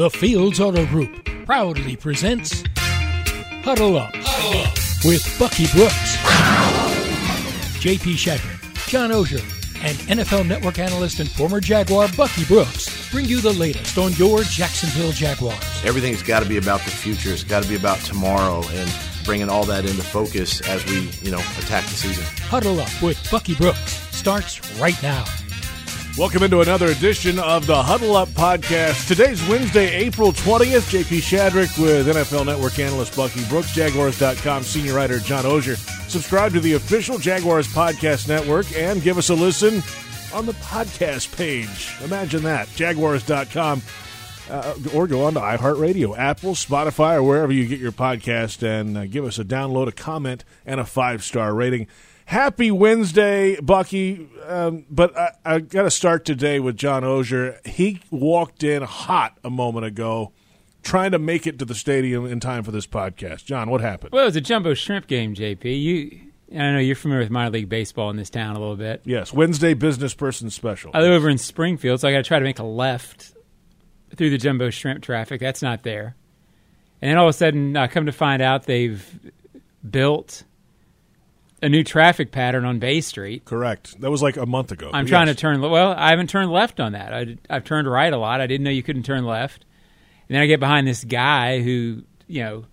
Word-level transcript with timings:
The 0.00 0.08
Fields 0.08 0.60
Auto 0.60 0.86
Group 0.86 1.28
proudly 1.44 1.94
presents 1.94 2.64
Huddle 2.78 3.98
Up, 3.98 4.10
Huddle 4.14 4.62
Up. 4.62 4.74
with 5.04 5.38
Bucky 5.38 5.66
Brooks, 5.74 6.16
JP 7.84 8.16
Shadrick, 8.16 8.88
John 8.88 9.10
Oehser, 9.10 9.42
and 9.84 9.98
NFL 10.08 10.48
Network 10.48 10.78
analyst 10.78 11.20
and 11.20 11.30
former 11.30 11.60
Jaguar 11.60 12.08
Bucky 12.16 12.46
Brooks 12.46 13.10
bring 13.10 13.26
you 13.26 13.42
the 13.42 13.52
latest 13.52 13.98
on 13.98 14.14
your 14.14 14.42
Jacksonville 14.44 15.12
Jaguars. 15.12 15.84
Everything's 15.84 16.22
got 16.22 16.42
to 16.42 16.48
be 16.48 16.56
about 16.56 16.80
the 16.80 16.90
future. 16.90 17.30
It's 17.30 17.44
got 17.44 17.62
to 17.62 17.68
be 17.68 17.76
about 17.76 17.98
tomorrow 17.98 18.62
and 18.70 18.90
bringing 19.26 19.50
all 19.50 19.66
that 19.66 19.84
into 19.84 20.02
focus 20.02 20.62
as 20.66 20.82
we, 20.86 21.10
you 21.20 21.30
know, 21.30 21.40
attack 21.58 21.84
the 21.84 21.90
season. 21.90 22.24
Huddle 22.46 22.80
Up 22.80 23.02
with 23.02 23.30
Bucky 23.30 23.54
Brooks 23.54 23.98
starts 24.16 24.66
right 24.78 24.96
now. 25.02 25.26
Welcome 26.18 26.42
into 26.42 26.60
another 26.60 26.86
edition 26.88 27.38
of 27.38 27.66
the 27.66 27.82
Huddle 27.82 28.14
Up 28.16 28.28
Podcast. 28.30 29.08
Today's 29.08 29.46
Wednesday, 29.48 29.90
April 29.94 30.32
20th. 30.32 30.90
JP 31.02 31.18
Shadrick 31.20 31.78
with 31.82 32.08
NFL 32.08 32.44
Network 32.44 32.78
analyst 32.78 33.16
Bucky 33.16 33.42
Brooks, 33.48 33.72
Jaguars.com 33.72 34.62
senior 34.62 34.94
writer 34.94 35.18
John 35.20 35.44
Oehser. 35.44 35.76
Subscribe 36.10 36.52
to 36.52 36.60
the 36.60 36.74
official 36.74 37.16
Jaguars 37.16 37.68
Podcast 37.68 38.28
Network 38.28 38.66
and 38.76 39.00
give 39.00 39.16
us 39.16 39.30
a 39.30 39.34
listen 39.34 39.82
on 40.34 40.44
the 40.44 40.52
podcast 40.54 41.34
page. 41.34 41.94
Imagine 42.04 42.42
that. 42.42 42.68
Jaguars.com. 42.74 43.80
Uh, 44.50 44.74
or 44.92 45.06
go 45.06 45.24
on 45.24 45.34
to 45.34 45.40
iHeartRadio, 45.40 46.18
Apple, 46.18 46.54
Spotify, 46.54 47.14
or 47.14 47.22
wherever 47.22 47.52
you 47.52 47.66
get 47.68 47.78
your 47.78 47.92
podcast 47.92 48.64
and 48.66 48.98
uh, 48.98 49.06
give 49.06 49.24
us 49.24 49.38
a 49.38 49.44
download, 49.44 49.86
a 49.86 49.92
comment, 49.92 50.44
and 50.66 50.80
a 50.80 50.84
five 50.84 51.22
star 51.22 51.54
rating. 51.54 51.86
Happy 52.30 52.70
Wednesday, 52.70 53.58
Bucky. 53.60 54.30
Um, 54.46 54.86
but 54.88 55.18
I, 55.18 55.32
I 55.44 55.58
got 55.58 55.82
to 55.82 55.90
start 55.90 56.24
today 56.24 56.60
with 56.60 56.76
John 56.76 57.02
Oehser. 57.02 57.66
He 57.66 58.02
walked 58.08 58.62
in 58.62 58.84
hot 58.84 59.36
a 59.42 59.50
moment 59.50 59.84
ago, 59.84 60.30
trying 60.84 61.10
to 61.10 61.18
make 61.18 61.48
it 61.48 61.58
to 61.58 61.64
the 61.64 61.74
stadium 61.74 62.26
in 62.26 62.38
time 62.38 62.62
for 62.62 62.70
this 62.70 62.86
podcast. 62.86 63.46
John, 63.46 63.68
what 63.68 63.80
happened? 63.80 64.12
Well, 64.12 64.22
it 64.22 64.26
was 64.26 64.36
a 64.36 64.40
jumbo 64.40 64.74
shrimp 64.74 65.08
game, 65.08 65.34
JP. 65.34 65.82
You, 65.82 66.20
I 66.52 66.70
know 66.70 66.78
you're 66.78 66.94
familiar 66.94 67.24
with 67.24 67.30
minor 67.30 67.50
league 67.50 67.68
baseball 67.68 68.10
in 68.10 68.16
this 68.16 68.30
town 68.30 68.54
a 68.54 68.60
little 68.60 68.76
bit. 68.76 69.02
Yes, 69.04 69.32
Wednesday 69.32 69.74
business 69.74 70.14
person 70.14 70.50
special. 70.50 70.92
I 70.94 71.00
live 71.00 71.10
over 71.10 71.28
in 71.28 71.36
Springfield, 71.36 71.98
so 71.98 72.06
I 72.06 72.12
got 72.12 72.18
to 72.18 72.22
try 72.22 72.38
to 72.38 72.44
make 72.44 72.60
a 72.60 72.64
left 72.64 73.32
through 74.14 74.30
the 74.30 74.38
jumbo 74.38 74.70
shrimp 74.70 75.02
traffic. 75.02 75.40
That's 75.40 75.62
not 75.62 75.82
there. 75.82 76.14
And 77.02 77.10
then 77.10 77.18
all 77.18 77.26
of 77.26 77.34
a 77.34 77.36
sudden, 77.36 77.76
I 77.76 77.88
come 77.88 78.06
to 78.06 78.12
find 78.12 78.40
out 78.40 78.66
they've 78.66 79.32
built 79.90 80.44
a 81.62 81.68
new 81.68 81.84
traffic 81.84 82.32
pattern 82.32 82.64
on 82.64 82.78
Bay 82.78 83.00
Street. 83.00 83.44
Correct. 83.44 84.00
That 84.00 84.10
was 84.10 84.22
like 84.22 84.36
a 84.36 84.46
month 84.46 84.72
ago. 84.72 84.90
I'm 84.92 85.04
Yes. 85.06 85.10
trying 85.10 85.26
to 85.26 85.34
turn. 85.34 85.60
Well, 85.60 85.94
I 85.96 86.10
haven't 86.10 86.28
turned 86.30 86.50
left 86.50 86.80
on 86.80 86.92
that. 86.92 87.12
I, 87.12 87.36
I've 87.48 87.64
turned 87.64 87.90
right 87.90 88.12
a 88.12 88.16
lot. 88.16 88.40
I 88.40 88.46
didn't 88.46 88.64
know 88.64 88.70
you 88.70 88.82
couldn't 88.82 89.02
turn 89.04 89.24
left. 89.24 89.64
And 90.28 90.36
then 90.36 90.42
I 90.42 90.46
get 90.46 90.60
behind 90.60 90.86
this 90.86 91.04
guy 91.04 91.60
who, 91.60 92.02
you 92.26 92.42
know, 92.42 92.64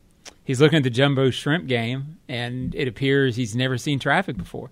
he's 0.43 0.61
looking 0.61 0.77
at 0.77 0.83
the 0.83 0.89
jumbo 0.89 1.31
shrimp 1.31 1.67
game, 1.67 2.17
and 2.29 2.73
it 2.75 2.87
appears 2.87 3.35
he's 3.35 3.55
never 3.55 3.77
seen 3.77 3.99
traffic 3.99 4.37
before. 4.37 4.69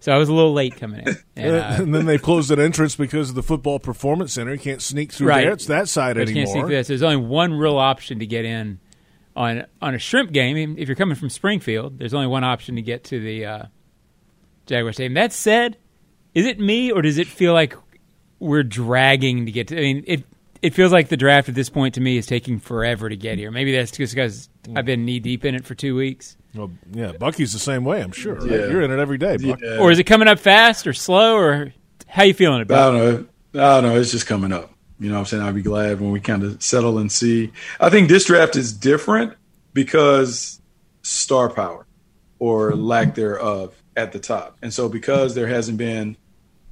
So 0.00 0.12
I 0.12 0.18
was 0.18 0.28
a 0.28 0.34
little 0.34 0.52
late 0.52 0.76
coming 0.76 1.06
in. 1.06 1.16
And, 1.36 1.54
uh, 1.54 1.76
and 1.82 1.94
then 1.94 2.06
they 2.06 2.16
closed 2.18 2.50
an 2.50 2.58
entrance 2.58 2.96
because 2.96 3.28
of 3.28 3.34
the 3.34 3.42
football 3.42 3.78
performance 3.78 4.32
center. 4.32 4.52
You 4.54 4.58
can't 4.58 4.80
sneak 4.80 5.12
through 5.12 5.28
Right. 5.28 5.44
there. 5.44 5.52
It's 5.52 5.66
that 5.66 5.86
side 5.88 6.16
but 6.16 6.28
you 6.28 6.34
can't 6.34 6.48
anymore. 6.48 6.66
through 6.66 6.76
that. 6.76 6.86
So 6.86 6.92
there's 6.94 7.02
only 7.02 7.16
one 7.16 7.52
real 7.54 7.76
option 7.76 8.18
to 8.20 8.26
get 8.26 8.44
in 8.46 8.78
on 9.36 9.66
on 9.82 9.94
a 9.94 9.98
shrimp 9.98 10.32
game. 10.32 10.76
If 10.78 10.88
you're 10.88 10.96
coming 10.96 11.14
from 11.14 11.30
Springfield, 11.30 11.98
there's 11.98 12.14
only 12.14 12.26
one 12.26 12.42
option 12.42 12.76
to 12.76 12.82
get 12.82 13.04
to 13.04 13.20
the 13.20 13.44
uh, 13.44 13.62
Jaguar 14.66 14.92
Stadium. 14.92 15.14
That 15.14 15.32
said, 15.32 15.76
is 16.34 16.46
it 16.46 16.58
me 16.58 16.90
or 16.90 17.02
does 17.02 17.18
it 17.18 17.26
feel 17.28 17.52
like 17.52 17.74
we're 18.38 18.62
dragging 18.64 19.46
to 19.46 19.52
get 19.52 19.68
to? 19.68 19.76
I 19.78 19.80
mean, 19.80 20.04
it 20.06 20.24
it 20.62 20.74
feels 20.74 20.90
like 20.90 21.08
the 21.08 21.16
draft 21.16 21.48
at 21.48 21.54
this 21.54 21.68
point 21.68 21.94
to 21.94 22.00
me 22.00 22.16
is 22.16 22.26
taking 22.26 22.58
forever 22.58 23.08
to 23.08 23.16
get 23.16 23.38
here. 23.38 23.50
Maybe 23.50 23.72
that's 23.76 23.90
just 23.92 24.14
because 24.14 24.48
I've 24.74 24.86
been 24.86 25.04
knee 25.04 25.20
deep 25.20 25.44
in 25.44 25.54
it 25.54 25.64
for 25.64 25.74
two 25.74 25.94
weeks. 25.94 26.36
Well, 26.54 26.70
yeah, 26.90 27.12
Bucky's 27.12 27.52
the 27.52 27.58
same 27.58 27.84
way. 27.84 28.02
I'm 28.02 28.12
sure. 28.12 28.34
right? 28.36 28.50
Yeah. 28.50 28.56
You're 28.68 28.80
in 28.82 28.90
it 28.90 28.98
every 28.98 29.18
day, 29.18 29.36
Buck. 29.36 29.60
Yeah. 29.62 29.78
Or 29.78 29.92
is 29.92 29.98
it 29.98 30.04
coming 30.04 30.26
up 30.26 30.38
fast 30.38 30.86
or 30.86 30.94
slow 30.94 31.36
or 31.36 31.74
how 32.06 32.22
you 32.22 32.32
feeling 32.32 32.62
about? 32.62 32.94
it? 32.94 32.98
I 32.98 33.00
don't 33.00 33.28
know. 33.52 33.62
I 33.62 33.80
don't 33.80 33.92
know. 33.92 34.00
It's 34.00 34.10
just 34.10 34.26
coming 34.26 34.52
up. 34.52 34.72
You 34.98 35.08
know 35.08 35.16
what 35.16 35.20
I'm 35.20 35.26
saying? 35.26 35.42
I'll 35.42 35.52
be 35.52 35.62
glad 35.62 36.00
when 36.00 36.10
we 36.10 36.20
kind 36.20 36.42
of 36.42 36.62
settle 36.62 36.98
and 36.98 37.10
see. 37.12 37.52
I 37.80 37.90
think 37.90 38.08
this 38.08 38.24
draft 38.24 38.56
is 38.56 38.72
different 38.72 39.34
because 39.72 40.60
star 41.02 41.50
power 41.50 41.86
or 42.38 42.74
lack 42.74 43.14
thereof 43.14 43.74
at 43.96 44.12
the 44.12 44.18
top. 44.18 44.56
And 44.62 44.72
so 44.72 44.88
because 44.88 45.34
there 45.34 45.46
hasn't 45.46 45.78
been 45.78 46.16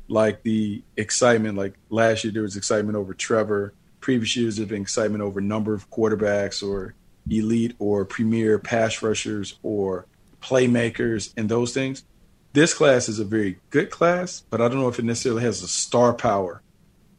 like 0.08 0.42
the 0.42 0.82
excitement, 0.96 1.56
like 1.56 1.74
last 1.90 2.24
year 2.24 2.32
there 2.32 2.42
was 2.42 2.56
excitement 2.56 2.96
over 2.96 3.14
Trevor. 3.14 3.74
Previous 4.00 4.36
years 4.36 4.56
there's 4.56 4.68
been 4.68 4.82
excitement 4.82 5.22
over 5.22 5.40
number 5.40 5.74
of 5.74 5.90
quarterbacks 5.90 6.66
or 6.66 6.94
elite 7.30 7.74
or 7.78 8.04
premier 8.04 8.58
pass 8.58 9.02
rushers 9.02 9.58
or 9.62 10.06
playmakers 10.42 11.32
and 11.36 11.48
those 11.48 11.72
things. 11.72 12.04
This 12.52 12.74
class 12.74 13.08
is 13.08 13.18
a 13.18 13.24
very 13.24 13.58
good 13.70 13.90
class, 13.90 14.44
but 14.50 14.60
I 14.60 14.68
don't 14.68 14.78
know 14.78 14.88
if 14.88 14.98
it 14.98 15.04
necessarily 15.04 15.42
has 15.42 15.62
a 15.62 15.68
star 15.68 16.12
power 16.12 16.62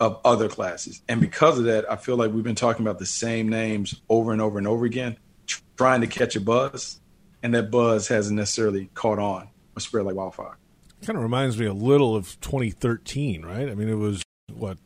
of 0.05 0.21
other 0.23 0.47
classes. 0.47 1.01
And 1.09 1.19
because 1.19 1.57
of 1.59 1.65
that, 1.65 1.89
I 1.91 1.95
feel 1.95 2.15
like 2.15 2.31
we've 2.31 2.43
been 2.43 2.55
talking 2.55 2.85
about 2.85 2.99
the 2.99 3.05
same 3.05 3.49
names 3.49 4.01
over 4.09 4.31
and 4.31 4.41
over 4.41 4.57
and 4.57 4.67
over 4.67 4.85
again, 4.85 5.17
tr- 5.47 5.61
trying 5.77 6.01
to 6.01 6.07
catch 6.07 6.35
a 6.35 6.41
buzz, 6.41 6.99
and 7.43 7.53
that 7.53 7.71
buzz 7.71 8.07
hasn't 8.07 8.37
necessarily 8.37 8.89
caught 8.93 9.19
on 9.19 9.49
or 9.75 9.79
spread 9.79 10.05
like 10.05 10.15
wildfire. 10.15 10.57
Kind 11.05 11.17
of 11.17 11.23
reminds 11.23 11.57
me 11.59 11.65
a 11.65 11.73
little 11.73 12.15
of 12.15 12.39
2013, 12.41 13.43
right? 13.45 13.69
I 13.69 13.75
mean, 13.75 13.89
it 13.89 13.95
was 13.95 14.23
what 14.53 14.77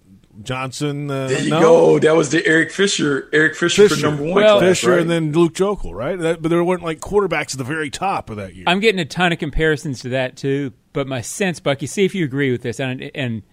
Johnson. 0.41 1.09
Uh, 1.11 1.27
There 1.27 1.41
you 1.41 1.49
no? 1.49 1.59
go. 1.61 1.99
That 1.99 2.15
was 2.15 2.29
the 2.29 2.45
Eric 2.45 2.71
Fisher, 2.71 3.29
Eric 3.33 3.55
Fisher, 3.55 3.83
Fisher. 3.89 3.95
for 3.95 4.01
number 4.01 4.23
one. 4.23 4.33
Well- 4.35 4.59
class, 4.59 4.69
Fisher 4.79 4.91
right? 4.91 4.99
and 5.01 5.09
then 5.09 5.31
Luke 5.33 5.53
Joeckel, 5.53 5.93
right? 5.93 6.17
That, 6.17 6.41
but 6.41 6.49
there 6.49 6.63
weren't 6.63 6.83
like 6.83 6.99
quarterbacks 6.99 7.51
at 7.53 7.57
the 7.57 7.63
very 7.65 7.89
top 7.89 8.29
of 8.29 8.37
that 8.37 8.55
year. 8.55 8.63
I'm 8.67 8.79
getting 8.79 8.99
a 8.99 9.05
ton 9.05 9.31
of 9.33 9.39
comparisons 9.39 9.99
to 10.01 10.09
that 10.09 10.37
too, 10.37 10.73
but 10.93 11.07
my 11.07 11.21
sense, 11.21 11.59
Bucky, 11.59 11.87
see 11.87 12.05
if 12.05 12.15
you 12.15 12.23
agree 12.25 12.51
with 12.51 12.61
this, 12.61 12.79
and 12.79 13.11
and 13.13 13.43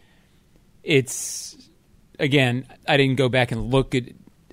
it's 0.82 1.55
again, 2.18 2.66
I 2.88 2.96
didn't 2.96 3.16
go 3.16 3.28
back 3.28 3.52
and 3.52 3.70
look 3.70 3.94
at 3.94 4.04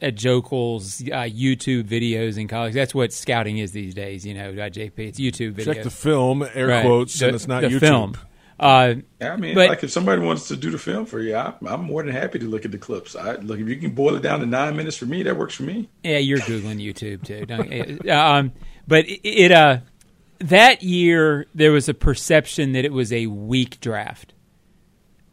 at 0.02 0.16
Joeckel's 0.16 1.02
uh, 1.04 1.30
YouTube 1.30 1.84
videos 1.84 2.38
in 2.38 2.50
college. 2.50 2.74
That's 2.74 2.94
what 2.94 3.14
scouting 3.14 3.60
is 3.60 3.72
these 3.72 3.94
days, 3.94 4.26
you 4.26 4.34
know, 4.34 4.50
uh, 4.50 4.70
JP. 4.70 5.00
It's 5.00 5.20
YouTube 5.20 5.54
videos. 5.54 5.66
Check 5.76 5.84
the 5.84 5.90
film, 5.90 6.46
air 6.54 6.68
Right. 6.68 6.82
quotes, 6.86 7.18
The- 7.18 7.28
and 7.28 7.36
it's 7.36 7.48
not 7.48 7.62
the 7.62 7.70
YouTube. 7.70 7.80
film. 7.80 8.18
Uh, 8.60 8.96
I 9.22 9.36
mean, 9.38 9.56
But- 9.56 9.70
like 9.70 9.84
if 9.84 9.92
somebody 9.92 10.22
wants 10.22 10.50
to 10.50 10.58
do 10.58 10.72
the 10.72 10.78
film 10.78 11.06
for 11.06 11.22
you, 11.22 11.36
I, 11.36 11.54
I'm 11.66 11.86
more 11.86 12.04
than 12.04 12.12
happy 12.14 12.38
to 12.40 12.46
look 12.46 12.66
at 12.66 12.72
the 12.72 12.78
clips. 12.78 13.16
I 13.16 13.36
look 13.38 13.60
if 13.62 13.68
you 13.70 13.78
can 13.78 13.92
boil 13.92 14.16
it 14.16 14.22
down 14.24 14.42
to 14.42 14.46
nine 14.46 14.76
minutes 14.76 14.98
for 14.98 15.06
me, 15.06 15.24
that 15.24 15.38
works 15.38 15.56
for 15.56 15.64
me. 15.64 15.88
Yeah, 16.04 16.18
you're 16.18 16.40
googling 16.40 16.84
YouTube 16.84 17.24
too. 17.26 17.46
Don't, 17.46 18.06
uh, 18.10 18.14
um, 18.14 18.52
but 18.86 19.08
it, 19.08 19.22
it 19.26 19.52
uh, 19.54 19.78
that 20.40 20.84
year 20.84 21.46
there 21.56 21.72
was 21.72 21.88
a 21.88 21.94
perception 21.94 22.74
that 22.74 22.84
it 22.84 22.92
was 22.92 23.14
a 23.14 23.28
weak 23.28 23.80
draft. 23.80 24.34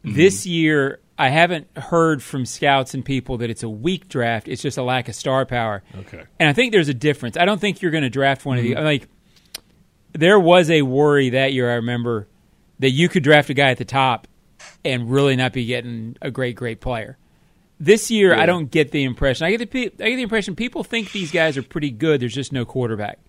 This 0.03 0.45
year, 0.47 1.00
I 1.21 1.29
haven't 1.29 1.67
heard 1.77 2.23
from 2.23 2.47
scouts 2.47 2.95
and 2.95 3.05
people 3.05 3.37
that 3.37 3.51
it's 3.51 3.61
a 3.61 3.69
weak 3.69 4.09
draft. 4.09 4.47
It's 4.47 4.61
just 4.61 4.79
a 4.79 4.83
lack 4.83 5.07
of 5.07 5.13
star 5.13 5.45
power. 5.45 5.83
Okay. 5.95 6.23
And 6.39 6.49
I 6.49 6.53
think 6.53 6.71
there's 6.71 6.89
a 6.89 6.95
difference. 6.95 7.37
I 7.37 7.45
don't 7.45 7.61
think 7.61 7.79
you're 7.83 7.91
going 7.91 8.03
to 8.03 8.09
draft 8.09 8.43
one 8.43 8.57
of 8.57 8.63
the 8.63 8.73
mm-hmm. 8.73 8.83
like. 8.83 9.07
There 10.13 10.39
was 10.39 10.71
a 10.71 10.81
worry 10.81 11.29
that 11.29 11.53
year. 11.53 11.71
I 11.71 11.75
remember 11.75 12.27
that 12.79 12.89
you 12.89 13.07
could 13.07 13.23
draft 13.23 13.51
a 13.51 13.53
guy 13.53 13.69
at 13.69 13.77
the 13.77 13.85
top 13.85 14.27
and 14.83 15.11
really 15.11 15.35
not 15.35 15.53
be 15.53 15.65
getting 15.65 16.17
a 16.23 16.31
great, 16.31 16.55
great 16.55 16.81
player. 16.81 17.17
This 17.79 18.09
year, 18.09 18.35
I 18.35 18.47
don't 18.47 18.71
get 18.71 18.89
the 18.89 19.03
impression. 19.03 19.45
I 19.45 19.51
get 19.55 19.71
the 19.71 19.85
I 20.03 20.09
get 20.09 20.15
the 20.15 20.23
impression 20.23 20.55
people 20.55 20.83
think 20.83 21.11
these 21.11 21.31
guys 21.31 21.55
are 21.55 21.63
pretty 21.63 21.91
good. 21.91 22.19
There's 22.19 22.33
just 22.33 22.51
no 22.51 22.65
quarterback. 22.65 23.19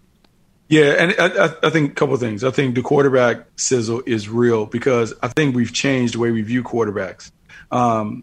Yeah, 0.68 0.94
and 0.98 1.14
I, 1.18 1.46
I, 1.46 1.54
I 1.64 1.70
think 1.70 1.90
a 1.90 1.94
couple 1.94 2.14
of 2.14 2.20
things. 2.20 2.42
I 2.42 2.50
think 2.50 2.74
the 2.74 2.80
quarterback 2.80 3.46
sizzle 3.56 4.02
is 4.06 4.30
real 4.30 4.64
because 4.64 5.12
I 5.22 5.28
think 5.28 5.54
we've 5.54 5.72
changed 5.72 6.14
the 6.14 6.18
way 6.18 6.30
we 6.30 6.40
view 6.40 6.62
quarterbacks. 6.62 7.30
Um, 7.72 8.22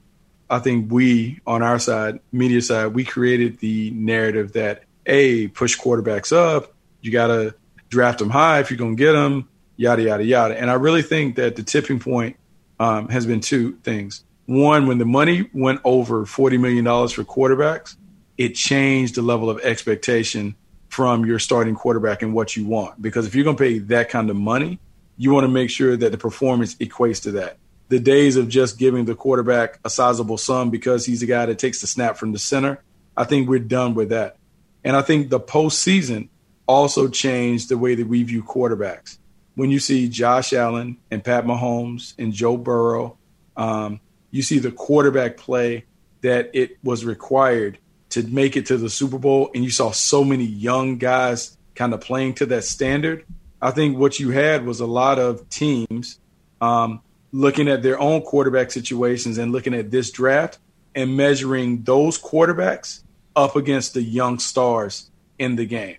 I 0.50 0.60
think 0.60 0.92
we, 0.92 1.42
on 1.46 1.62
our 1.62 1.80
side, 1.80 2.20
media 2.32 2.62
side, 2.62 2.88
we 2.94 3.04
created 3.04 3.60
the 3.60 3.92
narrative 3.92 4.54
that 4.54 4.84
a 5.06 5.48
push 5.50 5.78
quarterbacks 5.78 6.32
up. 6.32 6.74
You 7.02 7.12
got 7.12 7.28
to 7.28 7.56
draft 7.90 8.20
them 8.20 8.30
high 8.30 8.60
if 8.60 8.72
you're 8.72 8.78
going 8.78 8.96
to 8.96 9.04
get 9.04 9.14
them. 9.14 9.50
Yada 9.76 10.04
yada 10.04 10.24
yada. 10.24 10.60
And 10.60 10.70
I 10.70 10.74
really 10.74 11.02
think 11.02 11.36
that 11.36 11.56
the 11.56 11.64
tipping 11.64 12.00
point 12.00 12.36
um, 12.80 13.10
has 13.10 13.26
been 13.26 13.40
two 13.40 13.78
things. 13.84 14.24
One, 14.46 14.88
when 14.88 14.98
the 14.98 15.06
money 15.06 15.50
went 15.54 15.82
over 15.84 16.26
forty 16.26 16.58
million 16.58 16.84
dollars 16.84 17.12
for 17.12 17.24
quarterbacks, 17.24 17.96
it 18.38 18.56
changed 18.56 19.16
the 19.16 19.22
level 19.22 19.50
of 19.50 19.60
expectation 19.62 20.56
from 20.90 21.26
your 21.26 21.40
starting 21.40 21.76
quarterback 21.76 22.24
and 22.24 22.34
what 22.34 22.56
you 22.58 22.66
want. 22.66 23.02
Because 23.02 23.28
if 23.28 23.36
you're 23.36 23.44
going 23.44 23.56
to 23.56 23.64
pay 23.64 23.80
that 23.80 24.10
kind 24.10 24.30
of 24.30 24.36
money, 24.36 24.80
you 25.18 25.32
want 25.32 25.46
to 25.46 25.50
make 25.50 25.70
sure 25.70 25.96
that 25.96 26.12
the 26.12 26.18
performance 26.18 26.76
equates 26.76 27.22
to 27.24 27.32
that. 27.34 27.58
The 27.90 28.00
days 28.00 28.38
of 28.38 28.50
just 28.50 28.78
giving 28.78 29.06
the 29.06 29.16
quarterback 29.16 29.80
a 29.84 29.90
sizable 29.90 30.38
sum 30.38 30.70
because 30.70 31.06
he's 31.06 31.20
the 31.20 31.26
guy 31.26 31.46
that 31.46 31.60
takes 31.60 31.82
the 31.82 31.88
snap 31.88 32.18
from 32.18 32.32
the 32.32 32.40
center, 32.40 32.82
I 33.18 33.24
think 33.24 33.50
we're 33.50 33.60
done 33.60 33.96
with 33.96 34.10
that. 34.10 34.38
And 34.84 34.96
I 34.96 35.02
think 35.02 35.30
the 35.30 35.40
postseason 35.40 36.30
also 36.68 37.08
changed 37.08 37.70
the 37.70 37.78
way 37.78 37.96
that 37.96 38.08
we 38.08 38.24
view 38.24 38.44
quarterbacks. 38.44 39.18
When 39.56 39.72
you 39.72 39.80
see 39.80 40.08
Josh 40.08 40.54
Allen 40.54 40.98
and 41.12 41.24
Pat 41.24 41.46
Mahomes 41.46 42.14
and 42.18 42.32
Joe 42.32 42.56
Burrow, 42.56 43.18
um, 43.58 44.00
you 44.32 44.42
see 44.42 44.60
the 44.60 44.72
quarterback 44.72 45.36
play 45.36 45.86
that 46.22 46.52
it 46.54 46.78
was 46.84 47.04
required 47.04 47.80
to 48.10 48.24
make 48.24 48.56
it 48.56 48.68
to 48.68 48.78
the 48.78 48.90
Super 48.90 49.18
Bowl, 49.18 49.52
and 49.54 49.64
you 49.64 49.70
saw 49.70 49.92
so 49.92 50.24
many 50.24 50.46
young 50.46 50.98
guys 50.98 51.58
kind 51.76 51.94
of 51.94 52.02
playing 52.02 52.36
to 52.36 52.46
that 52.48 52.64
standard. 52.64 53.26
I 53.62 53.72
think 53.72 53.98
what 53.98 54.20
you 54.20 54.32
had 54.32 54.66
was 54.66 54.80
a 54.80 54.86
lot 54.86 55.20
of 55.20 55.48
teams 55.50 56.20
um, 56.62 57.02
looking 57.32 57.68
at 57.68 57.84
their 57.84 58.00
own 58.00 58.22
quarterback 58.22 58.72
situations 58.72 59.38
and 59.38 59.52
looking 59.52 59.74
at 59.74 59.92
this 59.92 60.12
draft 60.12 60.60
and 60.96 61.16
measuring 61.16 61.84
those 61.84 62.20
quarterbacks 62.20 63.04
up 63.36 63.56
against 63.56 63.94
the 63.94 64.02
young 64.02 64.40
stars 64.40 65.10
in 65.38 65.56
the 65.56 65.66
game, 65.66 65.98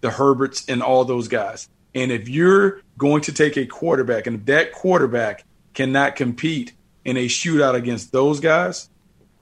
the 0.00 0.10
Herberts 0.10 0.68
and 0.68 0.82
all 0.82 1.04
those 1.04 1.28
guys. 1.28 1.68
And 1.94 2.10
if 2.10 2.28
you're 2.28 2.82
going 2.98 3.22
to 3.22 3.32
take 3.32 3.56
a 3.56 3.66
quarterback 3.66 4.26
and 4.26 4.44
that 4.46 4.72
quarterback 4.72 5.44
cannot 5.74 6.16
compete 6.16 6.72
in 7.04 7.16
a 7.16 7.26
shootout 7.26 7.74
against 7.74 8.12
those 8.12 8.40
guys, 8.40 8.88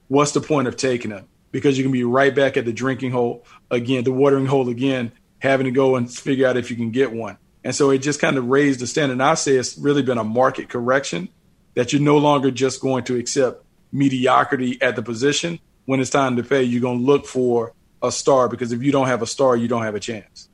what's 0.08 0.32
the 0.32 0.40
point 0.40 0.68
of 0.68 0.76
taking 0.76 1.10
them? 1.10 1.26
Because 1.50 1.78
you 1.78 1.84
can 1.84 1.92
be 1.92 2.04
right 2.04 2.34
back 2.34 2.56
at 2.56 2.64
the 2.64 2.72
drinking 2.72 3.12
hole 3.12 3.44
again, 3.70 4.04
the 4.04 4.12
watering 4.12 4.46
hole 4.46 4.68
again, 4.68 5.12
having 5.38 5.64
to 5.64 5.70
go 5.70 5.96
and 5.96 6.12
figure 6.12 6.46
out 6.46 6.56
if 6.56 6.70
you 6.70 6.76
can 6.76 6.90
get 6.90 7.12
one. 7.12 7.38
And 7.64 7.74
so 7.74 7.90
it 7.90 7.98
just 7.98 8.20
kind 8.20 8.36
of 8.36 8.46
raised 8.46 8.80
the 8.80 8.86
standard. 8.86 9.14
And 9.14 9.22
I 9.22 9.34
say 9.34 9.56
it's 9.56 9.78
really 9.78 10.02
been 10.02 10.18
a 10.18 10.24
market 10.24 10.68
correction 10.68 11.30
that 11.74 11.92
you're 11.92 12.02
no 12.02 12.18
longer 12.18 12.50
just 12.50 12.80
going 12.80 13.04
to 13.04 13.16
accept 13.16 13.64
mediocrity 13.90 14.80
at 14.80 14.96
the 14.96 15.02
position. 15.02 15.58
When 15.86 16.00
it's 16.00 16.10
time 16.10 16.36
to 16.36 16.42
pay, 16.42 16.62
you're 16.62 16.82
going 16.82 16.98
to 16.98 17.04
look 17.04 17.26
for 17.26 17.72
a 18.02 18.12
star 18.12 18.48
because 18.48 18.72
if 18.72 18.82
you 18.82 18.92
don't 18.92 19.06
have 19.06 19.22
a 19.22 19.26
star, 19.26 19.56
you 19.56 19.66
don't 19.66 19.82
have 19.82 19.94
a 19.94 20.00
chance. 20.00 20.48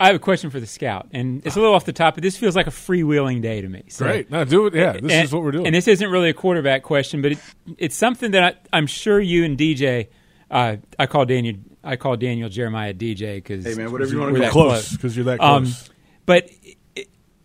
I 0.00 0.08
have 0.08 0.16
a 0.16 0.20
question 0.20 0.50
for 0.50 0.58
the 0.58 0.66
scout, 0.66 1.08
and 1.12 1.46
it's 1.46 1.54
a 1.54 1.60
little 1.60 1.74
off 1.74 1.84
the 1.84 1.92
top, 1.92 2.14
but 2.14 2.22
this 2.22 2.36
feels 2.36 2.56
like 2.56 2.66
a 2.66 2.70
freewheeling 2.70 3.40
day 3.40 3.60
to 3.60 3.68
me. 3.68 3.84
So, 3.88 4.04
Great, 4.04 4.28
no, 4.28 4.44
do 4.44 4.66
it. 4.66 4.74
Yeah, 4.74 4.94
this 4.94 5.02
and, 5.02 5.24
is 5.24 5.32
what 5.32 5.44
we're 5.44 5.52
doing. 5.52 5.66
And 5.66 5.74
this 5.74 5.86
isn't 5.86 6.10
really 6.10 6.30
a 6.30 6.34
quarterback 6.34 6.82
question, 6.82 7.22
but 7.22 7.32
it, 7.32 7.38
it's 7.78 7.94
something 7.94 8.32
that 8.32 8.66
I, 8.72 8.76
am 8.76 8.88
sure 8.88 9.20
you 9.20 9.44
and 9.44 9.56
DJ. 9.56 10.08
Uh, 10.50 10.76
I 10.98 11.06
call 11.06 11.26
Daniel. 11.26 11.56
I 11.84 11.94
call 11.94 12.16
Daniel 12.16 12.48
Jeremiah 12.48 12.92
DJ 12.92 13.36
because 13.36 13.64
hey 13.64 13.74
man, 13.74 13.92
whatever 13.92 14.10
you 14.10 14.20
want 14.20 14.34
to 14.34 14.42
call 14.50 14.50
close 14.50 14.92
because 14.92 15.16
you're 15.16 15.26
that 15.26 15.40
um, 15.40 15.64
close. 15.64 15.88
Um, 15.88 15.93
but 16.26 16.50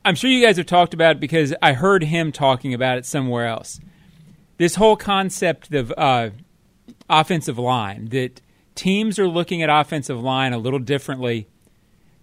I'm 0.05 0.15
sure 0.15 0.29
you 0.29 0.45
guys 0.45 0.57
have 0.57 0.65
talked 0.65 0.93
about 0.93 1.17
it 1.17 1.19
because 1.19 1.53
I 1.61 1.73
heard 1.73 2.03
him 2.03 2.31
talking 2.31 2.73
about 2.73 2.97
it 2.97 3.05
somewhere 3.05 3.47
else. 3.47 3.79
This 4.57 4.75
whole 4.75 4.95
concept 4.95 5.73
of 5.73 5.93
uh, 5.97 6.31
offensive 7.09 7.57
line 7.57 8.05
that 8.09 8.41
teams 8.75 9.19
are 9.19 9.27
looking 9.27 9.61
at 9.61 9.69
offensive 9.69 10.19
line 10.19 10.53
a 10.53 10.57
little 10.57 10.79
differently 10.79 11.47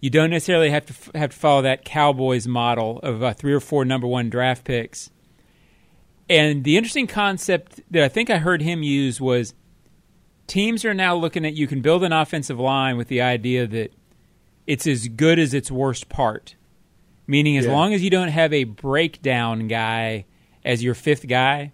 you 0.01 0.11
don't 0.11 0.31
necessarily 0.31 0.71
have 0.71 0.87
to 0.87 0.93
f- 0.93 1.11
have 1.15 1.31
to 1.31 1.37
follow 1.37 1.63
that 1.63 1.85
Cowboys 1.85 2.47
model 2.47 2.99
of 3.01 3.23
uh, 3.23 3.33
three 3.33 3.53
or 3.53 3.61
four 3.61 3.85
number 3.85 4.07
one 4.07 4.29
draft 4.31 4.65
picks. 4.65 5.11
And 6.29 6.65
the 6.65 6.77
interesting 6.77 7.07
concept 7.07 7.81
that 7.91 8.03
I 8.03 8.09
think 8.09 8.31
I 8.31 8.39
heard 8.39 8.63
him 8.63 8.83
use 8.83 9.21
was 9.21 9.55
teams 10.47 10.85
are 10.85 10.95
now 10.95 11.15
looking 11.17 11.45
at 11.45 11.55
you 11.55 11.67
can 11.67 11.81
build 11.81 12.05
an 12.05 12.13
offensive 12.13 12.59
line 12.61 12.97
with 12.97 13.09
the 13.09 13.21
idea 13.21 13.67
that 13.67 13.93
it's 14.67 14.87
as 14.87 15.09
good 15.09 15.39
as 15.39 15.55
its 15.55 15.71
worst 15.71 16.09
part. 16.09 16.57
Meaning, 17.27 17.57
as 17.57 17.67
yeah. 17.67 17.73
long 17.73 17.93
as 17.93 18.03
you 18.03 18.11
don't 18.11 18.29
have 18.29 18.53
a 18.53 18.65
breakdown 18.65 19.67
guy 19.69 20.27
as 20.65 20.83
your 20.83 20.95
fifth 20.95 21.27
guy, 21.27 21.73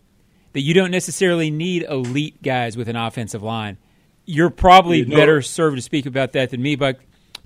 that 0.52 0.60
you 0.60 0.74
don't 0.74 0.90
necessarily 0.90 1.50
need 1.50 1.82
elite 1.82 2.42
guys 2.42 2.76
with 2.76 2.88
an 2.88 2.96
offensive 2.96 3.42
line. 3.42 3.78
You're 4.24 4.50
probably 4.50 4.98
you 4.98 5.06
know, 5.06 5.16
better 5.16 5.42
served 5.42 5.76
to 5.76 5.82
speak 5.82 6.06
about 6.06 6.32
that 6.32 6.50
than 6.50 6.62
me, 6.62 6.76
but 6.76 7.00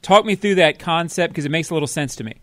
Talk 0.06 0.24
me 0.24 0.36
through 0.36 0.56
that 0.56 0.78
concept 0.78 1.32
because 1.32 1.46
it 1.46 1.50
makes 1.50 1.70
a 1.70 1.74
little 1.74 1.88
sense 1.88 2.14
to 2.16 2.22
me. 2.24 2.34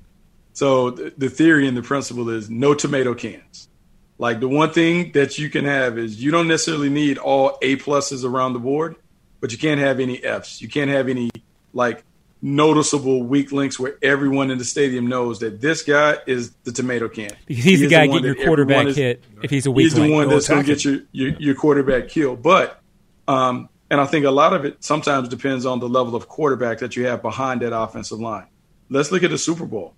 So 0.51 0.89
the 0.89 1.29
theory 1.29 1.65
and 1.65 1.77
the 1.77 1.81
principle 1.81 2.29
is 2.29 2.49
no 2.49 2.73
tomato 2.73 3.13
cans. 3.13 3.69
Like 4.17 4.41
the 4.41 4.49
one 4.49 4.71
thing 4.71 5.13
that 5.13 5.37
you 5.39 5.49
can 5.49 5.63
have 5.63 5.97
is 5.97 6.21
you 6.21 6.29
don't 6.29 6.49
necessarily 6.49 6.89
need 6.89 7.17
all 7.17 7.57
A 7.61 7.77
pluses 7.77 8.25
around 8.25 8.51
the 8.51 8.59
board, 8.59 8.97
but 9.39 9.53
you 9.53 9.57
can't 9.57 9.79
have 9.79 10.01
any 10.01 10.21
Fs. 10.21 10.61
You 10.61 10.67
can't 10.67 10.89
have 10.89 11.07
any 11.07 11.29
like 11.73 12.03
noticeable 12.43 13.23
weak 13.23 13.53
links 13.53 13.79
where 13.79 13.97
everyone 14.01 14.51
in 14.51 14.57
the 14.57 14.65
stadium 14.65 15.07
knows 15.07 15.39
that 15.39 15.61
this 15.61 15.81
guy 15.81 16.17
is 16.27 16.51
the 16.65 16.73
tomato 16.73 17.07
can. 17.07 17.31
Because 17.45 17.63
he's 17.63 17.79
he 17.79 17.85
the 17.85 17.89
guy 17.89 18.05
the 18.05 18.13
getting 18.13 18.25
your 18.25 18.45
quarterback 18.45 18.87
is, 18.87 18.97
hit 18.97 19.23
if 19.41 19.49
he's 19.49 19.65
a 19.65 19.71
weak 19.71 19.85
He's 19.85 19.97
link. 19.97 20.11
the 20.11 20.15
one 20.15 20.29
that's 20.29 20.49
going 20.49 20.65
to 20.65 20.67
get 20.67 20.83
your, 20.83 20.99
your, 21.13 21.29
your 21.39 21.55
quarterback 21.55 22.09
killed. 22.09 22.43
But 22.43 22.81
um, 23.29 23.69
and 23.89 24.01
I 24.01 24.05
think 24.05 24.25
a 24.25 24.31
lot 24.31 24.53
of 24.53 24.65
it 24.65 24.83
sometimes 24.83 25.29
depends 25.29 25.65
on 25.65 25.79
the 25.79 25.87
level 25.87 26.15
of 26.15 26.27
quarterback 26.27 26.79
that 26.79 26.97
you 26.97 27.05
have 27.05 27.21
behind 27.21 27.61
that 27.61 27.75
offensive 27.75 28.19
line. 28.19 28.47
Let's 28.89 29.11
look 29.11 29.23
at 29.23 29.29
the 29.29 29.37
Super 29.37 29.65
Bowl. 29.65 29.93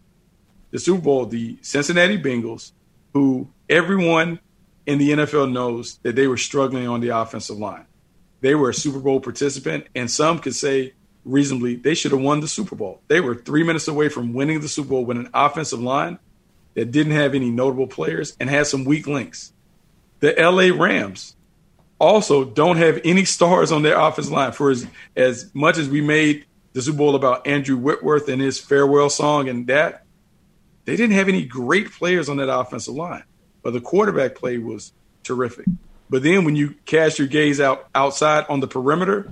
The 0.70 0.78
Super 0.78 1.02
Bowl, 1.02 1.26
the 1.26 1.58
Cincinnati 1.62 2.22
Bengals, 2.22 2.74
who 3.14 3.50
everyone 3.68 4.40
in 4.86 5.00
the 5.00 5.12
NFL 5.12 5.52
knows 5.52 5.98
that 6.04 6.16
they 6.16 6.28
were 6.28 6.38
struggling 6.38 6.88
on 6.88 7.02
the 7.02 7.10
offensive 7.10 7.58
line. 7.58 7.86
They 8.42 8.54
were 8.54 8.70
a 8.70 8.74
Super 8.74 9.00
Bowl 9.00 9.20
participant, 9.20 9.88
and 9.96 10.12
some 10.12 10.38
could 10.38 10.56
say 10.56 10.94
reasonably 11.26 11.76
they 11.76 11.96
should 11.96 12.12
have 12.12 12.22
won 12.22 12.40
the 12.40 12.48
Super 12.48 12.76
Bowl. 12.76 13.02
They 13.08 13.20
were 13.20 13.36
three 13.36 13.64
minutes 13.64 13.88
away 13.88 14.10
from 14.10 14.34
winning 14.34 14.62
the 14.62 14.70
Super 14.70 14.90
Bowl 14.90 15.06
with 15.06 15.18
an 15.18 15.30
offensive 15.34 15.82
line 15.82 16.20
that 16.76 16.92
didn't 16.92 17.14
have 17.14 17.36
any 17.36 17.50
notable 17.50 17.88
players 17.88 18.38
and 18.40 18.50
had 18.50 18.68
some 18.68 18.86
weak 18.86 19.08
links. 19.08 19.52
The 20.20 20.34
LA 20.38 20.76
Rams, 20.76 21.36
also 22.00 22.44
don't 22.44 22.78
have 22.78 23.00
any 23.04 23.26
stars 23.26 23.72
on 23.72 23.82
their 23.82 23.98
offensive 24.00 24.34
line. 24.34 24.52
For 24.52 24.72
as, 24.72 24.88
as 25.16 25.50
much 25.54 25.78
as 25.78 25.90
we 25.90 26.02
made 26.02 26.46
the 26.74 26.82
Super 26.82 26.98
Bowl 26.98 27.16
about 27.16 27.48
Andrew 27.48 27.78
Whitworth 27.78 28.28
and 28.28 28.42
his 28.42 28.60
farewell 28.60 29.10
song 29.10 29.48
and 29.48 29.68
that, 29.68 30.06
they 30.86 30.96
didn't 30.96 31.16
have 31.16 31.30
any 31.30 31.46
great 31.46 31.92
players 31.92 32.30
on 32.30 32.38
that 32.38 32.54
offensive 32.54 32.94
line. 32.94 33.24
But 33.64 33.74
the 33.74 33.82
quarterback 33.82 34.36
play 34.36 34.58
was 34.58 34.94
terrific. 35.24 35.66
But 36.10 36.22
then 36.22 36.46
when 36.46 36.56
you 36.56 36.76
cast 36.86 37.18
your 37.18 37.28
gaze 37.28 37.60
out 37.60 37.88
outside 37.96 38.46
on 38.48 38.60
the 38.60 38.68
perimeter, 38.68 39.32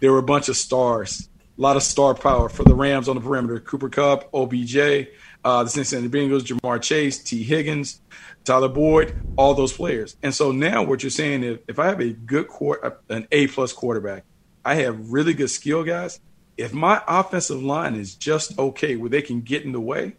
there 0.00 0.12
were 0.12 0.18
a 0.18 0.22
bunch 0.22 0.48
of 0.48 0.56
stars, 0.56 1.28
a 1.56 1.60
lot 1.60 1.76
of 1.76 1.82
star 1.82 2.14
power 2.14 2.48
for 2.48 2.64
the 2.64 2.74
Rams 2.74 3.08
on 3.08 3.16
the 3.16 3.22
perimeter. 3.22 3.60
Cooper 3.60 3.88
Kupp, 3.88 4.28
OBJ, 4.32 5.08
uh, 5.44 5.64
the 5.64 5.70
Cincinnati 5.70 6.08
Bengals, 6.08 6.42
Ja'Marr 6.42 6.80
Chase, 6.80 7.22
Tee 7.22 7.42
Higgins, 7.42 8.00
Tyler 8.44 8.68
Boyd, 8.68 9.14
all 9.36 9.54
those 9.54 9.72
players. 9.72 10.16
And 10.22 10.34
so 10.34 10.52
now 10.52 10.82
what 10.82 11.02
you're 11.02 11.10
saying 11.10 11.44
is 11.44 11.58
if 11.68 11.78
I 11.78 11.86
have 11.86 12.00
a 12.00 12.12
good 12.12 12.48
quarter, 12.48 12.98
an 13.08 13.26
A 13.32 13.46
plus 13.48 13.72
quarterback, 13.72 14.24
I 14.64 14.76
have 14.76 15.10
really 15.10 15.34
good 15.34 15.50
skill 15.50 15.84
guys. 15.84 16.20
If 16.56 16.72
my 16.72 17.02
offensive 17.06 17.62
line 17.62 17.94
is 17.94 18.14
just 18.14 18.58
okay 18.58 18.96
where 18.96 19.10
they 19.10 19.22
can 19.22 19.42
get 19.42 19.64
in 19.64 19.72
the 19.72 19.80
way, 19.80 20.16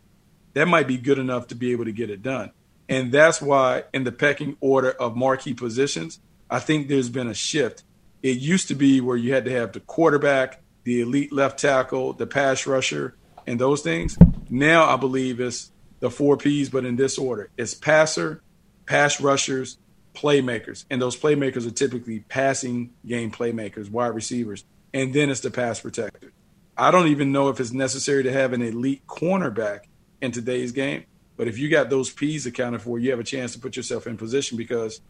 that 0.53 0.67
might 0.67 0.87
be 0.87 0.97
good 0.97 1.19
enough 1.19 1.47
to 1.47 1.55
be 1.55 1.71
able 1.71 1.85
to 1.85 1.91
get 1.91 2.09
it 2.09 2.21
done. 2.21 2.51
And 2.87 3.11
that's 3.11 3.41
why 3.41 3.83
in 3.93 4.03
the 4.03 4.11
pecking 4.11 4.57
order 4.61 4.91
of 4.91 5.15
marquee 5.15 5.53
positions, 5.53 6.19
I 6.49 6.59
think 6.59 6.87
there's 6.87 7.09
been 7.09 7.27
a 7.27 7.33
shift. 7.33 7.83
It 8.21 8.37
used 8.37 8.67
to 8.67 8.75
be 8.75 9.01
where 9.01 9.17
you 9.17 9.33
had 9.33 9.45
to 9.45 9.51
have 9.51 9.71
the 9.71 9.79
quarterback, 9.79 10.61
the 10.83 11.01
elite 11.01 11.31
left 11.31 11.59
tackle, 11.59 12.13
the 12.13 12.27
pass 12.27 12.65
rusher, 12.67 13.15
and 13.47 13.59
those 13.59 13.81
things. 13.81 14.17
Now 14.49 14.85
I 14.85 14.97
believe 14.97 15.39
it's 15.39 15.71
the 15.99 16.09
four 16.09 16.37
P's, 16.37 16.69
but 16.69 16.85
in 16.85 16.95
this 16.95 17.17
order. 17.17 17.49
It's 17.57 17.73
passer, 17.73 18.41
pass 18.85 19.21
rushers, 19.21 19.77
playmakers. 20.13 20.85
And 20.89 21.01
those 21.01 21.17
playmakers 21.17 21.67
are 21.67 21.71
typically 21.71 22.19
passing 22.19 22.91
game 23.05 23.31
playmakers, 23.31 23.89
wide 23.89 24.15
receivers. 24.15 24.63
And 24.93 25.13
then 25.13 25.29
it's 25.29 25.41
the 25.41 25.51
pass 25.51 25.79
protector. 25.79 26.31
I 26.77 26.91
don't 26.91 27.07
even 27.07 27.31
know 27.31 27.49
if 27.49 27.59
it's 27.59 27.71
necessary 27.71 28.23
to 28.23 28.31
have 28.31 28.53
an 28.53 28.61
elite 28.61 29.05
cornerback 29.07 29.81
in 30.21 30.31
today's 30.31 30.71
game. 30.71 31.05
But 31.37 31.47
if 31.47 31.57
you 31.57 31.69
got 31.69 31.89
those 31.89 32.09
P's 32.09 32.45
accounted 32.45 32.81
for, 32.81 32.99
you 32.99 33.11
have 33.11 33.19
a 33.19 33.23
chance 33.23 33.53
to 33.53 33.59
put 33.59 33.77
yourself 33.77 34.07
in 34.07 34.17
position 34.17 34.57
because 34.57 35.01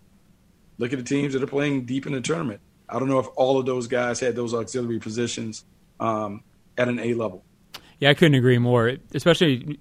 look 0.77 0.93
at 0.93 0.99
the 0.99 1.05
teams 1.05 1.33
that 1.33 1.43
are 1.43 1.47
playing 1.47 1.85
deep 1.85 2.05
in 2.05 2.13
the 2.13 2.21
tournament. 2.21 2.61
I 2.89 2.99
don't 2.99 3.07
know 3.07 3.19
if 3.19 3.27
all 3.35 3.59
of 3.59 3.65
those 3.65 3.87
guys 3.87 4.19
had 4.19 4.35
those 4.35 4.53
auxiliary 4.53 4.99
positions 4.99 5.63
um, 5.99 6.43
at 6.77 6.87
an 6.87 6.99
A 6.99 7.13
level. 7.13 7.43
Yeah, 7.99 8.09
I 8.09 8.13
couldn't 8.13 8.35
agree 8.35 8.57
more. 8.57 8.97
Especially 9.13 9.79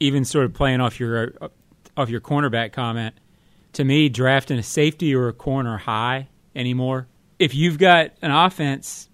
even 0.00 0.24
sort 0.24 0.44
of 0.44 0.54
playing 0.54 0.80
off 0.80 1.00
your 1.00 1.32
off 1.96 2.10
your 2.10 2.20
cornerback 2.20 2.72
comment, 2.72 3.14
to 3.74 3.84
me, 3.84 4.08
drafting 4.08 4.58
a 4.58 4.62
safety 4.62 5.14
or 5.14 5.28
a 5.28 5.32
corner 5.32 5.78
high 5.78 6.28
anymore. 6.54 7.06
If 7.38 7.54
you've 7.54 7.78
got 7.78 8.10
an 8.22 8.30
offense 8.30 9.08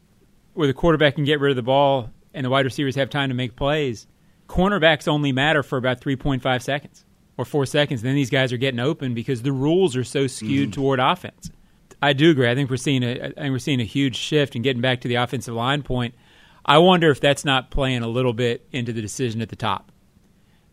where 0.55 0.67
the 0.67 0.75
quarterback 0.75 1.15
can 1.15 1.25
get 1.25 1.41
rid 1.41 1.51
of 1.51 1.57
the 1.57 1.63
ball 1.63 2.11
and 2.35 2.45
the 2.45 2.51
wide 2.51 2.65
receivers 2.65 2.95
have 2.97 3.11
time 3.11 3.29
to 3.29 3.35
make 3.35 3.57
plays, 3.57 4.07
cornerbacks 4.49 5.09
only 5.09 5.33
matter 5.33 5.63
for 5.63 5.79
about 5.79 6.01
3.5 6.01 6.63
seconds 6.63 7.05
or 7.37 7.45
four 7.45 7.67
seconds. 7.67 8.03
Then 8.03 8.15
these 8.15 8.31
guys 8.31 8.53
are 8.53 8.59
getting 8.59 8.81
open 8.81 9.15
because 9.15 9.43
the 9.43 9.53
rules 9.53 9.97
are 9.97 10.05
so 10.05 10.27
skewed 10.27 10.71
mm. 10.71 10.73
toward 10.73 11.01
offense. 11.01 11.51
I 12.03 12.13
do 12.13 12.31
agree. 12.31 12.49
I 12.49 12.55
think 12.55 12.71
we're 12.71 12.77
seeing 12.77 13.03
a 13.03 13.13
I 13.13 13.31
think 13.31 13.51
we're 13.51 13.59
seeing 13.59 13.81
a 13.81 13.85
huge 13.85 14.17
shift 14.17 14.55
and 14.55 14.65
getting 14.65 14.83
back 14.83 15.03
to 15.03 15.09
the 15.09 15.17
offensive 15.17 15.55
line 15.55 15.83
point. 15.83 16.15
I 16.65 16.79
wonder 16.79 17.11
if 17.11 17.21
that's 17.21 17.45
not 17.45 17.71
playing 17.71 18.03
a 18.03 18.09
little 18.09 18.33
bit 18.33 18.67
into 18.73 18.93
the 18.93 19.03
decision 19.03 19.41
at 19.41 19.49
the 19.49 19.57
top 19.57 19.93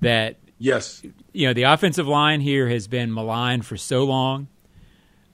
that 0.02 0.38
yes, 0.58 1.04
you 1.34 1.48
know 1.48 1.54
the 1.54 1.64
offensive 1.64 2.08
line 2.08 2.42
here 2.42 2.70
has 2.70 2.88
been 2.88 3.14
maligned 3.14 3.66
for 3.66 3.78
so 3.78 4.04
long. 4.04 4.48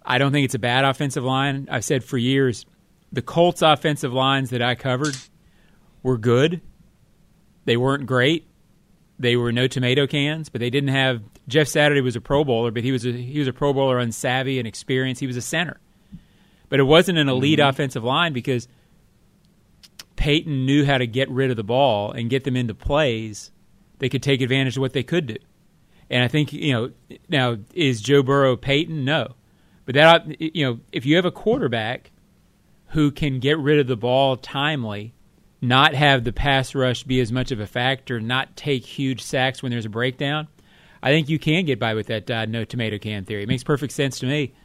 I 0.05 0.17
don't 0.17 0.31
think 0.31 0.45
it's 0.45 0.55
a 0.55 0.59
bad 0.59 0.83
offensive 0.83 1.23
line. 1.23 1.67
I've 1.71 1.85
said 1.85 2.03
for 2.03 2.17
years 2.17 2.65
the 3.11 3.21
Colts 3.21 3.61
offensive 3.61 4.13
lines 4.13 4.49
that 4.49 4.61
I 4.61 4.75
covered 4.75 5.15
were 6.01 6.17
good. 6.17 6.61
They 7.65 7.77
weren't 7.77 8.05
great. 8.05 8.47
They 9.19 9.35
were 9.35 9.51
no 9.51 9.67
tomato 9.67 10.07
cans, 10.07 10.49
but 10.49 10.59
they 10.59 10.69
didn't 10.69 10.89
have 10.89 11.21
Jeff 11.47 11.67
Saturday 11.67 12.01
was 12.01 12.15
a 12.15 12.21
Pro 12.21 12.43
Bowler, 12.43 12.71
but 12.71 12.83
he 12.83 12.91
was 12.91 13.05
a 13.05 13.11
he 13.11 13.39
was 13.39 13.47
a 13.47 13.53
Pro 13.53 13.73
Bowler 13.73 13.99
on 13.99 14.11
savvy 14.11 14.59
and 14.59 14.67
experience. 14.67 15.19
He 15.19 15.27
was 15.27 15.37
a 15.37 15.41
center. 15.41 15.79
But 16.73 16.79
it 16.79 16.85
wasn't 16.85 17.19
an 17.19 17.29
elite 17.29 17.59
Mm-hmm. 17.59 17.69
offensive 17.69 18.03
line 18.03 18.33
because 18.33 18.67
Peyton 20.15 20.65
knew 20.65 20.83
how 20.83 20.97
to 20.97 21.05
get 21.05 21.29
rid 21.29 21.51
of 21.51 21.55
the 21.55 21.63
ball 21.63 22.11
and 22.11 22.31
get 22.31 22.45
them 22.45 22.55
into 22.55 22.73
plays. 22.73 23.51
They 23.99 24.09
could 24.09 24.23
take 24.23 24.41
advantage 24.41 24.75
of 24.75 24.81
what 24.81 24.93
they 24.93 25.03
could 25.03 25.27
do, 25.27 25.35
and 26.09 26.23
I 26.23 26.27
think 26.27 26.51
you 26.51 26.73
know 26.73 26.91
now 27.29 27.57
is 27.75 28.01
Joe 28.01 28.23
Burrow 28.23 28.57
Peyton? 28.57 29.05
No, 29.05 29.35
but 29.85 29.93
that 29.93 30.41
you 30.41 30.65
know 30.65 30.79
if 30.91 31.05
you 31.05 31.15
have 31.15 31.25
a 31.25 31.31
quarterback 31.31 32.09
who 32.87 33.11
can 33.11 33.39
get 33.39 33.59
rid 33.59 33.77
of 33.77 33.85
the 33.85 33.95
ball 33.95 34.35
timely, 34.35 35.13
not 35.61 35.93
have 35.93 36.23
the 36.23 36.33
pass 36.33 36.73
rush 36.73 37.03
be 37.03 37.19
as 37.19 37.31
much 37.31 37.51
of 37.51 37.59
a 37.59 37.67
factor, 37.67 38.19
not 38.19 38.55
take 38.55 38.83
huge 38.83 39.21
sacks 39.21 39.61
when 39.61 39.71
there's 39.71 39.85
a 39.85 39.89
breakdown, 39.89 40.47
I 41.03 41.11
think 41.11 41.29
you 41.29 41.37
can 41.37 41.65
get 41.65 41.79
by 41.79 41.93
with 41.93 42.07
that 42.07 42.31
uh, 42.31 42.45
no 42.45 42.65
tomato 42.65 42.97
can 42.97 43.25
theory. 43.25 43.43
It 43.43 43.47
makes 43.47 43.63
perfect 43.63 43.93
sense 43.93 44.17
to 44.21 44.25
me. 44.25 44.55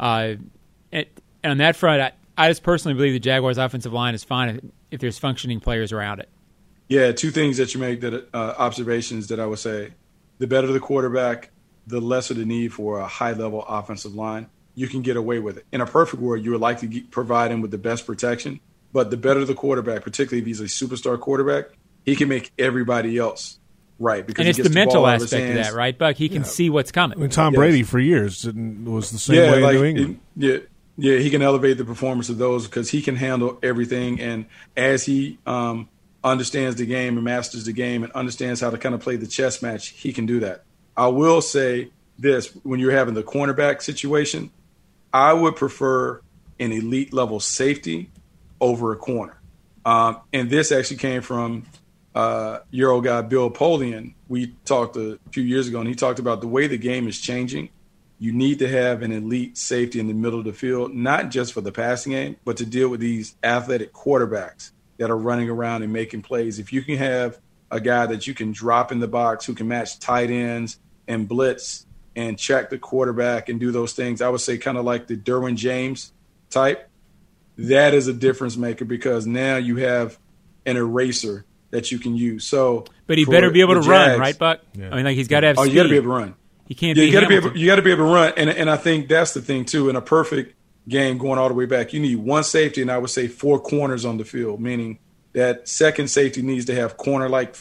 Uh, 0.00 0.36
and 0.90 1.04
on 1.44 1.58
that 1.58 1.76
front, 1.76 2.00
I, 2.00 2.12
I 2.36 2.48
just 2.48 2.62
personally 2.62 2.94
believe 2.94 3.12
the 3.12 3.20
Jaguars' 3.20 3.58
offensive 3.58 3.92
line 3.92 4.14
is 4.14 4.24
fine 4.24 4.48
if, 4.48 4.64
if 4.90 5.00
there's 5.00 5.18
functioning 5.18 5.60
players 5.60 5.92
around 5.92 6.20
it. 6.20 6.28
Yeah, 6.88 7.12
two 7.12 7.30
things 7.30 7.58
that 7.58 7.74
you 7.74 7.80
make 7.80 8.00
that 8.00 8.28
uh, 8.32 8.54
observations 8.58 9.28
that 9.28 9.38
I 9.38 9.46
would 9.46 9.58
say: 9.58 9.92
the 10.38 10.46
better 10.46 10.68
the 10.68 10.80
quarterback, 10.80 11.50
the 11.86 12.00
lesser 12.00 12.34
the 12.34 12.44
need 12.44 12.72
for 12.72 12.98
a 12.98 13.06
high 13.06 13.32
level 13.32 13.64
offensive 13.68 14.14
line. 14.14 14.48
You 14.74 14.86
can 14.86 15.02
get 15.02 15.16
away 15.16 15.40
with 15.40 15.58
it. 15.58 15.66
In 15.72 15.80
a 15.80 15.86
perfect 15.86 16.22
world, 16.22 16.44
you 16.44 16.52
would 16.52 16.60
like 16.60 16.78
to 16.80 16.86
get, 16.86 17.10
provide 17.10 17.50
him 17.50 17.60
with 17.60 17.72
the 17.72 17.78
best 17.78 18.06
protection, 18.06 18.60
but 18.92 19.10
the 19.10 19.16
better 19.16 19.44
the 19.44 19.54
quarterback, 19.54 20.02
particularly 20.02 20.40
if 20.40 20.46
he's 20.46 20.60
a 20.60 20.64
superstar 20.64 21.18
quarterback, 21.18 21.70
he 22.04 22.14
can 22.14 22.28
make 22.28 22.52
everybody 22.58 23.18
else 23.18 23.58
right 23.98 24.24
because 24.24 24.40
And 24.40 24.46
he 24.46 24.50
it's 24.50 24.56
gets 24.58 24.68
the 24.68 24.74
ball 24.74 24.84
mental 24.84 25.06
out 25.06 25.16
of 25.16 25.22
aspect 25.24 25.48
of 25.48 25.54
that, 25.56 25.74
right, 25.74 25.98
Buck? 25.98 26.14
He 26.16 26.28
can 26.28 26.44
see 26.44 26.70
what's 26.70 26.92
I 26.94 27.06
mean, 27.06 27.14
coming. 27.16 27.30
Tom 27.30 27.52
Yes. 27.54 27.58
Brady 27.58 27.82
for 27.82 27.98
years 27.98 28.42
didn't, 28.42 28.84
was 28.84 29.10
the 29.10 29.18
same 29.18 29.36
yeah, 29.36 29.50
way 29.50 29.60
like, 29.60 29.74
in 29.74 29.80
New 29.80 29.84
England. 29.84 30.20
Yeah, 30.36 30.56
yeah, 31.00 31.18
he 31.18 31.30
can 31.30 31.42
elevate 31.42 31.78
the 31.78 31.84
performance 31.84 32.28
of 32.28 32.38
those 32.38 32.66
because 32.66 32.90
he 32.90 33.00
can 33.02 33.14
handle 33.14 33.58
everything. 33.62 34.20
And 34.20 34.46
as 34.76 35.04
he 35.04 35.38
um, 35.46 35.88
understands 36.24 36.74
the 36.74 36.86
game 36.86 37.16
and 37.16 37.24
masters 37.24 37.64
the 37.64 37.72
game 37.72 38.02
and 38.02 38.12
understands 38.12 38.60
how 38.60 38.70
to 38.70 38.78
kind 38.78 38.96
of 38.96 39.00
play 39.00 39.14
the 39.14 39.28
chess 39.28 39.62
match, 39.62 39.90
he 39.90 40.12
can 40.12 40.26
do 40.26 40.40
that. 40.40 40.64
I 40.96 41.06
will 41.06 41.40
say 41.40 41.90
this: 42.18 42.48
when 42.64 42.80
you're 42.80 42.92
having 42.92 43.14
the 43.14 43.22
cornerback 43.22 43.80
situation, 43.80 44.50
I 45.12 45.32
would 45.32 45.54
prefer 45.54 46.20
an 46.58 46.72
elite 46.72 47.12
level 47.12 47.38
safety 47.38 48.10
over 48.60 48.92
a 48.92 48.96
corner. 48.96 49.40
Um, 49.84 50.20
and 50.32 50.50
this 50.50 50.72
actually 50.72 50.96
came 50.96 51.22
from 51.22 51.64
uh, 52.12 52.58
Euro 52.72 53.00
guy 53.00 53.22
Bill 53.22 53.52
Polian. 53.52 54.14
We 54.26 54.48
talked 54.64 54.96
a 54.96 55.20
few 55.30 55.44
years 55.44 55.68
ago, 55.68 55.78
and 55.78 55.88
he 55.88 55.94
talked 55.94 56.18
about 56.18 56.40
the 56.40 56.48
way 56.48 56.66
the 56.66 56.76
game 56.76 57.06
is 57.06 57.20
changing. 57.20 57.68
You 58.20 58.32
need 58.32 58.58
to 58.58 58.68
have 58.68 59.02
an 59.02 59.12
elite 59.12 59.56
safety 59.56 60.00
in 60.00 60.08
the 60.08 60.14
middle 60.14 60.38
of 60.40 60.44
the 60.44 60.52
field, 60.52 60.92
not 60.94 61.30
just 61.30 61.52
for 61.52 61.60
the 61.60 61.70
passing 61.70 62.12
game, 62.12 62.36
but 62.44 62.56
to 62.56 62.66
deal 62.66 62.88
with 62.88 63.00
these 63.00 63.36
athletic 63.44 63.92
quarterbacks 63.92 64.72
that 64.98 65.10
are 65.10 65.16
running 65.16 65.48
around 65.48 65.82
and 65.84 65.92
making 65.92 66.22
plays. 66.22 66.58
If 66.58 66.72
you 66.72 66.82
can 66.82 66.96
have 66.96 67.38
a 67.70 67.80
guy 67.80 68.06
that 68.06 68.26
you 68.26 68.34
can 68.34 68.50
drop 68.50 68.90
in 68.90 68.98
the 68.98 69.06
box 69.06 69.44
who 69.46 69.54
can 69.54 69.68
match 69.68 70.00
tight 70.00 70.30
ends 70.30 70.78
and 71.06 71.28
blitz 71.28 71.86
and 72.16 72.36
check 72.36 72.70
the 72.70 72.78
quarterback 72.78 73.48
and 73.48 73.60
do 73.60 73.70
those 73.70 73.92
things, 73.92 74.20
I 74.20 74.28
would 74.28 74.40
say 74.40 74.58
kind 74.58 74.76
of 74.76 74.84
like 74.84 75.06
the 75.06 75.16
Derwin 75.16 75.54
James 75.54 76.12
type. 76.50 76.88
That 77.56 77.94
is 77.94 78.08
a 78.08 78.12
difference 78.12 78.56
maker 78.56 78.84
because 78.84 79.26
now 79.26 79.56
you 79.56 79.76
have 79.76 80.18
an 80.66 80.76
eraser 80.76 81.44
that 81.70 81.92
you 81.92 81.98
can 81.98 82.16
use. 82.16 82.44
So, 82.44 82.84
But 83.06 83.18
he 83.18 83.24
better 83.24 83.50
be 83.50 83.60
able 83.60 83.74
to 83.74 83.80
the 83.80 83.88
run, 83.88 84.18
right, 84.18 84.36
Buck? 84.38 84.60
Yeah. 84.74 84.90
I 84.90 84.96
mean, 84.96 85.04
like 85.04 85.16
he's 85.16 85.28
got 85.28 85.40
to 85.40 85.48
have 85.48 85.58
Oh, 85.58 85.62
speed. 85.62 85.72
you 85.72 85.76
got 85.76 85.82
to 85.84 85.88
be 85.88 85.96
able 85.96 86.06
to 86.06 86.08
run. 86.10 86.34
He 86.68 86.74
can't 86.74 86.98
Yeah, 86.98 87.04
you 87.04 87.12
got 87.12 87.20
to 87.20 87.28
be 87.28 87.34
able. 87.34 87.56
You 87.56 87.66
got 87.66 87.76
to 87.76 87.82
be 87.82 87.90
able 87.90 88.04
to 88.04 88.12
run, 88.12 88.34
and 88.36 88.50
and 88.50 88.68
I 88.68 88.76
think 88.76 89.08
that's 89.08 89.32
the 89.32 89.40
thing 89.40 89.64
too. 89.64 89.88
In 89.88 89.96
a 89.96 90.02
perfect 90.02 90.54
game, 90.86 91.16
going 91.16 91.38
all 91.38 91.48
the 91.48 91.54
way 91.54 91.64
back, 91.64 91.94
you 91.94 92.00
need 92.00 92.16
one 92.16 92.44
safety, 92.44 92.82
and 92.82 92.90
I 92.90 92.98
would 92.98 93.08
say 93.08 93.26
four 93.26 93.58
corners 93.58 94.04
on 94.04 94.18
the 94.18 94.24
field, 94.24 94.60
meaning 94.60 94.98
that 95.32 95.66
second 95.66 96.08
safety 96.08 96.42
needs 96.42 96.66
to 96.66 96.74
have 96.74 96.98
corner-like 96.98 97.56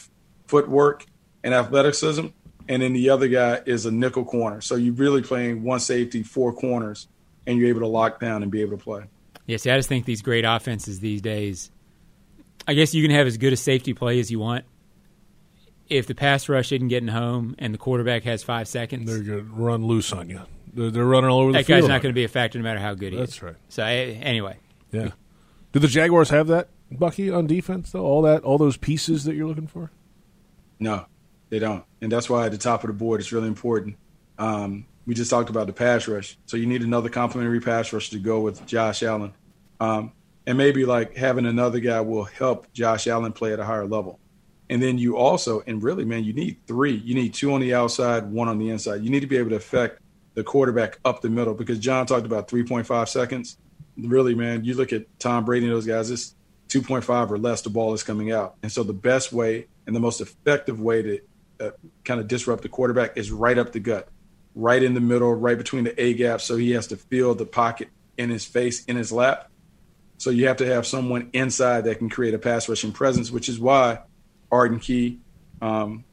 footwork 0.47 1.05
and 1.41 1.53
athleticism, 1.53 2.27
and 2.67 2.81
then 2.81 2.91
the 2.91 3.09
other 3.09 3.29
guy 3.29 3.61
is 3.65 3.85
a 3.85 3.91
nickel 3.91 4.25
corner. 4.25 4.59
So 4.59 4.75
you're 4.75 4.93
really 4.93 5.21
playing 5.21 5.63
one 5.63 5.79
safety, 5.79 6.21
four 6.23 6.51
corners, 6.51 7.07
and 7.45 7.57
you're 7.57 7.69
able 7.69 7.81
to 7.81 7.87
lock 7.87 8.19
down 8.19 8.43
and 8.43 8.51
be 8.51 8.59
able 8.59 8.77
to 8.77 8.83
play. 8.83 9.03
Yeah, 9.45 9.55
see, 9.55 9.71
I 9.71 9.77
just 9.77 9.87
think 9.87 10.03
these 10.03 10.21
great 10.21 10.43
offenses 10.43 10.99
these 10.99 11.21
days. 11.21 11.71
I 12.67 12.73
guess 12.73 12.93
you 12.93 13.01
can 13.01 13.15
have 13.15 13.25
as 13.27 13.37
good 13.37 13.53
a 13.53 13.57
safety 13.57 13.93
play 13.93 14.19
as 14.19 14.29
you 14.29 14.39
want. 14.39 14.65
If 15.89 16.07
the 16.07 16.15
pass 16.15 16.49
rush 16.49 16.71
isn't 16.71 16.87
getting 16.89 17.09
home 17.09 17.55
and 17.59 17.73
the 17.73 17.77
quarterback 17.77 18.23
has 18.23 18.43
five 18.43 18.67
seconds, 18.67 19.05
They're 19.09 19.23
going 19.23 19.45
to 19.47 19.53
run 19.53 19.85
loose 19.85 20.11
on 20.11 20.29
you. 20.29 20.41
They're, 20.73 20.91
they're 20.91 21.05
running 21.05 21.29
all 21.29 21.39
over 21.39 21.51
the 21.53 21.59
field. 21.63 21.67
that 21.67 21.81
guy's 21.81 21.87
not 21.87 22.01
going 22.01 22.13
to 22.13 22.17
be 22.17 22.23
a 22.23 22.27
factor 22.29 22.59
no 22.59 22.63
matter 22.63 22.79
how 22.79 22.93
good 22.93 23.13
he 23.13 23.19
That's 23.19 23.35
is. 23.35 23.39
That's 23.39 23.43
right. 23.43 23.55
So 23.69 23.83
anyway, 23.83 24.57
Yeah. 24.91 25.11
Do 25.73 25.79
the 25.79 25.87
Jaguars 25.87 26.29
have 26.29 26.47
that, 26.47 26.69
Bucky, 26.91 27.29
on 27.29 27.45
defense 27.47 27.91
though? 27.91 28.03
All 28.05 28.21
that, 28.23 28.43
all 28.43 28.57
those 28.57 28.77
pieces 28.77 29.25
that 29.25 29.35
you're 29.35 29.47
looking 29.47 29.67
for. 29.67 29.91
No, 30.79 31.05
they 31.49 31.59
don't, 31.59 31.83
and 32.01 32.11
that's 32.11 32.29
why 32.29 32.45
at 32.45 32.51
the 32.51 32.57
top 32.57 32.83
of 32.83 32.87
the 32.87 32.93
board 32.93 33.19
it's 33.19 33.31
really 33.31 33.47
important. 33.47 33.97
Um, 34.37 34.85
we 35.05 35.13
just 35.13 35.29
talked 35.29 35.49
about 35.49 35.67
the 35.67 35.73
pass 35.73 36.07
rush, 36.07 36.37
so 36.45 36.57
you 36.57 36.65
need 36.65 36.81
another 36.83 37.09
complementary 37.09 37.59
pass 37.59 37.91
rush 37.93 38.09
to 38.11 38.19
go 38.19 38.39
with 38.39 38.65
Josh 38.65 39.03
Allen, 39.03 39.33
um, 39.79 40.11
and 40.45 40.57
maybe 40.57 40.85
like 40.85 41.15
having 41.15 41.45
another 41.45 41.79
guy 41.79 42.01
will 42.01 42.23
help 42.23 42.71
Josh 42.73 43.07
Allen 43.07 43.33
play 43.33 43.53
at 43.53 43.59
a 43.59 43.65
higher 43.65 43.85
level. 43.85 44.19
And 44.69 44.81
then 44.81 44.97
you 44.97 45.17
also, 45.17 45.63
and 45.65 45.81
really, 45.81 46.03
man, 46.03 46.23
you 46.23 46.33
need 46.33 46.57
three. 46.67 46.95
You 46.95 47.15
need 47.15 47.33
two 47.33 47.53
on 47.53 47.61
the 47.61 47.73
outside, 47.73 48.25
one 48.25 48.47
on 48.47 48.57
the 48.57 48.69
inside. 48.69 49.01
You 49.01 49.09
need 49.09 49.21
to 49.21 49.27
be 49.27 49.37
able 49.37 49.51
to 49.51 49.55
affect 49.55 50.01
the 50.33 50.43
quarterback 50.43 50.99
up 51.05 51.21
the 51.21 51.29
middle 51.29 51.53
because 51.53 51.79
John 51.79 52.05
talked 52.05 52.25
about 52.25 52.47
3.5 52.47 53.07
seconds. 53.07 53.57
Really, 53.97 54.35
man, 54.35 54.65
you 54.65 54.75
look 54.75 54.93
at 54.93 55.05
Tom 55.19 55.45
Brady 55.45 55.65
and 55.65 55.73
those 55.73 55.87
guys, 55.87 56.11
it's 56.11 56.35
2.5 56.69 57.31
or 57.31 57.37
less, 57.37 57.61
the 57.61 57.69
ball 57.69 57.93
is 57.93 58.03
coming 58.03 58.31
out. 58.31 58.55
And 58.61 58.71
so 58.71 58.83
the 58.83 58.93
best 58.93 59.31
way 59.31 59.67
and 59.85 59.95
the 59.95 59.99
most 59.99 60.21
effective 60.21 60.79
way 60.79 61.01
to 61.01 61.19
uh, 61.59 61.71
kind 62.03 62.19
of 62.19 62.27
disrupt 62.27 62.61
the 62.61 62.69
quarterback 62.69 63.17
is 63.17 63.31
right 63.31 63.57
up 63.57 63.71
the 63.71 63.79
gut, 63.79 64.09
right 64.53 64.83
in 64.83 64.93
the 64.93 64.99
middle, 64.99 65.33
right 65.33 65.57
between 65.57 65.85
the 65.85 65.99
A 66.01 66.13
gap. 66.13 66.41
So 66.41 66.57
he 66.57 66.71
has 66.71 66.87
to 66.87 66.97
feel 66.97 67.33
the 67.33 67.45
pocket 67.45 67.87
in 68.17 68.29
his 68.29 68.45
face, 68.45 68.83
in 68.85 68.97
his 68.97 69.11
lap. 69.11 69.49
So 70.17 70.29
you 70.29 70.47
have 70.47 70.57
to 70.57 70.65
have 70.65 70.85
someone 70.85 71.29
inside 71.33 71.85
that 71.85 71.99
can 71.99 72.09
create 72.09 72.33
a 72.33 72.39
pass 72.39 72.67
rushing 72.67 72.91
presence, 72.91 73.31
which 73.31 73.49
is 73.49 73.59
why 73.59 73.99
Arden 74.51 74.79
Key 74.79 75.19
um, 75.61 76.03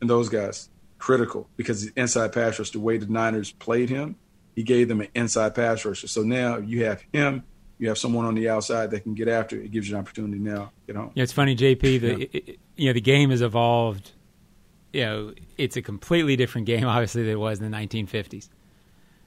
and 0.00 0.08
those 0.10 0.28
guys 0.28 0.68
critical 0.98 1.48
because 1.56 1.86
the 1.86 1.92
inside 2.00 2.32
pass 2.32 2.58
rush, 2.58 2.70
the 2.70 2.80
way 2.80 2.96
the 2.96 3.06
Niners 3.06 3.52
played 3.52 3.90
him, 3.90 4.16
he 4.54 4.62
gave 4.62 4.88
them 4.88 5.00
an 5.00 5.08
inside 5.14 5.54
pass 5.54 5.84
rusher. 5.84 6.06
So 6.08 6.22
now 6.22 6.56
you 6.58 6.84
have 6.84 7.02
him, 7.12 7.42
you 7.78 7.88
have 7.88 7.98
someone 7.98 8.24
on 8.24 8.34
the 8.34 8.48
outside 8.48 8.90
that 8.92 9.00
can 9.00 9.14
get 9.14 9.28
after 9.28 9.56
it. 9.58 9.66
It 9.66 9.70
gives 9.72 9.88
you 9.88 9.96
an 9.96 10.00
opportunity 10.00 10.38
now. 10.38 10.70
You 10.86 10.94
know, 10.94 11.12
Yeah, 11.14 11.24
it's 11.24 11.32
funny, 11.32 11.54
JP. 11.56 11.98
The 12.00 12.20
it- 12.22 12.30
it- 12.34 12.58
you 12.76 12.86
know 12.88 12.92
the 12.92 13.00
game 13.00 13.30
has 13.30 13.42
evolved. 13.42 14.12
You 14.92 15.02
know, 15.02 15.34
it's 15.58 15.76
a 15.76 15.82
completely 15.82 16.36
different 16.36 16.66
game, 16.66 16.84
obviously, 16.86 17.22
than 17.22 17.32
it 17.32 17.38
was 17.38 17.60
in 17.60 17.70
the 17.70 17.76
1950s. 17.76 18.48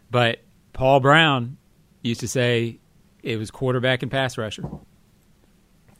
But 0.10 0.40
Paul 0.74 1.00
Brown 1.02 1.58
used 2.02 2.22
to 2.22 2.28
say 2.28 2.80
it 3.22 3.38
was 3.38 3.52
quarterback 3.52 4.02
and 4.02 4.10
pass 4.12 4.38
rusher. 4.38 4.64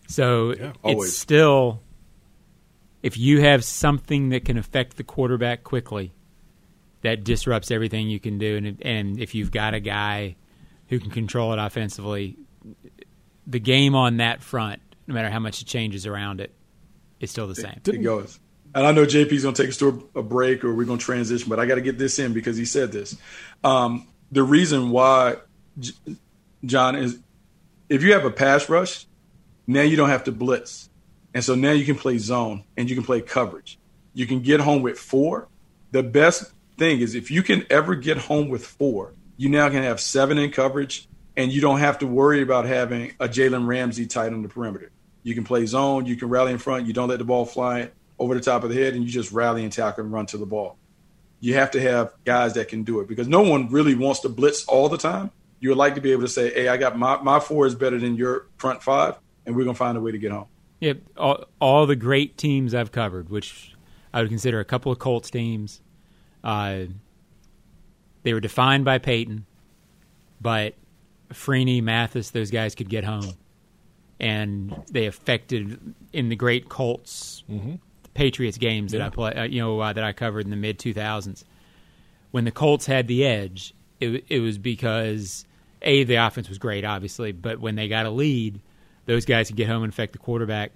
So 0.08 0.74
always. 0.84 1.10
it's 1.10 1.18
still, 1.18 1.82
if 3.08 3.18
you 3.18 3.40
have 3.40 3.64
something 3.64 4.30
that 4.30 4.44
can 4.44 4.58
affect 4.58 4.98
the 4.98 5.04
quarterback 5.04 5.64
quickly, 5.64 6.12
that 7.04 7.24
disrupts 7.24 7.72
everything 7.72 8.10
you 8.10 8.20
can 8.20 8.38
do. 8.38 8.58
And 8.58 8.82
and 8.82 9.18
if 9.18 9.34
you've 9.34 9.50
got 9.50 9.74
a 9.74 9.80
guy 9.80 10.36
who 10.90 11.00
can 11.00 11.10
control 11.10 11.54
it 11.54 11.60
offensively, 11.60 12.38
the 13.46 13.62
game 13.62 13.96
on 13.96 14.18
that 14.18 14.44
front, 14.44 14.82
no 15.08 15.14
matter 15.14 15.30
how 15.30 15.40
much 15.40 15.62
it 15.62 15.66
changes 15.66 16.06
around 16.06 16.42
it, 16.42 16.54
is 17.22 17.32
still 17.32 17.48
the 17.48 17.56
same. 17.56 17.80
it 17.86 18.04
goes. 18.04 18.42
And 18.76 18.86
I 18.86 18.92
know 18.92 19.06
JP's 19.06 19.44
going 19.44 19.56
to 19.56 19.64
take 19.64 19.70
us 19.70 19.78
to 19.78 20.10
a, 20.14 20.22
break 20.22 20.66
or 20.66 20.74
we're 20.76 20.84
going 20.84 21.00
to 21.00 21.06
transition, 21.06 21.48
but 21.48 21.62
I 21.62 21.66
got 21.66 21.76
to 21.76 21.82
get 21.82 21.98
this 21.98 22.20
in 22.20 22.34
because 22.34 22.58
he 22.58 22.66
said 22.66 22.92
this. 22.92 23.16
Um, 23.64 24.06
the 24.34 24.44
reason 24.44 24.90
why, 24.90 25.38
J- 25.80 25.94
John, 26.66 26.98
is 26.98 27.18
if 27.88 28.04
you 28.04 28.12
have 28.12 28.26
a 28.26 28.32
pass 28.32 28.68
rush, 28.68 29.08
now 29.66 29.84
you 29.84 29.96
don't 29.96 30.10
have 30.10 30.26
to 30.26 30.34
blitz. 30.34 30.90
And 31.38 31.44
so 31.44 31.54
now 31.54 31.70
you 31.70 31.86
can 31.86 31.98
play 31.98 32.18
zone 32.18 32.64
and 32.78 32.90
you 32.90 32.96
can 32.96 33.06
play 33.06 33.22
coverage. 33.22 33.78
You 34.16 34.26
can 34.26 34.42
get 34.42 34.60
home 34.60 34.82
with 34.82 34.98
four. 34.98 35.50
The 35.92 36.02
best 36.02 36.52
thing 36.80 37.00
is 37.00 37.14
if 37.14 37.30
you 37.30 37.44
can 37.44 37.64
ever 37.70 37.94
get 37.94 38.18
home 38.18 38.50
with 38.50 38.66
four, 38.66 39.14
you 39.38 39.48
now 39.48 39.70
can 39.70 39.84
have 39.84 40.02
seven 40.02 40.40
in 40.40 40.50
coverage 40.50 41.08
and 41.36 41.52
you 41.52 41.62
don't 41.62 41.78
have 41.78 42.00
to 42.00 42.08
worry 42.08 42.42
about 42.42 42.66
having 42.66 43.14
a 43.20 43.28
Jalen 43.28 43.68
Ramsey 43.68 44.08
tight 44.08 44.34
on 44.34 44.42
the 44.42 44.50
perimeter. 44.50 44.90
You 45.22 45.36
can 45.36 45.44
play 45.44 45.64
zone, 45.68 46.08
you 46.08 46.16
can 46.16 46.28
rally 46.28 46.54
in 46.54 46.58
front, 46.58 46.88
you 46.88 46.94
don't 46.94 47.08
let 47.08 47.20
the 47.20 47.24
ball 47.24 47.46
fly 47.46 47.92
over 48.18 48.34
the 48.34 48.42
top 48.42 48.64
of 48.64 48.72
the 48.72 48.76
head, 48.76 48.96
and 48.96 49.04
you 49.04 49.12
just 49.12 49.32
rally 49.32 49.64
and 49.64 49.72
tackle 49.72 50.06
and 50.06 50.12
run 50.12 50.26
to 50.26 50.40
the 50.40 50.48
ball. 50.48 50.80
You 51.40 51.54
have 51.54 51.70
to 51.70 51.80
have 51.80 52.16
guys 52.26 52.56
that 52.56 52.68
can 52.68 52.82
do 52.82 53.00
it 53.00 53.08
because 53.08 53.28
no 53.28 53.42
one 53.42 53.70
really 53.70 53.94
wants 53.94 54.22
to 54.22 54.30
blitz 54.30 54.66
all 54.66 54.90
the 54.90 54.98
time. 54.98 55.30
You 55.60 55.70
would 55.70 55.78
like 55.78 55.94
to 55.94 56.02
be 56.02 56.14
able 56.14 56.24
to 56.24 56.30
say, 56.30 56.52
hey, 56.52 56.68
I 56.68 56.78
got 56.78 56.98
my, 56.98 57.22
my 57.22 57.40
four 57.40 57.68
is 57.68 57.76
better 57.76 58.00
than 58.00 58.16
your 58.16 58.48
front 58.58 58.82
five, 58.82 59.20
and 59.46 59.56
we're 59.56 59.66
going 59.66 59.76
to 59.76 59.78
find 59.78 59.96
a 60.00 60.02
way 60.02 60.12
to 60.12 60.18
get 60.18 60.32
home. 60.32 60.48
Yeah, 60.80 60.94
all, 61.18 61.46
all 61.60 61.86
the 61.88 61.96
great 61.96 62.38
teams 62.38 62.76
I've 62.76 62.92
covered, 62.92 63.30
which 63.30 63.76
I 64.14 64.22
would 64.22 64.30
consider 64.30 64.60
a 64.60 64.66
couple 64.66 64.92
of 64.92 65.00
Colts 65.00 65.30
teams, 65.32 65.82
uh, 66.44 66.82
they 68.24 68.34
were 68.34 68.40
defined 68.40 68.86
by 68.86 68.98
Peyton, 69.00 69.46
but 70.40 70.76
Freeney, 71.34 71.82
Mathis, 71.82 72.30
those 72.30 72.52
guys 72.52 72.76
could 72.76 72.90
get 72.90 73.04
home, 73.04 73.34
and 74.20 74.76
they 74.92 75.08
affected 75.08 75.96
in 76.14 76.30
the 76.30 76.36
great 76.36 76.70
Colts, 76.70 77.44
Patriots 78.14 78.58
games 78.58 78.92
that 78.92 79.02
I 79.02 79.10
play, 79.10 79.34
uh, 79.34 79.44
you 79.44 79.62
know, 79.62 79.80
uh, 79.80 79.94
that 79.94 80.04
I 80.04 80.14
covered 80.14 80.46
in 80.46 80.52
the 80.52 80.58
mid 80.58 80.80
two 80.80 80.94
thousands. 80.94 81.46
When 82.32 82.46
the 82.46 82.52
Colts 82.52 82.86
had 82.86 83.08
the 83.08 83.26
edge, 83.26 83.74
it 84.00 84.26
it 84.30 84.40
was 84.40 84.58
because 84.58 85.46
a 85.82 86.04
the 86.04 86.16
offense 86.16 86.50
was 86.50 86.58
great, 86.58 86.84
obviously, 86.86 87.32
but 87.32 87.60
when 87.60 87.76
they 87.76 87.88
got 87.88 88.06
a 88.06 88.10
lead, 88.10 88.60
those 89.08 89.26
guys 89.26 89.48
could 89.48 89.56
get 89.56 89.68
home 89.68 89.84
and 89.84 89.92
affect 89.92 90.14
the 90.14 90.20
quarterback. 90.20 90.74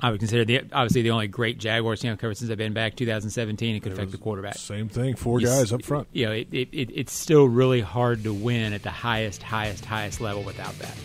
I 0.00 0.12
would 0.12 0.20
consider 0.20 0.44
the 0.44 0.60
obviously 0.72 1.02
the 1.02 1.10
only 1.10 1.26
great 1.26 1.58
Jaguars 1.58 2.00
team 2.00 2.12
I've 2.12 2.18
covered 2.18 2.36
since 2.36 2.52
I've 2.52 2.58
been 2.58 2.72
back 2.72 2.94
2017. 2.94 3.74
It 3.74 3.80
could 3.80 3.92
affect 3.92 4.12
the 4.12 4.18
quarterback. 4.18 4.54
Same 4.54 4.88
thing, 4.88 5.16
four 5.16 5.40
guys 5.40 5.72
up 5.72 5.82
front. 5.82 6.06
You 6.12 6.26
know, 6.26 6.32
it, 6.32 6.46
it, 6.52 6.68
it, 6.70 6.92
it's 6.94 7.12
still 7.12 7.48
really 7.48 7.80
hard 7.80 8.22
to 8.22 8.32
win 8.32 8.72
at 8.74 8.84
the 8.84 8.90
highest, 8.90 9.42
highest, 9.42 9.84
highest 9.84 10.20
level 10.20 10.44
without 10.44 10.78
that. 10.78 10.96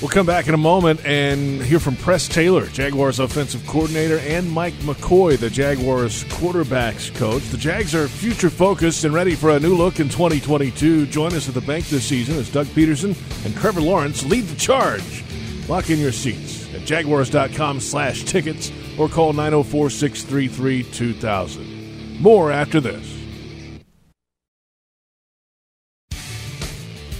We'll 0.00 0.10
come 0.10 0.26
back 0.26 0.48
in 0.48 0.54
a 0.54 0.58
moment 0.58 1.04
and 1.06 1.62
hear 1.62 1.78
from 1.78 1.96
Press 1.96 2.28
Taylor, 2.28 2.66
Jaguars 2.66 3.20
offensive 3.20 3.64
coordinator, 3.66 4.18
and 4.18 4.50
Mike 4.50 4.74
McCoy, 4.74 5.38
the 5.38 5.48
Jaguars 5.48 6.24
quarterbacks 6.24 7.14
coach. 7.14 7.42
The 7.44 7.56
Jags 7.56 7.94
are 7.94 8.08
future 8.08 8.50
focused 8.50 9.04
and 9.04 9.14
ready 9.14 9.34
for 9.34 9.50
a 9.50 9.60
new 9.60 9.74
look 9.74 10.00
in 10.00 10.08
2022. 10.08 11.06
Join 11.06 11.32
us 11.32 11.48
at 11.48 11.54
the 11.54 11.60
bank 11.60 11.86
this 11.86 12.04
season 12.04 12.36
as 12.36 12.50
Doug 12.50 12.66
Pederson 12.66 13.16
and 13.46 13.56
Trevor 13.56 13.80
Lawrence 13.80 14.24
lead 14.26 14.44
the 14.44 14.56
charge. 14.56 15.24
Lock 15.68 15.88
in 15.88 15.98
your 15.98 16.12
seats 16.12 16.74
at 16.74 16.84
jaguars.com 16.84 17.80
slash 17.80 18.24
tickets 18.24 18.72
or 18.98 19.08
call 19.08 19.32
904 19.32 19.90
633 19.90 20.82
2000. 20.82 22.20
More 22.20 22.50
after 22.50 22.80
this. 22.80 23.13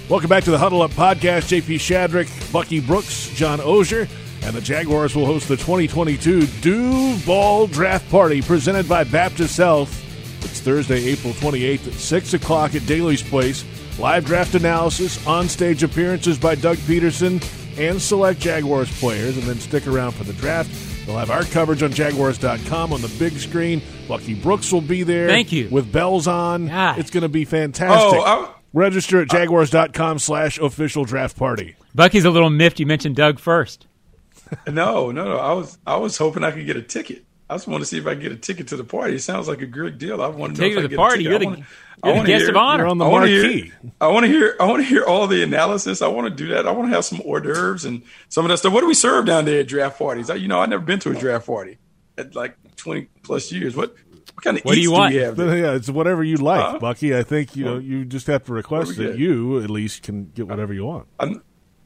Welcome 0.08 0.28
back 0.28 0.44
to 0.44 0.50
the 0.50 0.58
Huddle 0.58 0.82
Up 0.82 0.90
Podcast. 0.90 1.48
JP 1.48 1.76
Shadrick, 1.76 2.52
Bucky 2.52 2.78
Brooks, 2.78 3.30
John 3.30 3.58
Oehser, 3.60 4.06
and 4.42 4.54
the 4.54 4.60
Jaguars 4.60 5.16
will 5.16 5.24
host 5.24 5.48
the 5.48 5.56
2022 5.56 6.46
Duval 6.60 7.66
Draft 7.68 8.10
Party 8.10 8.42
presented 8.42 8.86
by 8.86 9.04
Baptist 9.04 9.56
Health. 9.56 9.90
It's 10.44 10.60
Thursday, 10.60 11.06
April 11.06 11.32
28th 11.32 11.86
at 11.88 11.94
6 11.94 12.34
o'clock 12.34 12.74
at 12.74 12.84
Daly's 12.84 13.22
Place. 13.22 13.64
Live 13.98 14.26
draft 14.26 14.54
analysis, 14.54 15.24
on-stage 15.26 15.82
appearances 15.82 16.36
by 16.38 16.54
Doug 16.54 16.76
Pederson 16.78 17.42
and 17.78 18.00
select 18.00 18.40
Jaguars 18.40 18.90
players, 19.00 19.38
and 19.38 19.46
then 19.46 19.56
stick 19.58 19.86
around 19.86 20.12
for 20.12 20.24
the 20.24 20.32
draft. 20.34 20.70
We'll 21.06 21.16
have 21.18 21.30
our 21.30 21.44
coverage 21.44 21.82
on 21.82 21.92
Jaguars.com 21.92 22.92
on 22.92 23.00
the 23.00 23.14
big 23.18 23.32
screen. 23.38 23.80
Bucky 24.06 24.34
Brooks 24.34 24.70
will 24.70 24.80
be 24.82 25.02
there. 25.02 25.28
Thank 25.28 25.50
you. 25.50 25.68
With 25.70 25.90
bells 25.90 26.26
on. 26.26 26.66
God. 26.68 26.98
It's 26.98 27.10
going 27.10 27.22
to 27.22 27.28
be 27.28 27.44
fantastic. 27.46 28.20
Oh, 28.20 28.22
I, 28.22 28.54
Register 28.74 29.22
at 29.22 29.30
jaguars.com 29.30 30.18
slash 30.18 30.58
official 30.58 31.04
draft 31.04 31.36
party. 31.38 31.76
Bucky's 31.94 32.24
a 32.26 32.30
little 32.30 32.50
miffed 32.50 32.78
you 32.80 32.86
mentioned 32.86 33.16
Doug 33.16 33.38
first. 33.38 33.86
no, 34.66 35.10
no, 35.10 35.24
no. 35.24 35.38
I 35.38 35.52
was 35.52 35.78
I 35.86 35.96
was 35.96 36.18
hoping 36.18 36.44
I 36.44 36.50
could 36.50 36.66
get 36.66 36.76
a 36.76 36.82
ticket. 36.82 37.24
I 37.48 37.54
just 37.54 37.68
want 37.68 37.82
to 37.82 37.86
see 37.86 37.98
if 37.98 38.06
I 38.06 38.14
can 38.14 38.22
get 38.22 38.32
a 38.32 38.36
ticket 38.36 38.68
to 38.68 38.76
the 38.76 38.84
party. 38.84 39.14
It 39.14 39.20
sounds 39.20 39.48
like 39.48 39.62
a 39.62 39.66
great 39.66 39.98
deal. 39.98 40.20
I 40.22 40.26
want 40.28 40.56
to 40.56 40.60
know 40.62 40.68
Ticket 40.68 40.76
to 40.78 40.82
the 40.82 40.88
get 40.88 40.96
party. 40.98 41.26
A 41.26 41.30
You're 41.30 41.38
ticket. 41.38 41.54
the, 41.56 41.56
I 41.56 41.60
wanna- 41.60 41.66
I 42.02 42.08
you're 42.16 42.22
the 42.24 42.26
guest 42.26 42.40
hear- 42.42 42.50
of 42.50 42.56
honor. 42.56 42.86
On 42.86 42.98
the 42.98 43.04
I 43.04 43.08
want 43.08 43.26
to 43.26 43.42
marquee. 43.42 43.62
hear. 43.62 43.92
I 44.00 44.08
want 44.08 44.26
to 44.26 44.32
hear. 44.32 44.56
I 44.60 44.64
want 44.66 44.82
to 44.82 44.88
hear 44.88 45.04
all 45.04 45.26
the 45.26 45.42
analysis. 45.42 46.02
I 46.02 46.08
want 46.08 46.26
to 46.28 46.34
do 46.34 46.48
that. 46.52 46.66
I 46.66 46.72
want 46.72 46.90
to 46.90 46.94
have 46.94 47.04
some 47.04 47.20
hors 47.24 47.40
d'oeuvres 47.40 47.84
and 47.84 48.02
some 48.28 48.44
of 48.44 48.48
that 48.50 48.58
stuff. 48.58 48.72
What 48.72 48.80
do 48.80 48.86
we 48.88 48.94
serve 48.94 49.24
down 49.26 49.44
there 49.44 49.60
at 49.60 49.68
draft 49.68 49.98
parties? 49.98 50.28
I, 50.30 50.34
you 50.34 50.48
know, 50.48 50.58
I've 50.60 50.68
never 50.68 50.82
been 50.82 50.98
to 51.00 51.10
a 51.10 51.14
draft 51.14 51.46
party 51.46 51.78
at 52.18 52.34
like 52.34 52.56
twenty 52.76 53.08
plus 53.22 53.52
years. 53.52 53.76
What 53.76 53.94
what 54.32 54.42
kind 54.44 54.56
of 54.58 54.64
What 54.64 54.72
do 54.72 54.78
eats 54.78 54.84
you 54.84 54.92
want? 54.92 55.14
we 55.14 55.20
have? 55.20 55.38
Yeah, 55.38 55.74
it's 55.74 55.90
whatever 55.90 56.24
you 56.24 56.36
like, 56.36 56.60
Huh? 56.60 56.78
Bucky. 56.78 57.16
I 57.16 57.22
think 57.22 57.54
you 57.56 57.64
know 57.64 57.78
you 57.78 58.04
just 58.04 58.26
have 58.28 58.44
to 58.44 58.52
request 58.52 58.88
what 58.88 58.96
that 58.98 59.18
you 59.18 59.62
at 59.62 59.70
least 59.70 60.02
can 60.02 60.30
get 60.34 60.48
whatever 60.48 60.72
you 60.72 60.84
want. 60.86 61.06
I, 61.20 61.34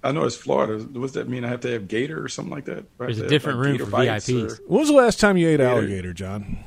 I 0.04 0.12
know 0.12 0.25
it's 0.25 0.37
Florida. 0.37 0.83
What's 0.99 1.14
that 1.14 1.28
mean? 1.28 1.45
I 1.45 1.49
have 1.49 1.61
to 1.61 1.73
have 1.73 1.88
gator 1.88 2.23
or 2.23 2.28
something 2.28 2.52
like 2.54 2.66
that. 2.66 2.85
Right 2.99 3.07
There's 3.07 3.18
a 3.18 3.23
there, 3.23 3.30
different 3.30 3.58
like 3.58 3.67
room 3.67 3.76
gator 3.78 3.86
for 3.91 3.97
VIPs. 3.97 4.60
or- 4.60 4.62
When 4.69 4.80
was 4.80 4.89
the 4.89 4.95
last 4.95 5.19
time 5.21 5.36
you 5.36 5.49
ate 5.49 5.56
Gator. 5.56 5.69
alligator, 5.69 6.12
John? 6.12 6.58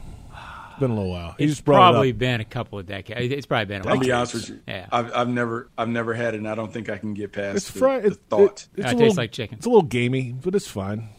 It's 0.71 0.79
been 0.79 0.91
a 0.91 0.95
little 0.95 1.11
while. 1.11 1.35
He 1.37 1.45
It's 1.45 1.61
probably 1.61 2.09
it 2.09 2.17
been 2.17 2.41
a 2.41 2.45
couple 2.45 2.79
of 2.79 2.87
decades. 2.87 3.31
It's 3.33 3.45
probably 3.45 3.65
been 3.65 3.85
a 3.87 3.89
I'll 3.89 3.99
be 3.99 4.11
honest 4.11 4.33
with 4.33 4.49
you. 4.49 4.59
Yeah. 4.67 4.87
I've, 4.91 5.13
I've 5.15 5.29
never 5.29 5.69
I've 5.77 5.87
never 5.89 6.13
had 6.13 6.33
it, 6.33 6.37
and 6.37 6.47
I 6.49 6.55
don't 6.55 6.73
think 6.73 6.89
I 6.89 6.97
can 6.97 7.13
get 7.13 7.31
past 7.31 7.57
It's 7.57 7.71
the, 7.71 7.79
fried. 7.79 8.03
the 8.03 8.07
It, 8.07 8.17
thought. 8.29 8.41
it, 8.41 8.49
it's 8.51 8.67
Yeah, 8.77 8.85
a 8.85 8.87
it 8.87 8.91
little, 8.93 8.99
tastes 9.07 9.17
like 9.17 9.31
chicken. 9.31 9.57
It's 9.59 9.65
a 9.65 9.69
little 9.69 9.83
gamey, 9.83 10.33
but 10.33 10.55
it's 10.55 10.67
fine. 10.67 11.09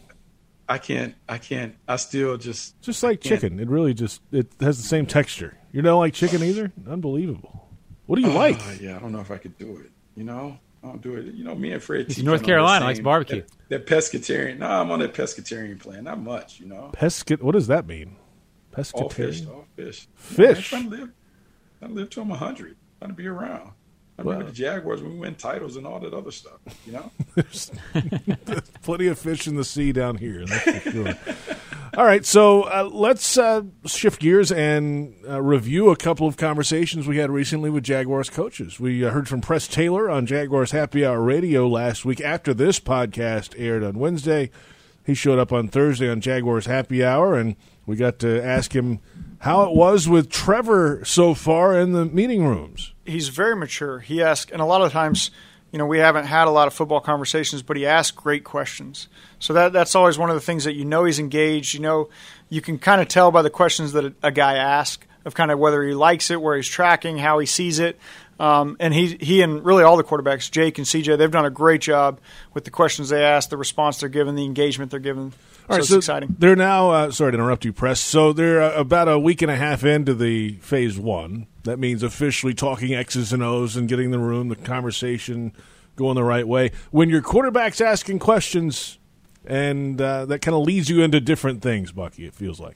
I 0.67 0.77
can't. 0.77 1.15
I 1.27 1.37
can't. 1.37 1.75
I 1.87 1.97
still 1.97 2.37
just. 2.37 2.81
Just 2.81 3.03
like 3.03 3.21
chicken, 3.21 3.59
it 3.59 3.67
really 3.67 3.93
just 3.93 4.21
it 4.31 4.51
has 4.59 4.77
the 4.77 4.87
same 4.87 5.05
texture. 5.05 5.57
You 5.71 5.81
don't 5.81 5.99
like 5.99 6.13
chicken 6.13 6.43
either? 6.43 6.71
Unbelievable. 6.87 7.67
What 8.05 8.17
do 8.17 8.21
you 8.21 8.33
like? 8.33 8.59
Uh, 8.59 8.73
yeah, 8.79 8.95
I 8.95 8.99
don't 8.99 9.11
know 9.11 9.19
if 9.21 9.31
I 9.31 9.37
could 9.37 9.57
do 9.57 9.77
it. 9.77 9.91
You 10.15 10.23
know, 10.23 10.57
I 10.83 10.87
don't 10.87 11.01
do 11.01 11.15
it. 11.15 11.33
You 11.33 11.43
know, 11.43 11.55
me 11.55 11.71
and 11.71 11.81
Fred. 11.81 12.07
He's 12.07 12.23
North 12.23 12.41
kinda 12.41 12.59
on 12.59 12.63
the 12.63 12.67
Carolina, 12.69 12.85
likes 12.85 12.99
barbecue. 12.99 13.43
That, 13.69 13.85
that 13.85 13.87
pescatarian. 13.87 14.59
No, 14.59 14.67
I'm 14.67 14.91
on 14.91 14.99
that 14.99 15.13
pescatarian 15.13 15.79
plan. 15.79 16.05
Not 16.05 16.19
much. 16.19 16.59
You 16.59 16.67
know, 16.67 16.91
Pescat. 16.93 17.41
What 17.41 17.53
does 17.53 17.67
that 17.67 17.87
mean? 17.87 18.17
all 18.93 19.09
fish. 19.09 19.41
Pescatarian. 19.41 19.49
All 19.49 19.65
fish. 19.75 20.07
Fish? 20.15 20.71
Yeah, 20.71 20.77
I'm 20.77 20.83
trying 20.83 20.83
to 20.83 20.89
live. 20.89 21.13
Trying 21.79 21.91
to 21.91 21.95
live 21.95 22.09
till 22.09 22.23
I'm 22.23 22.29
100. 22.29 22.75
Trying 22.99 23.11
to 23.11 23.15
be 23.15 23.27
around. 23.27 23.71
I 24.23 24.29
remember 24.31 24.45
Wow. 24.45 24.49
the 24.51 24.55
Jaguars 24.55 25.01
when 25.01 25.13
we 25.13 25.19
win 25.19 25.35
titles 25.35 25.75
and 25.77 25.85
all 25.85 25.99
that 25.99 26.13
other 26.13 26.31
stuff. 26.31 26.59
You 26.85 26.93
know. 26.93 27.11
Plenty 28.83 29.07
of 29.07 29.17
fish 29.19 29.47
in 29.47 29.55
the 29.55 29.63
sea 29.63 29.91
down 29.91 30.17
here. 30.17 30.45
That's 30.45 30.63
for 30.83 30.91
sure. 30.91 31.13
All 31.95 32.05
right, 32.05 32.25
so 32.25 32.63
uh, 32.63 32.89
let's 32.91 33.37
uh, 33.37 33.61
shift 33.85 34.19
gears 34.19 34.51
and 34.51 35.13
uh, 35.29 35.39
review 35.39 35.89
a 35.91 35.95
couple 35.95 36.27
of 36.27 36.37
conversations 36.37 37.05
we 37.07 37.17
had 37.17 37.29
recently 37.29 37.69
with 37.69 37.83
Jaguars 37.83 38.31
coaches. 38.31 38.79
We 38.79 39.05
uh, 39.05 39.11
heard 39.11 39.29
from 39.29 39.41
Press 39.41 39.67
Taylor 39.67 40.09
on 40.09 40.25
Jaguars 40.25 40.71
Happy 40.71 41.05
Hour 41.05 41.21
Radio 41.21 41.67
last 41.67 42.03
week 42.03 42.19
after 42.19 42.51
this 42.51 42.79
podcast 42.79 43.53
aired 43.59 43.83
on 43.83 43.99
Wednesday. 43.99 44.49
He 45.05 45.13
showed 45.13 45.37
up 45.37 45.51
on 45.53 45.67
Thursday 45.67 46.09
on 46.09 46.19
Jaguars 46.19 46.65
Happy 46.65 47.03
Hour, 47.05 47.35
and 47.35 47.55
we 47.85 47.95
got 47.95 48.19
to 48.19 48.43
ask 48.43 48.73
him 48.73 48.99
how 49.39 49.63
it 49.63 49.75
was 49.75 50.07
with 50.07 50.29
Trevor 50.29 51.03
so 51.03 51.33
far 51.33 51.77
in 51.77 51.91
the 51.91 52.05
meeting 52.05 52.45
rooms. 52.45 52.93
he's 53.05 53.29
very 53.29 53.55
mature. 53.55 53.99
He 53.99 54.21
asks, 54.21 54.51
and 54.51 54.61
a 54.61 54.65
lot 54.65 54.81
of 54.81 54.91
times, 54.91 55.31
you 55.71 55.79
know, 55.79 55.85
we 55.85 55.97
haven't 55.97 56.25
had 56.25 56.47
a 56.47 56.51
lot 56.51 56.67
of 56.67 56.73
football 56.73 57.01
conversations, 57.01 57.61
but 57.61 57.75
he 57.75 57.85
asks 57.85 58.15
great 58.15 58.43
questions. 58.43 59.09
So 59.39 59.53
that 59.53 59.73
that's 59.73 59.95
always 59.95 60.17
one 60.17 60.29
of 60.29 60.35
the 60.35 60.41
things 60.41 60.63
that 60.63 60.75
you 60.75 60.85
know 60.85 61.03
he's 61.03 61.19
engaged. 61.19 61.73
You 61.73 61.81
know, 61.81 62.09
you 62.49 62.61
can 62.61 62.77
kind 62.77 63.01
of 63.01 63.07
tell 63.07 63.31
by 63.31 63.41
the 63.41 63.49
questions 63.49 63.91
that 63.93 64.05
a, 64.05 64.13
a 64.23 64.31
guy 64.31 64.55
asks 64.55 65.05
of 65.25 65.33
kind 65.33 65.51
of 65.51 65.59
whether 65.59 65.83
he 65.83 65.93
likes 65.93 66.29
it, 66.31 66.41
where 66.41 66.55
he's 66.55 66.67
tracking, 66.67 67.17
how 67.17 67.39
he 67.39 67.45
sees 67.45 67.79
it. 67.79 67.97
Um, 68.39 68.77
and 68.79 68.93
he 68.93 69.17
he 69.19 69.41
and 69.41 69.63
really 69.63 69.83
all 69.83 69.97
the 69.97 70.03
quarterbacks, 70.03 70.49
Jake 70.49 70.77
and 70.77 70.87
CJ, 70.87 71.17
they've 71.17 71.31
done 71.31 71.45
a 71.45 71.49
great 71.51 71.81
job 71.81 72.19
with 72.53 72.65
the 72.65 72.71
questions 72.71 73.09
they 73.09 73.23
ask, 73.23 73.49
the 73.49 73.57
response 73.57 73.99
they're 73.99 74.09
given, 74.09 74.35
the 74.35 74.45
engagement 74.45 74.91
they're 74.91 74.99
given. 74.99 75.33
All 75.63 75.67
so 75.67 75.73
right, 75.75 75.79
it's 75.79 75.89
so 75.89 75.97
exciting. 75.97 76.35
They're 76.37 76.55
now 76.55 76.91
uh, 76.91 77.11
sorry 77.11 77.31
to 77.31 77.37
interrupt 77.37 77.63
you, 77.63 77.71
press. 77.71 77.99
So 77.99 78.33
they're 78.33 78.61
uh, 78.61 78.73
about 78.79 79.07
a 79.07 79.17
week 79.17 79.41
and 79.41 79.49
a 79.49 79.55
half 79.55 79.83
into 79.83 80.13
the 80.13 80.53
phase 80.55 80.97
one. 80.97 81.47
That 81.63 81.79
means 81.79 82.03
officially 82.03 82.53
talking 82.53 82.93
X's 82.93 83.31
and 83.31 83.41
O's 83.41 83.77
and 83.77 83.87
getting 83.87 84.11
the 84.11 84.19
room, 84.19 84.49
the 84.49 84.57
conversation 84.57 85.53
going 85.95 86.15
the 86.15 86.23
right 86.23 86.47
way. 86.47 86.71
When 86.91 87.09
your 87.09 87.21
quarterback's 87.21 87.79
asking 87.79 88.19
questions, 88.19 88.99
and 89.45 89.99
uh, 90.01 90.25
that 90.25 90.39
kind 90.41 90.55
of 90.55 90.63
leads 90.63 90.89
you 90.89 91.01
into 91.01 91.19
different 91.19 91.61
things, 91.61 91.91
Bucky. 91.91 92.25
It 92.25 92.33
feels 92.33 92.59
like. 92.59 92.75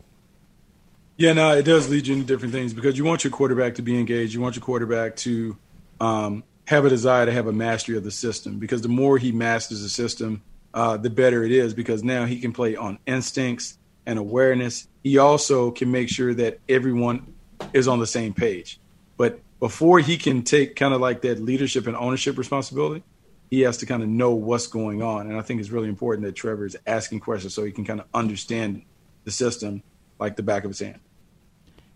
Yeah, 1.18 1.34
no, 1.34 1.52
it 1.58 1.64
does 1.64 1.90
lead 1.90 2.06
you 2.06 2.14
into 2.14 2.26
different 2.26 2.54
things 2.54 2.74
because 2.74 2.98
you 2.98 3.04
want 3.04 3.24
your 3.24 3.32
quarterback 3.32 3.76
to 3.76 3.82
be 3.82 3.98
engaged. 4.00 4.34
You 4.34 4.42
want 4.42 4.56
your 4.56 4.64
quarterback 4.64 5.16
to 5.18 5.58
um, 6.00 6.44
have 6.66 6.86
a 6.86 6.90
desire 6.90 7.26
to 7.26 7.32
have 7.32 7.48
a 7.48 7.52
mastery 7.52 7.98
of 7.98 8.04
the 8.04 8.12
system 8.12 8.60
because 8.60 8.82
the 8.82 8.90
more 8.90 9.18
he 9.18 9.32
masters 9.32 9.82
the 9.82 9.90
system, 9.90 10.44
uh, 10.74 10.98
the 10.98 11.10
better 11.10 11.44
it 11.44 11.52
is 11.52 11.74
because 11.74 12.04
now 12.04 12.26
he 12.26 12.40
can 12.40 12.54
play 12.54 12.76
on 12.76 13.00
instincts 13.06 13.78
and 14.06 14.20
awareness. 14.20 14.88
He 15.04 15.18
also 15.18 15.72
can 15.72 15.92
make 15.92 16.10
sure 16.10 16.34
that 16.34 16.60
everyone 16.70 17.34
is 17.74 17.88
on 17.88 18.00
the 18.00 18.08
same 18.08 18.34
page. 18.34 18.80
But 19.18 19.40
before 19.60 20.00
he 20.00 20.18
can 20.18 20.44
take 20.44 20.76
kind 20.76 20.94
of 20.94 21.02
like 21.02 21.22
that 21.22 21.40
leadership 21.40 21.88
and 21.88 21.96
ownership 21.96 22.38
responsibility, 22.38 23.04
he 23.50 23.62
has 23.62 23.78
to 23.78 23.86
kind 23.86 24.04
of 24.04 24.10
know 24.10 24.32
what's 24.32 24.68
going 24.68 25.02
on. 25.02 25.28
And 25.28 25.38
I 25.38 25.42
think 25.42 25.60
it's 25.60 25.70
really 25.70 25.90
important 25.90 26.26
that 26.26 26.36
Trevor 26.36 26.66
is 26.66 26.78
asking 26.86 27.22
questions 27.22 27.54
so 27.54 27.64
he 27.64 27.72
can 27.72 27.86
kind 27.86 28.00
of 28.00 28.08
understand 28.14 28.84
the 29.24 29.32
system 29.32 29.84
like 30.20 30.36
the 30.36 30.44
back 30.44 30.64
of 30.64 30.70
his 30.70 30.80
hand. 30.80 31.00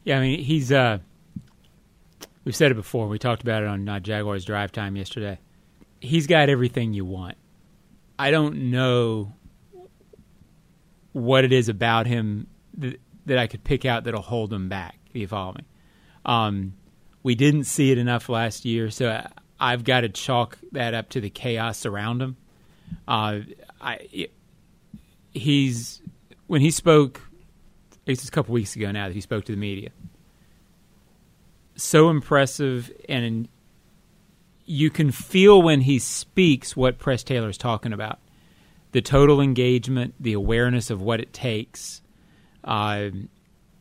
Yeah, 0.03 0.17
I 0.17 0.21
mean, 0.21 0.39
he's. 0.39 0.71
Uh, 0.71 0.99
we've 2.43 2.55
said 2.55 2.71
it 2.71 2.75
before. 2.75 3.07
We 3.07 3.19
talked 3.19 3.43
about 3.43 3.63
it 3.63 3.67
on 3.67 3.87
uh, 3.87 3.99
Jaguars 3.99 4.45
Drive 4.45 4.71
Time 4.71 4.95
yesterday. 4.95 5.39
He's 5.99 6.25
got 6.25 6.49
everything 6.49 6.93
you 6.93 7.05
want. 7.05 7.37
I 8.21 8.29
don't 8.29 8.69
know 8.69 9.33
what 11.11 11.43
it 11.43 11.51
is 11.51 11.69
about 11.69 12.05
him 12.05 12.45
that, 12.77 12.99
I 13.27 13.47
could 13.47 13.63
pick 13.63 13.83
out 13.83 14.03
that'll 14.03 14.21
hold 14.21 14.53
him 14.53 14.69
back. 14.69 14.99
If 15.09 15.15
you 15.15 15.27
follow 15.27 15.53
me, 15.53 15.65
um, 16.23 16.73
we 17.23 17.33
didn't 17.33 17.63
see 17.63 17.91
it 17.91 17.97
enough 17.97 18.29
last 18.29 18.63
year, 18.63 18.91
so 18.91 19.09
I, 19.09 19.27
I've 19.59 19.83
got 19.83 20.01
to 20.01 20.09
chalk 20.09 20.59
that 20.73 20.93
up 20.93 21.09
to 21.09 21.21
the 21.21 21.31
chaos 21.31 21.83
around 21.83 22.21
him. 22.21 22.37
Uh, 23.07 23.39
I, 23.81 24.27
he's 25.33 26.03
when 26.45 26.61
he 26.61 26.69
spoke 26.69 27.21
it's 28.05 28.27
a 28.27 28.31
couple 28.31 28.53
weeks 28.53 28.75
ago 28.75 28.91
now 28.91 29.07
that 29.07 29.15
he 29.15 29.21
spoke 29.21 29.45
to 29.45 29.51
the 29.51 29.57
media. 29.57 29.89
So 31.75 32.11
impressive, 32.11 32.91
and 33.09 33.47
you 34.71 34.89
can 34.89 35.11
feel 35.11 35.61
when 35.61 35.81
he 35.81 35.99
speaks 35.99 36.77
what 36.77 36.97
Press 36.97 37.23
Taylor 37.23 37.49
is 37.49 37.57
talking 37.57 37.91
about 37.91 38.19
the 38.93 39.01
total 39.01 39.41
engagement, 39.41 40.13
the 40.19 40.33
awareness 40.33 40.89
of 40.89 41.01
what 41.01 41.19
it 41.21 41.31
takes, 41.31 42.01
uh, 42.63 43.09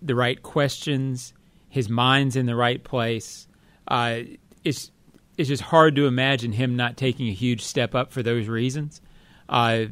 the 0.03 0.15
right 0.15 0.41
questions, 0.43 1.33
his 1.69 1.89
mind's 1.89 2.37
in 2.37 2.47
the 2.47 2.55
right 2.57 2.83
place. 2.83 3.47
Uh, 3.87 4.21
it's 4.65 4.91
it's 5.37 5.49
just 5.49 5.63
hard 5.63 5.97
to 5.97 6.07
imagine 6.07 6.53
him 6.53 6.77
not 6.77 6.97
taking 6.97 7.29
a 7.29 7.33
huge 7.33 7.63
step 7.63 7.95
up 7.95 8.13
for 8.13 8.23
those 8.23 8.49
reasons. 8.49 9.01
Uh, 9.49 9.87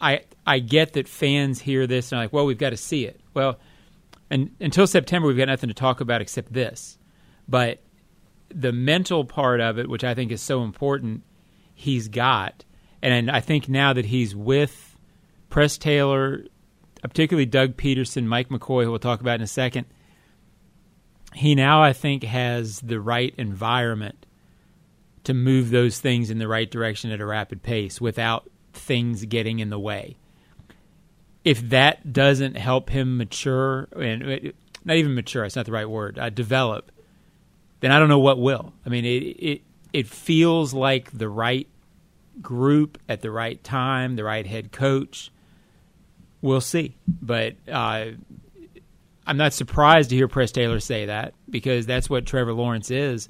I 0.00 0.22
I 0.46 0.58
get 0.58 0.94
that 0.94 1.06
fans 1.06 1.60
hear 1.60 1.86
this 1.86 2.12
and 2.12 2.18
are 2.18 2.24
like, 2.24 2.32
well, 2.32 2.46
we've 2.46 2.58
got 2.58 2.70
to 2.70 2.78
see 2.78 3.04
it. 3.04 3.20
Well, 3.34 3.58
and 4.30 4.50
until 4.58 4.86
September, 4.86 5.28
we've 5.28 5.36
got 5.36 5.48
nothing 5.48 5.68
to 5.68 5.74
talk 5.74 6.00
about 6.00 6.22
except 6.22 6.52
this. 6.52 6.98
But 7.48 7.80
the 8.54 8.72
mental 8.72 9.24
part 9.24 9.60
of 9.60 9.78
it, 9.78 9.88
which 9.88 10.04
I 10.04 10.14
think 10.14 10.32
is 10.32 10.42
so 10.42 10.62
important, 10.62 11.22
he's 11.74 12.08
got. 12.08 12.64
And 13.02 13.30
I 13.30 13.40
think 13.40 13.68
now 13.68 13.92
that 13.92 14.06
he's 14.06 14.36
with 14.36 14.98
Press 15.48 15.78
Taylor, 15.78 16.44
particularly 17.02 17.46
Doug 17.46 17.76
Pederson, 17.76 18.26
Mike 18.26 18.48
McCoy, 18.48 18.84
who 18.84 18.90
we'll 18.90 18.98
talk 18.98 19.20
about 19.20 19.36
in 19.36 19.42
a 19.42 19.46
second, 19.46 19.86
he 21.34 21.54
now, 21.54 21.82
I 21.82 21.92
think, 21.92 22.24
has 22.24 22.80
the 22.80 23.00
right 23.00 23.34
environment 23.38 24.26
to 25.24 25.34
move 25.34 25.70
those 25.70 25.98
things 25.98 26.30
in 26.30 26.38
the 26.38 26.48
right 26.48 26.70
direction 26.70 27.10
at 27.10 27.20
a 27.20 27.26
rapid 27.26 27.62
pace 27.62 28.00
without 28.00 28.50
things 28.72 29.24
getting 29.26 29.60
in 29.60 29.70
the 29.70 29.78
way. 29.78 30.16
If 31.44 31.70
that 31.70 32.12
doesn't 32.12 32.56
help 32.56 32.90
him 32.90 33.16
mature, 33.16 33.88
and 33.96 34.52
not 34.84 34.96
even 34.96 35.14
mature, 35.14 35.44
it's 35.44 35.56
not 35.56 35.66
the 35.66 35.72
right 35.72 35.88
word, 35.88 36.18
uh, 36.18 36.30
develop, 36.30 36.90
then 37.80 37.92
I 37.92 37.98
don't 37.98 38.08
know 38.08 38.18
what 38.18 38.38
will. 38.38 38.72
I 38.84 38.88
mean, 38.88 39.04
it, 39.04 39.08
it 39.08 39.62
it 39.92 40.06
feels 40.06 40.72
like 40.72 41.10
the 41.10 41.28
right 41.28 41.68
group 42.40 42.98
at 43.08 43.22
the 43.22 43.30
right 43.30 43.62
time, 43.62 44.16
the 44.16 44.24
right 44.24 44.46
head 44.46 44.72
coach. 44.72 45.30
We'll 46.42 46.60
see, 46.60 46.96
but 47.06 47.56
uh, 47.70 48.06
I'm 49.26 49.36
not 49.36 49.52
surprised 49.52 50.10
to 50.10 50.16
hear 50.16 50.28
Press 50.28 50.52
Taylor 50.52 50.80
say 50.80 51.06
that 51.06 51.34
because 51.48 51.84
that's 51.84 52.08
what 52.08 52.24
Trevor 52.24 52.54
Lawrence 52.54 52.90
is, 52.90 53.28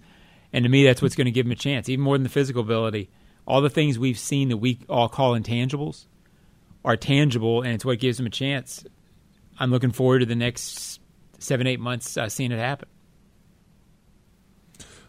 and 0.53 0.65
to 0.65 0.69
me, 0.69 0.85
that's 0.85 1.03
what's 1.03 1.17
going 1.17 1.25
to 1.25 1.33
give 1.33 1.47
him 1.47 1.53
a 1.53 1.57
chance, 1.57 1.89
even 1.89 2.05
more 2.05 2.17
than 2.17 2.23
the 2.23 2.29
physical 2.29 2.63
ability. 2.63 3.11
All 3.47 3.63
the 3.63 3.71
things 3.71 3.99
we've 3.99 4.19
seen 4.19 4.51
that 4.51 4.59
we 4.59 4.79
all 4.89 5.09
call 5.09 5.39
intangibles 5.39 6.07
are 6.85 6.97
tangible, 6.97 7.63
and 7.63 7.73
it's 7.73 7.85
what 7.85 7.99
gives 7.99 8.21
him 8.21 8.27
a 8.27 8.31
chance. 8.31 8.85
I'm 9.59 9.71
looking 9.71 9.91
forward 9.91 10.21
to 10.21 10.27
the 10.27 10.37
next 10.37 11.01
seven, 11.39 11.67
eight 11.67 11.81
months 11.81 12.17
uh, 12.17 12.29
seeing 12.29 12.53
it 12.53 12.59
happen. 12.59 12.89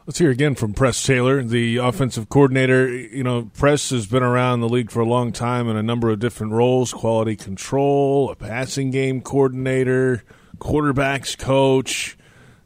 Let's 0.07 0.17
hear 0.17 0.31
again 0.31 0.55
from 0.55 0.73
Press 0.73 1.05
Taylor, 1.05 1.43
the 1.43 1.77
offensive 1.77 2.27
coordinator. 2.27 2.89
You 2.89 3.23
know, 3.23 3.51
Press 3.55 3.91
has 3.91 4.07
been 4.07 4.23
around 4.23 4.61
the 4.61 4.69
league 4.69 4.89
for 4.89 4.99
a 4.99 5.05
long 5.05 5.31
time 5.31 5.69
in 5.69 5.75
a 5.77 5.83
number 5.83 6.09
of 6.09 6.19
different 6.19 6.53
roles 6.53 6.91
quality 6.91 7.35
control, 7.35 8.31
a 8.31 8.35
passing 8.35 8.89
game 8.89 9.21
coordinator, 9.21 10.23
quarterbacks 10.57 11.37
coach. 11.37 12.17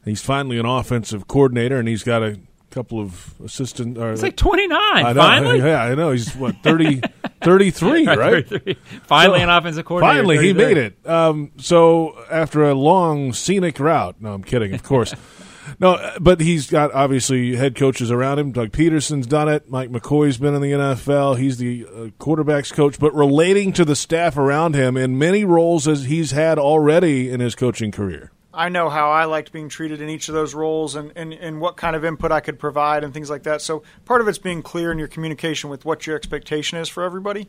He's 0.04 0.22
finally 0.22 0.58
an 0.58 0.64
offensive 0.64 1.28
coordinator, 1.28 1.78
and 1.78 1.86
he's 1.86 2.02
got 2.02 2.22
a 2.22 2.40
couple 2.70 3.00
of 3.00 3.34
assistant. 3.44 3.98
Or, 3.98 4.12
it's 4.12 4.22
like 4.22 4.36
29, 4.36 4.78
I 4.80 5.12
know, 5.12 5.20
finally? 5.20 5.58
Yeah, 5.64 5.82
I 5.82 5.94
know. 5.94 6.12
He's, 6.12 6.34
what, 6.36 6.62
30, 6.62 7.02
33, 7.42 8.06
right? 8.16 8.48
33. 8.48 8.74
Finally, 9.04 9.40
so, 9.40 9.42
an 9.42 9.50
offensive 9.50 9.84
coordinator. 9.84 10.18
Finally, 10.18 10.38
he 10.46 10.52
made 10.54 10.78
it. 10.78 11.06
Um, 11.06 11.52
so, 11.58 12.16
after 12.30 12.64
a 12.64 12.74
long, 12.74 13.34
scenic 13.34 13.78
route. 13.78 14.16
No, 14.20 14.32
I'm 14.32 14.42
kidding, 14.42 14.72
of 14.72 14.82
course. 14.82 15.14
No, 15.78 16.14
but 16.20 16.40
he's 16.40 16.70
got 16.70 16.92
obviously 16.92 17.56
head 17.56 17.74
coaches 17.74 18.10
around 18.10 18.38
him. 18.38 18.52
Doug 18.52 18.70
Pederson's 18.70 19.26
done 19.26 19.48
it. 19.48 19.70
Mike 19.70 19.90
McCoy's 19.90 20.38
been 20.38 20.54
in 20.54 20.62
the 20.62 20.72
NFL. 20.72 21.38
He's 21.38 21.58
the 21.58 21.86
uh, 21.86 21.90
quarterbacks 22.18 22.72
coach, 22.72 22.98
but 22.98 23.14
relating 23.14 23.72
to 23.74 23.84
the 23.84 23.96
staff 23.96 24.36
around 24.36 24.74
him 24.74 24.96
in 24.96 25.18
many 25.18 25.44
roles 25.44 25.86
as 25.88 26.04
he's 26.04 26.30
had 26.30 26.58
already 26.58 27.30
in 27.30 27.40
his 27.40 27.54
coaching 27.54 27.90
career. 27.90 28.32
I 28.56 28.70
know 28.70 28.88
how 28.88 29.10
I 29.10 29.26
liked 29.26 29.52
being 29.52 29.68
treated 29.68 30.00
in 30.00 30.08
each 30.08 30.28
of 30.28 30.34
those 30.34 30.54
roles 30.54 30.96
and, 30.96 31.12
and, 31.14 31.34
and 31.34 31.60
what 31.60 31.76
kind 31.76 31.94
of 31.94 32.06
input 32.06 32.32
I 32.32 32.40
could 32.40 32.58
provide 32.58 33.04
and 33.04 33.12
things 33.12 33.28
like 33.28 33.42
that. 33.42 33.60
So 33.60 33.82
part 34.06 34.22
of 34.22 34.28
it's 34.28 34.38
being 34.38 34.62
clear 34.62 34.90
in 34.90 34.98
your 34.98 35.08
communication 35.08 35.68
with 35.68 35.84
what 35.84 36.06
your 36.06 36.16
expectation 36.16 36.78
is 36.78 36.88
for 36.88 37.02
everybody. 37.02 37.48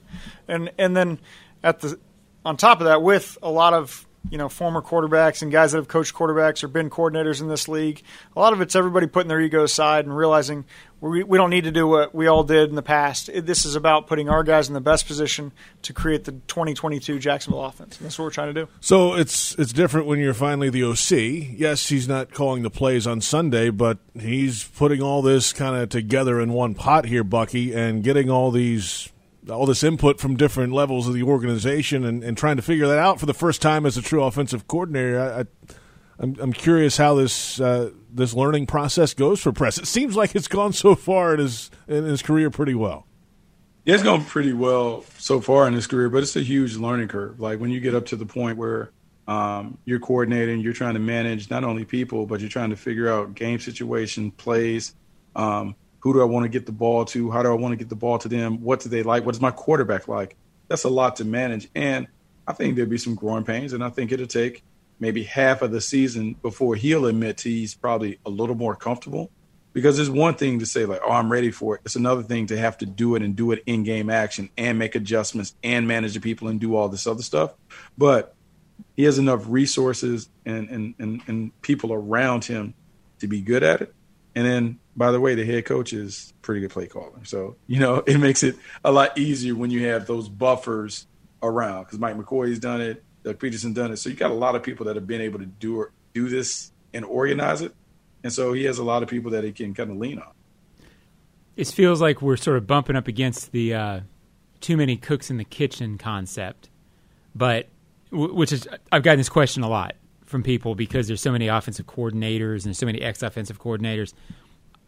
And 0.50 0.70
and 0.78 0.98
then 0.98 1.20
at 1.64 1.80
the 1.80 1.98
on 2.44 2.58
top 2.58 2.80
of 2.80 2.86
that 2.86 3.02
with 3.02 3.38
a 3.42 3.52
lot 3.52 3.74
of 3.74 4.07
you 4.32 4.38
know 4.38 4.50
former 4.50 4.82
quarterbacks 4.82 5.42
and 5.42 5.52
guys 5.52 5.72
that 5.72 5.78
have 5.80 5.88
coached 5.88 6.14
quarterbacks 6.14 6.64
or 6.64 6.68
been 6.68 6.90
coordinators 6.90 7.42
in 7.42 7.48
this 7.48 7.68
league. 7.68 8.02
A 8.36 8.40
lot 8.40 8.54
of 8.54 8.62
it's 8.62 8.76
everybody 8.76 9.08
putting 9.08 9.30
their 9.30 9.40
ego 9.40 9.64
aside 9.64 10.06
and 10.06 10.16
realizing 10.16 10.66
we, 11.00 11.24
we 11.24 11.38
don't 11.38 11.50
need 11.50 11.66
to 11.66 11.72
do 11.72 11.88
what 11.88 12.14
we 12.16 12.28
all 12.28 12.44
did 12.44 12.70
in 12.70 12.76
the 12.76 12.82
past. 12.82 13.30
This 13.34 13.66
is 13.66 13.76
about 13.76 14.08
putting 14.08 14.30
our 14.30 14.44
guys 14.44 14.68
in 14.68 14.74
the 14.74 14.82
best 14.82 15.06
position 15.06 15.52
to 15.84 15.94
create 15.94 16.24
the 16.24 16.32
2022 16.32 17.20
Jacksonville 17.20 17.64
offense. 17.64 17.98
And 17.98 18.06
that's 18.06 18.18
what 18.18 18.26
we're 18.26 18.32
trying 18.32 18.54
to 18.54 18.66
do. 18.66 18.70
So 18.80 19.14
it's 19.14 19.54
it's 19.56 19.74
different 19.74 20.08
when 20.08 20.20
you're 20.20 20.34
finally 20.34 20.70
the 20.70 20.84
OC. 20.84 21.58
Yes, 21.58 21.90
he's 21.90 22.08
not 22.08 22.34
calling 22.34 22.64
the 22.64 22.70
plays 22.70 23.06
on 23.06 23.22
Sunday, 23.22 23.70
but 23.70 24.00
he's 24.20 24.64
putting 24.64 25.02
all 25.02 25.22
this 25.22 25.54
kind 25.54 25.76
of 25.76 25.90
together 25.90 26.40
in 26.42 26.54
one 26.54 26.74
pot 26.74 27.06
here, 27.06 27.24
Bucky, 27.24 27.74
and 27.74 28.04
getting 28.04 28.30
all 28.30 28.52
these 28.52 29.10
all 29.50 29.66
this 29.66 29.84
input 29.84 30.20
from 30.20 30.36
different 30.36 30.74
levels 30.74 31.08
of 31.08 31.14
the 31.14 31.24
organization 31.24 32.06
and, 32.06 32.24
and 32.24 32.38
trying 32.38 32.58
to 32.58 32.62
figure 32.62 32.88
that 32.88 32.98
out 32.98 33.20
for 33.20 33.26
the 33.26 33.34
first 33.34 33.62
time 33.62 33.86
as 33.86 33.98
a 33.98 34.02
true 34.02 34.24
offensive 34.24 34.68
coordinator. 34.68 35.20
I, 35.20 35.40
I, 35.40 35.46
I'm, 36.20 36.36
I'm 36.40 36.54
curious 36.54 36.98
how 36.98 37.16
this 37.16 37.60
uh, 37.60 37.92
this 38.12 38.34
learning 38.34 38.66
process 38.66 39.14
goes 39.14 39.42
for 39.42 39.52
Press. 39.52 39.78
It 39.78 39.88
seems 39.88 40.16
like 40.16 40.36
it's 40.36 40.48
gone 40.48 40.74
so 40.74 40.96
far 40.96 41.34
in 41.34 41.40
his 41.40 41.70
in 41.88 42.04
his 42.06 42.22
career 42.22 42.50
pretty 42.50 42.76
well. 42.76 43.06
Yeah, 43.86 43.94
it's 43.94 44.04
gone 44.04 44.26
pretty 44.26 44.52
well 44.54 45.06
so 45.18 45.40
far 45.40 45.68
in 45.68 45.74
his 45.74 45.88
career, 45.88 46.10
but 46.10 46.22
it's 46.24 46.36
a 46.36 46.42
huge 46.42 46.76
learning 46.76 47.08
curve. 47.08 47.40
Like 47.40 47.60
when 47.60 47.70
you 47.70 47.80
get 47.80 47.96
up 47.96 48.08
to 48.08 48.16
the 48.16 48.26
point 48.26 48.58
where 48.58 48.92
um, 49.28 49.78
you're 49.86 50.00
coordinating, 50.00 50.60
you're 50.60 50.74
trying 50.74 50.96
to 50.96 51.00
manage 51.00 51.50
not 51.50 51.64
only 51.64 51.86
people, 51.86 52.26
but 52.26 52.40
you're 52.40 52.50
trying 52.50 52.72
to 52.72 52.76
figure 52.76 53.10
out 53.10 53.34
game 53.36 53.60
situation, 53.60 54.32
plays. 54.32 54.94
Um, 55.36 55.76
who 56.08 56.14
do 56.14 56.22
I 56.22 56.26
want 56.26 56.46
to 56.46 56.50
get 56.50 56.66
the 56.66 56.72
ball 56.72 57.04
to? 57.04 57.30
How 57.32 57.44
do 57.44 57.50
I 57.50 57.56
want 57.56 57.74
to 57.74 57.76
get 57.76 57.90
the 57.90 57.96
ball 57.96 58.18
to 58.20 58.30
them? 58.30 58.62
What 58.62 58.80
do 58.80 58.88
they 58.88 59.04
like? 59.04 59.26
What 59.26 59.36
is 59.36 59.42
my 59.42 59.52
quarterback 59.52 60.08
like? 60.08 60.38
That's 60.70 60.86
a 60.86 60.90
lot 60.90 61.18
to 61.18 61.26
manage. 61.26 61.68
And 61.76 62.08
I 62.48 62.54
think 62.54 62.76
there'll 62.76 62.90
be 62.90 62.98
some 62.98 63.14
growing 63.14 63.44
pains. 63.44 63.74
And 63.74 63.84
I 63.84 63.90
think 63.90 64.14
it'll 64.14 64.26
take 64.26 64.64
maybe 65.02 65.24
half 65.24 65.62
of 65.62 65.72
the 65.72 65.82
season 65.82 66.38
before 66.42 66.76
he'll 66.76 67.08
admit 67.08 67.42
he's 67.42 67.76
probably 67.76 68.20
a 68.26 68.30
little 68.30 68.56
more 68.56 68.74
comfortable. 68.74 69.30
Because 69.74 70.00
it's 70.00 70.10
one 70.10 70.36
thing 70.36 70.60
to 70.60 70.66
say, 70.66 70.86
like, 70.86 71.02
oh, 71.06 71.12
I'm 71.12 71.30
ready 71.30 71.52
for 71.52 71.76
it. 71.76 71.82
It's 71.84 71.98
another 71.98 72.24
thing 72.24 72.48
to 72.48 72.58
have 72.58 72.78
to 72.78 72.86
do 72.86 73.16
it 73.16 73.22
and 73.22 73.36
do 73.36 73.52
it 73.52 73.62
in 73.66 73.84
game 73.84 74.10
action 74.10 74.50
and 74.58 74.80
make 74.80 74.96
adjustments 74.96 75.56
and 75.62 75.90
manage 75.90 76.14
the 76.14 76.22
people 76.22 76.48
and 76.48 76.58
do 76.58 76.78
all 76.78 76.88
this 76.88 77.06
other 77.06 77.22
stuff. 77.22 77.54
But 77.98 78.34
he 78.96 79.04
has 79.04 79.20
enough 79.20 79.44
resources 79.46 80.30
and, 80.46 80.70
and, 80.70 80.96
and, 81.00 81.22
and 81.28 81.62
people 81.62 81.92
around 81.92 82.46
him 82.46 82.76
to 83.20 83.28
be 83.28 83.42
good 83.42 83.62
at 83.62 83.82
it. 83.82 83.94
And 84.36 84.46
then 84.46 84.80
by 84.98 85.12
the 85.12 85.22
way, 85.22 85.36
the 85.36 85.46
head 85.46 85.64
coach 85.66 85.94
is 85.94 86.34
pretty 86.42 86.60
good 86.60 86.72
play 86.72 86.88
caller. 86.88 87.24
So, 87.24 87.56
you 87.68 87.80
know, 87.80 87.98
it 88.08 88.18
makes 88.18 88.44
it 88.44 88.58
a 88.84 88.92
lot 88.92 89.18
easier 89.18 89.56
when 89.56 89.70
you 89.70 89.88
have 89.88 90.08
those 90.08 90.28
buffers 90.28 91.06
around 91.42 91.84
because 91.84 92.00
Mike 92.00 92.18
McCoy's 92.18 92.60
done 92.60 92.82
it, 92.82 93.04
Doug 93.24 93.38
Pederson 93.38 93.74
done 93.74 93.92
it. 93.92 93.98
So 93.98 94.10
you 94.10 94.16
got 94.16 94.32
a 94.32 94.36
lot 94.36 94.56
of 94.56 94.64
people 94.64 94.88
that 94.88 94.96
have 94.96 95.08
been 95.08 95.22
able 95.22 95.40
to 95.40 95.46
do 95.46 95.88
do 96.14 96.28
this 96.28 96.72
and 96.94 97.06
organize 97.06 97.62
it. 97.62 97.76
And 98.24 98.34
so 98.34 98.54
he 98.54 98.64
has 98.64 98.80
a 98.80 98.84
lot 98.84 99.04
of 99.04 99.10
people 99.10 99.32
that 99.32 99.44
he 99.44 99.52
can 99.52 99.76
kind 99.76 99.92
of 99.92 99.98
lean 99.98 100.20
on. 100.20 100.32
It 101.56 101.68
feels 101.68 102.02
like 102.02 102.22
we're 102.22 102.38
sort 102.38 102.58
of 102.58 102.66
bumping 102.66 102.96
up 102.96 103.08
against 103.08 103.52
the 103.52 103.74
uh, 103.74 104.00
too 104.62 104.78
many 104.78 104.98
cooks 104.98 105.30
in 105.30 105.38
the 105.38 105.44
kitchen 105.44 105.98
concept, 105.98 106.70
but 107.36 107.68
which 108.12 108.52
is 108.52 108.68
I've 108.92 109.04
gotten 109.04 109.20
this 109.20 109.30
question 109.30 109.62
a 109.64 109.70
lot 109.70 109.96
from 110.26 110.44
people 110.44 110.76
because 110.76 111.08
there's 111.08 111.22
so 111.22 111.32
many 111.32 111.48
offensive 111.48 111.86
coordinators 111.86 112.66
and 112.66 112.76
so 112.76 112.86
many 112.86 113.02
ex-offensive 113.02 113.60
coordinators. 113.60 114.14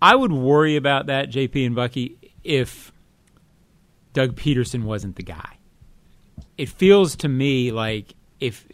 I 0.02 0.16
would 0.16 0.32
worry 0.32 0.76
about 0.76 1.08
that, 1.08 1.30
JP 1.30 1.66
and 1.66 1.76
Bucky, 1.76 2.18
if 2.44 2.92
Doug 4.14 4.36
Pederson 4.36 4.84
wasn't 4.84 5.16
the 5.16 5.24
guy. 5.24 5.58
It 6.58 6.70
feels 6.70 7.16
to 7.18 7.28
me 7.28 7.72
like 7.72 8.16
if 8.40 8.68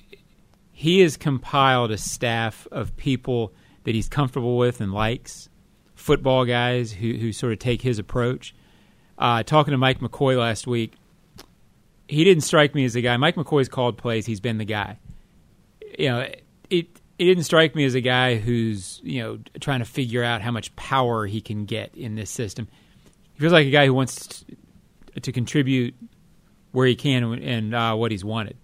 he 0.71 0.99
has 0.99 1.17
compiled 1.17 1.91
a 1.91 1.97
staff 1.97 2.67
of 2.71 2.95
people 2.97 3.53
that 3.85 3.95
he's 3.95 4.09
comfortable 4.09 4.57
with 4.57 4.81
and 4.81 4.93
likes, 4.93 5.49
football 5.95 6.45
guys 6.45 6.91
who, 6.91 7.13
who 7.13 7.31
sort 7.31 7.53
of 7.53 7.59
take 7.59 7.81
his 7.81 7.97
approach. 7.97 8.53
Uh, 9.17 9.41
talking 9.43 9.71
to 9.71 9.77
Mike 9.77 9.99
McCoy 9.99 10.37
last 10.37 10.67
week, 10.67 10.93
he 12.07 12.23
didn't 12.23 12.43
strike 12.43 12.75
me 12.75 12.85
as 12.85 12.93
the 12.93 13.01
guy. 13.01 13.15
Mike 13.17 13.35
McCoy's 13.35 13.69
called 13.69 13.97
plays; 13.97 14.25
he's 14.25 14.41
been 14.41 14.57
the 14.57 14.65
guy. 14.65 14.99
You 15.97 16.09
know, 16.09 16.29
it 16.69 17.01
it 17.17 17.25
didn't 17.25 17.43
strike 17.43 17.75
me 17.75 17.85
as 17.85 17.95
a 17.95 18.01
guy 18.01 18.35
who's 18.35 18.99
you 19.03 19.21
know 19.21 19.39
trying 19.59 19.79
to 19.79 19.85
figure 19.85 20.23
out 20.23 20.41
how 20.41 20.51
much 20.51 20.75
power 20.75 21.25
he 21.25 21.41
can 21.41 21.65
get 21.65 21.95
in 21.95 22.15
this 22.15 22.29
system. 22.29 22.67
He 23.33 23.39
feels 23.39 23.53
like 23.53 23.67
a 23.67 23.71
guy 23.71 23.85
who 23.85 23.93
wants 23.93 24.45
to 25.21 25.31
contribute 25.31 25.95
where 26.71 26.87
he 26.87 26.95
can 26.95 27.23
and 27.41 27.73
uh, 27.73 27.95
what 27.95 28.11
he's 28.11 28.25
wanted. 28.25 28.57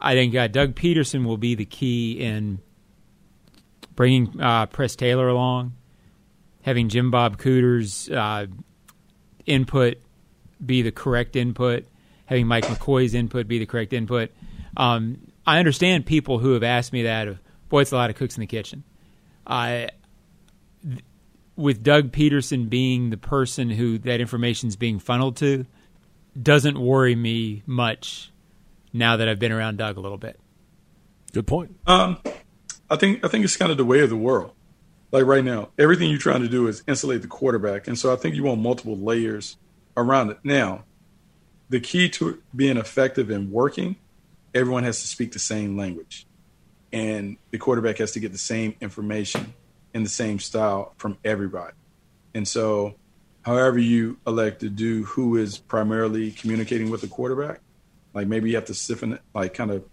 I 0.00 0.14
think 0.14 0.34
uh, 0.34 0.46
Doug 0.46 0.74
Pederson 0.74 1.24
will 1.24 1.36
be 1.36 1.56
the 1.56 1.64
key 1.64 2.12
in 2.20 2.60
bringing 3.96 4.40
uh, 4.40 4.66
Press 4.66 4.94
Taylor 4.94 5.28
along, 5.28 5.72
having 6.62 6.88
Jim 6.88 7.10
Bob 7.10 7.38
Cooter's 7.38 8.08
uh, 8.08 8.46
input 9.44 9.98
be 10.64 10.82
the 10.82 10.92
correct 10.92 11.34
input, 11.34 11.84
having 12.26 12.46
Mike 12.46 12.64
McCoy's 12.66 13.14
input 13.14 13.48
be 13.48 13.58
the 13.58 13.66
correct 13.66 13.92
input. 13.92 14.30
Um, 14.76 15.18
I 15.46 15.58
understand 15.58 16.06
people 16.06 16.38
who 16.38 16.52
have 16.52 16.62
asked 16.62 16.92
me 16.92 17.02
that 17.02 17.26
of, 17.26 17.40
boy, 17.68 17.82
it's 17.82 17.92
a 17.92 17.96
lot 17.96 18.10
of 18.10 18.16
cooks 18.16 18.36
in 18.36 18.40
the 18.40 18.46
kitchen. 18.46 18.84
I, 19.46 19.90
th- 20.82 21.02
with 21.56 21.82
Doug 21.82 22.12
Pederson 22.12 22.68
being 22.68 23.10
the 23.10 23.16
person 23.16 23.70
who 23.70 23.98
that 23.98 24.20
information 24.20 24.68
is 24.68 24.76
being 24.76 24.98
funneled 24.98 25.36
to, 25.38 25.66
doesn't 26.40 26.78
worry 26.78 27.16
me 27.16 27.62
much 27.66 28.32
now 28.92 29.16
that 29.16 29.28
I've 29.28 29.38
been 29.38 29.52
around 29.52 29.76
Doug 29.76 29.96
a 29.96 30.00
little 30.00 30.18
bit. 30.18 30.38
Good 31.32 31.46
point. 31.46 31.76
Um, 31.86 32.18
I 32.90 32.96
think 32.96 33.24
I 33.24 33.28
think 33.28 33.44
it's 33.44 33.56
kind 33.56 33.70
of 33.70 33.76
the 33.76 33.84
way 33.84 34.00
of 34.00 34.08
the 34.08 34.16
world. 34.16 34.52
Like 35.10 35.26
right 35.26 35.44
now, 35.44 35.70
everything 35.78 36.10
you're 36.10 36.18
trying 36.18 36.42
to 36.42 36.48
do 36.48 36.68
is 36.68 36.82
insulate 36.86 37.22
the 37.22 37.28
quarterback, 37.28 37.88
and 37.88 37.98
so 37.98 38.12
I 38.12 38.16
think 38.16 38.34
you 38.34 38.44
want 38.44 38.60
multiple 38.60 38.96
layers 38.96 39.56
around 39.96 40.30
it. 40.30 40.38
Now, 40.44 40.84
the 41.68 41.80
key 41.80 42.08
to 42.10 42.42
being 42.54 42.76
effective 42.76 43.30
and 43.30 43.50
working, 43.50 43.96
everyone 44.54 44.84
has 44.84 45.00
to 45.00 45.06
speak 45.06 45.32
the 45.32 45.38
same 45.38 45.76
language, 45.76 46.26
and 46.92 47.36
the 47.50 47.58
quarterback 47.58 47.98
has 47.98 48.12
to 48.12 48.20
get 48.20 48.32
the 48.32 48.38
same 48.38 48.74
information 48.80 49.54
in 49.94 50.02
the 50.02 50.08
same 50.08 50.38
style 50.38 50.94
from 50.98 51.18
everybody. 51.24 51.74
And 52.34 52.46
so, 52.46 52.94
however 53.42 53.78
you 53.78 54.18
elect 54.26 54.60
to 54.60 54.68
do, 54.68 55.04
who 55.04 55.36
is 55.36 55.58
primarily 55.58 56.30
communicating 56.30 56.90
with 56.90 57.00
the 57.00 57.08
quarterback, 57.08 57.60
like 58.14 58.26
maybe 58.26 58.50
you 58.50 58.56
have 58.56 58.66
to 58.66 58.74
siphon 58.74 59.14
it, 59.14 59.22
like 59.34 59.54
kind 59.54 59.70
of 59.70 59.84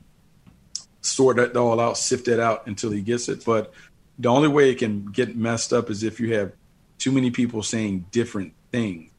sort 1.01 1.37
that 1.37 1.55
all 1.55 1.79
out, 1.79 1.97
sift 1.97 2.27
it 2.27 2.39
out 2.39 2.67
until 2.67 2.91
he 2.91 3.01
gets 3.01 3.29
it. 3.29 3.45
But 3.45 3.73
the 4.17 4.29
only 4.29 4.47
way 4.47 4.71
it 4.71 4.79
can 4.79 5.05
get 5.05 5.35
messed 5.35 5.73
up 5.73 5.89
is 5.89 6.03
if 6.03 6.19
you 6.19 6.33
have 6.35 6.53
too 6.97 7.11
many 7.11 7.31
people 7.31 7.61
saying 7.63 8.05
different 8.11 8.53
things. 8.71 9.11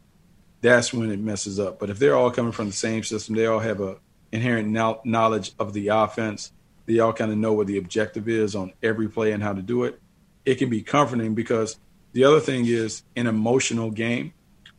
That's 0.63 0.93
when 0.93 1.11
it 1.11 1.21
messes 1.21 1.61
up. 1.61 1.79
But 1.79 1.91
if 1.91 1.99
they're 1.99 2.17
all 2.17 2.31
coming 2.31 2.53
from 2.53 2.67
the 2.67 2.73
same 2.73 3.05
system, 3.05 3.37
they 3.37 3.47
all 3.47 3.61
have 3.61 3.81
a 3.81 3.97
inherent 4.33 4.69
knowledge 5.05 5.53
of 5.59 5.73
the 5.73 5.89
offense. 5.89 6.51
They 6.87 6.99
all 7.01 7.13
kind 7.13 7.33
of 7.33 7.39
know 7.39 7.53
what 7.53 7.67
the 7.67 7.79
objective 7.79 8.29
is 8.29 8.55
on 8.55 8.73
every 8.83 9.09
play 9.09 9.33
and 9.33 9.43
how 9.43 9.53
to 9.53 9.63
do 9.63 9.85
it. 9.85 10.01
It 10.45 10.57
can 10.57 10.71
be 10.71 10.83
comforting 10.83 11.35
because 11.35 11.77
the 12.13 12.25
other 12.25 12.41
thing 12.41 12.67
is 12.67 13.03
an 13.17 13.27
emotional 13.27 13.91
game. 13.91 14.33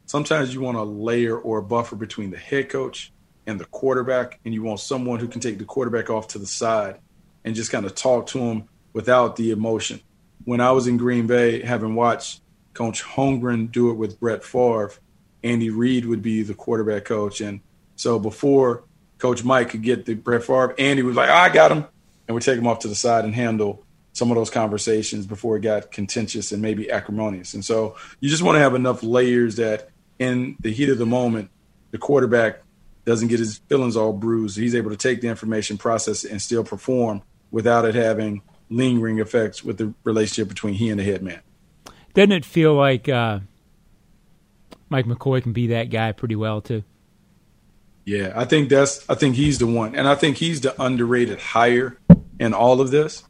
Sometimes 0.06 0.54
you 0.54 0.62
want 0.62 0.78
a 0.78 0.84
layer 0.84 1.38
or 1.38 1.58
a 1.58 1.64
buffer 1.64 1.98
between 1.98 2.32
the 2.32 2.38
head 2.38 2.70
coach 2.70 3.12
and 3.46 3.60
the 3.60 3.66
quarterback, 3.66 4.40
and 4.46 4.54
you 4.54 4.64
want 4.64 4.80
someone 4.80 5.20
who 5.20 5.28
can 5.28 5.42
take 5.42 5.58
the 5.58 5.66
quarterback 5.66 6.10
off 6.10 6.30
to 6.30 6.40
the 6.40 6.46
side 6.46 7.00
and 7.44 7.56
just 7.56 7.72
kind 7.72 7.86
of 7.86 7.96
talk 7.96 8.28
to 8.28 8.40
him 8.40 8.70
without 8.94 9.36
the 9.36 9.52
emotion. 9.52 10.02
When 10.46 10.62
I 10.62 10.72
was 10.72 10.88
in 10.88 10.98
Green 10.98 11.28
Bay, 11.28 11.62
having 11.62 11.96
watched 11.96 12.42
Coach 12.74 13.04
Holmgren 13.04 13.72
do 13.72 13.90
it 13.90 13.96
with 13.96 14.20
Brett 14.20 14.44
Favre, 14.44 14.94
Andy 15.44 15.70
Reid 15.70 16.06
would 16.06 16.22
be 16.22 16.42
the 16.44 16.54
quarterback 16.54 17.06
coach. 17.06 17.42
And 17.42 17.62
so 17.96 18.20
before 18.20 18.84
Coach 19.18 19.44
Mike 19.44 19.70
could 19.70 19.84
get 19.84 20.06
the 20.06 20.14
Brett 20.14 20.44
Favre, 20.44 20.76
Andy 20.78 21.04
was 21.04 21.16
like, 21.16 21.30
I 21.30 21.50
got 21.50 21.72
him. 21.72 21.86
And 22.28 22.36
we 22.36 22.42
take 22.42 22.58
them 22.58 22.68
off 22.68 22.80
to 22.80 22.88
the 22.88 22.96
side 22.96 23.26
and 23.26 23.34
handle 23.34 23.86
some 24.14 24.32
of 24.32 24.36
those 24.36 24.50
conversations 24.50 25.28
before 25.28 25.58
it 25.58 25.62
got 25.62 25.92
contentious 25.92 26.52
and 26.52 26.62
maybe 26.62 26.90
acrimonious. 26.92 27.54
And 27.54 27.64
so 27.64 27.96
you 28.20 28.30
just 28.30 28.42
want 28.42 28.56
to 28.56 28.60
have 28.60 28.74
enough 28.74 29.04
layers 29.04 29.58
that 29.58 29.90
in 30.20 30.58
the 30.60 30.72
heat 30.72 30.90
of 30.90 30.98
the 30.98 31.06
moment, 31.06 31.52
the 31.92 31.98
quarterback 31.98 32.62
doesn't 33.06 33.28
get 33.28 33.40
his 33.40 33.60
feelings 33.70 33.96
all 33.96 34.12
bruised. 34.12 34.58
He's 34.58 34.76
able 34.76 34.90
to 34.90 34.98
take 34.98 35.22
the 35.22 35.28
information, 35.28 35.78
process 35.78 36.24
it, 36.24 36.32
and 36.32 36.42
still 36.42 36.64
perform 36.64 37.22
without 37.52 37.86
it 37.86 37.96
having 37.96 38.42
lingering 38.70 39.20
effects 39.20 39.64
with 39.64 39.78
the 39.78 39.94
relationship 40.04 40.50
between 40.50 40.74
he 40.74 40.90
and 40.90 41.00
the 41.00 41.04
head 41.04 41.22
man. 41.22 41.40
Doesn't 42.14 42.32
it 42.32 42.44
feel 42.44 42.74
like 42.74 43.08
uh, 43.08 43.40
Mike 44.90 45.06
McCoy 45.06 45.44
can 45.44 45.54
be 45.54 45.68
that 45.68 45.86
guy 45.86 46.12
pretty 46.12 46.36
well 46.36 46.60
too? 46.60 46.84
Yeah, 48.04 48.34
I 48.36 48.46
think 48.46 48.70
that's 48.70 49.08
I 49.10 49.16
think 49.16 49.36
he's 49.36 49.60
the 49.60 49.68
one, 49.68 49.96
and 49.96 50.08
I 50.08 50.16
think 50.16 50.38
he's 50.38 50.62
the 50.62 50.82
underrated 50.82 51.40
hire 51.40 51.98
in 52.40 52.54
all 52.54 52.82
of 52.82 52.92
this 52.92 53.24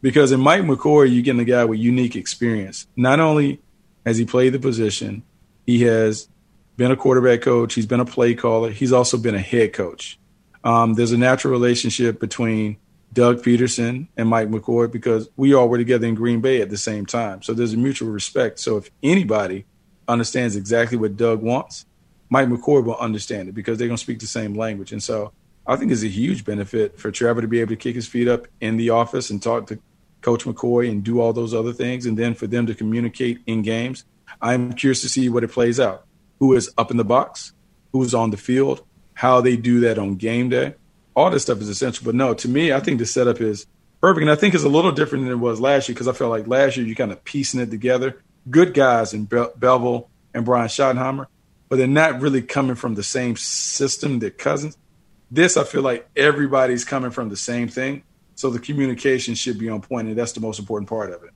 because 0.00 0.32
in 0.32 0.40
Mike 0.40 0.62
McCoy, 0.62 1.12
you're 1.12 1.22
getting 1.22 1.40
a 1.40 1.44
guy 1.44 1.64
with 1.64 1.78
unique 1.78 2.16
experience. 2.16 2.86
Not 2.96 3.20
only 3.20 3.60
has 4.06 4.16
he 4.16 4.24
played 4.24 4.52
the 4.52 4.58
position, 4.58 5.22
he 5.66 5.82
has 5.82 6.28
been 6.76 6.90
a 6.90 6.96
quarterback 6.96 7.42
coach. 7.42 7.74
He's 7.74 7.86
been 7.86 8.00
a 8.00 8.04
play 8.04 8.34
caller. 8.34 8.70
He's 8.70 8.92
also 8.92 9.18
been 9.18 9.34
a 9.34 9.40
head 9.40 9.72
coach. 9.72 10.18
Um, 10.64 10.94
there's 10.94 11.12
a 11.12 11.18
natural 11.18 11.52
relationship 11.52 12.20
between 12.20 12.76
Doug 13.12 13.42
Pederson 13.42 14.08
and 14.16 14.28
Mike 14.28 14.48
McCoy 14.48 14.90
because 14.90 15.28
we 15.36 15.54
all 15.54 15.68
were 15.68 15.78
together 15.78 16.06
in 16.06 16.14
Green 16.14 16.40
Bay 16.40 16.60
at 16.60 16.70
the 16.70 16.76
same 16.76 17.06
time. 17.06 17.42
So 17.42 17.54
there's 17.54 17.72
a 17.72 17.76
mutual 17.76 18.10
respect. 18.10 18.58
So 18.58 18.76
if 18.76 18.90
anybody 19.02 19.64
understands 20.06 20.56
exactly 20.56 20.98
what 20.98 21.16
Doug 21.16 21.42
wants, 21.42 21.86
Mike 22.30 22.48
McCoy 22.48 22.84
will 22.84 22.96
understand 22.96 23.48
it 23.48 23.54
because 23.54 23.78
they're 23.78 23.88
going 23.88 23.96
to 23.96 24.02
speak 24.02 24.20
the 24.20 24.26
same 24.26 24.54
language. 24.54 24.92
And 24.92 25.02
so 25.02 25.32
I 25.68 25.76
think 25.76 25.92
is 25.92 26.02
a 26.02 26.08
huge 26.08 26.46
benefit 26.46 26.98
for 26.98 27.10
Trevor 27.10 27.42
to 27.42 27.46
be 27.46 27.60
able 27.60 27.70
to 27.70 27.76
kick 27.76 27.94
his 27.94 28.08
feet 28.08 28.26
up 28.26 28.48
in 28.60 28.78
the 28.78 28.88
office 28.88 29.28
and 29.28 29.42
talk 29.42 29.66
to 29.66 29.78
Coach 30.22 30.44
McCoy 30.44 30.90
and 30.90 31.04
do 31.04 31.20
all 31.20 31.34
those 31.34 31.52
other 31.52 31.74
things. 31.74 32.06
And 32.06 32.16
then 32.16 32.32
for 32.34 32.46
them 32.46 32.66
to 32.66 32.74
communicate 32.74 33.40
in 33.46 33.60
games, 33.60 34.04
I'm 34.40 34.72
curious 34.72 35.02
to 35.02 35.10
see 35.10 35.28
what 35.28 35.44
it 35.44 35.52
plays 35.52 35.78
out 35.78 36.06
who 36.38 36.54
is 36.54 36.72
up 36.78 36.90
in 36.90 36.96
the 36.96 37.04
box, 37.04 37.52
who's 37.92 38.14
on 38.14 38.30
the 38.30 38.36
field, 38.36 38.82
how 39.14 39.40
they 39.40 39.56
do 39.56 39.80
that 39.80 39.98
on 39.98 40.14
game 40.14 40.48
day. 40.48 40.74
All 41.14 41.30
this 41.30 41.42
stuff 41.42 41.60
is 41.60 41.68
essential. 41.68 42.04
But 42.04 42.14
no, 42.14 42.32
to 42.34 42.48
me, 42.48 42.72
I 42.72 42.80
think 42.80 42.98
the 42.98 43.06
setup 43.06 43.40
is 43.40 43.66
perfect. 44.00 44.22
And 44.22 44.30
I 44.30 44.36
think 44.36 44.54
it's 44.54 44.64
a 44.64 44.68
little 44.68 44.92
different 44.92 45.24
than 45.24 45.32
it 45.32 45.38
was 45.38 45.60
last 45.60 45.88
year 45.88 45.94
because 45.94 46.08
I 46.08 46.12
felt 46.12 46.30
like 46.30 46.46
last 46.46 46.76
year 46.76 46.86
you 46.86 46.94
kind 46.94 47.12
of 47.12 47.24
piecing 47.24 47.60
it 47.60 47.70
together. 47.70 48.22
Good 48.48 48.72
guys 48.72 49.12
in 49.12 49.24
Be- 49.24 49.36
Bevell 49.58 50.06
and 50.32 50.44
Brian 50.44 50.68
Schottenheimer, 50.68 51.26
but 51.68 51.76
they're 51.76 51.88
not 51.88 52.20
really 52.20 52.40
coming 52.40 52.76
from 52.76 52.94
the 52.94 53.02
same 53.02 53.36
system 53.36 54.20
that 54.20 54.38
Cousins. 54.38 54.78
This, 55.30 55.56
I 55.56 55.64
feel 55.64 55.82
like 55.82 56.08
everybody's 56.16 56.84
coming 56.84 57.10
from 57.10 57.28
the 57.28 57.36
same 57.36 57.68
thing. 57.68 58.02
So 58.34 58.50
the 58.50 58.58
communication 58.58 59.34
should 59.34 59.58
be 59.58 59.68
on 59.68 59.80
point, 59.80 60.08
and 60.08 60.16
that's 60.16 60.32
the 60.32 60.40
most 60.40 60.58
important 60.58 60.88
part 60.88 61.10
of 61.10 61.22
it. 61.24 61.30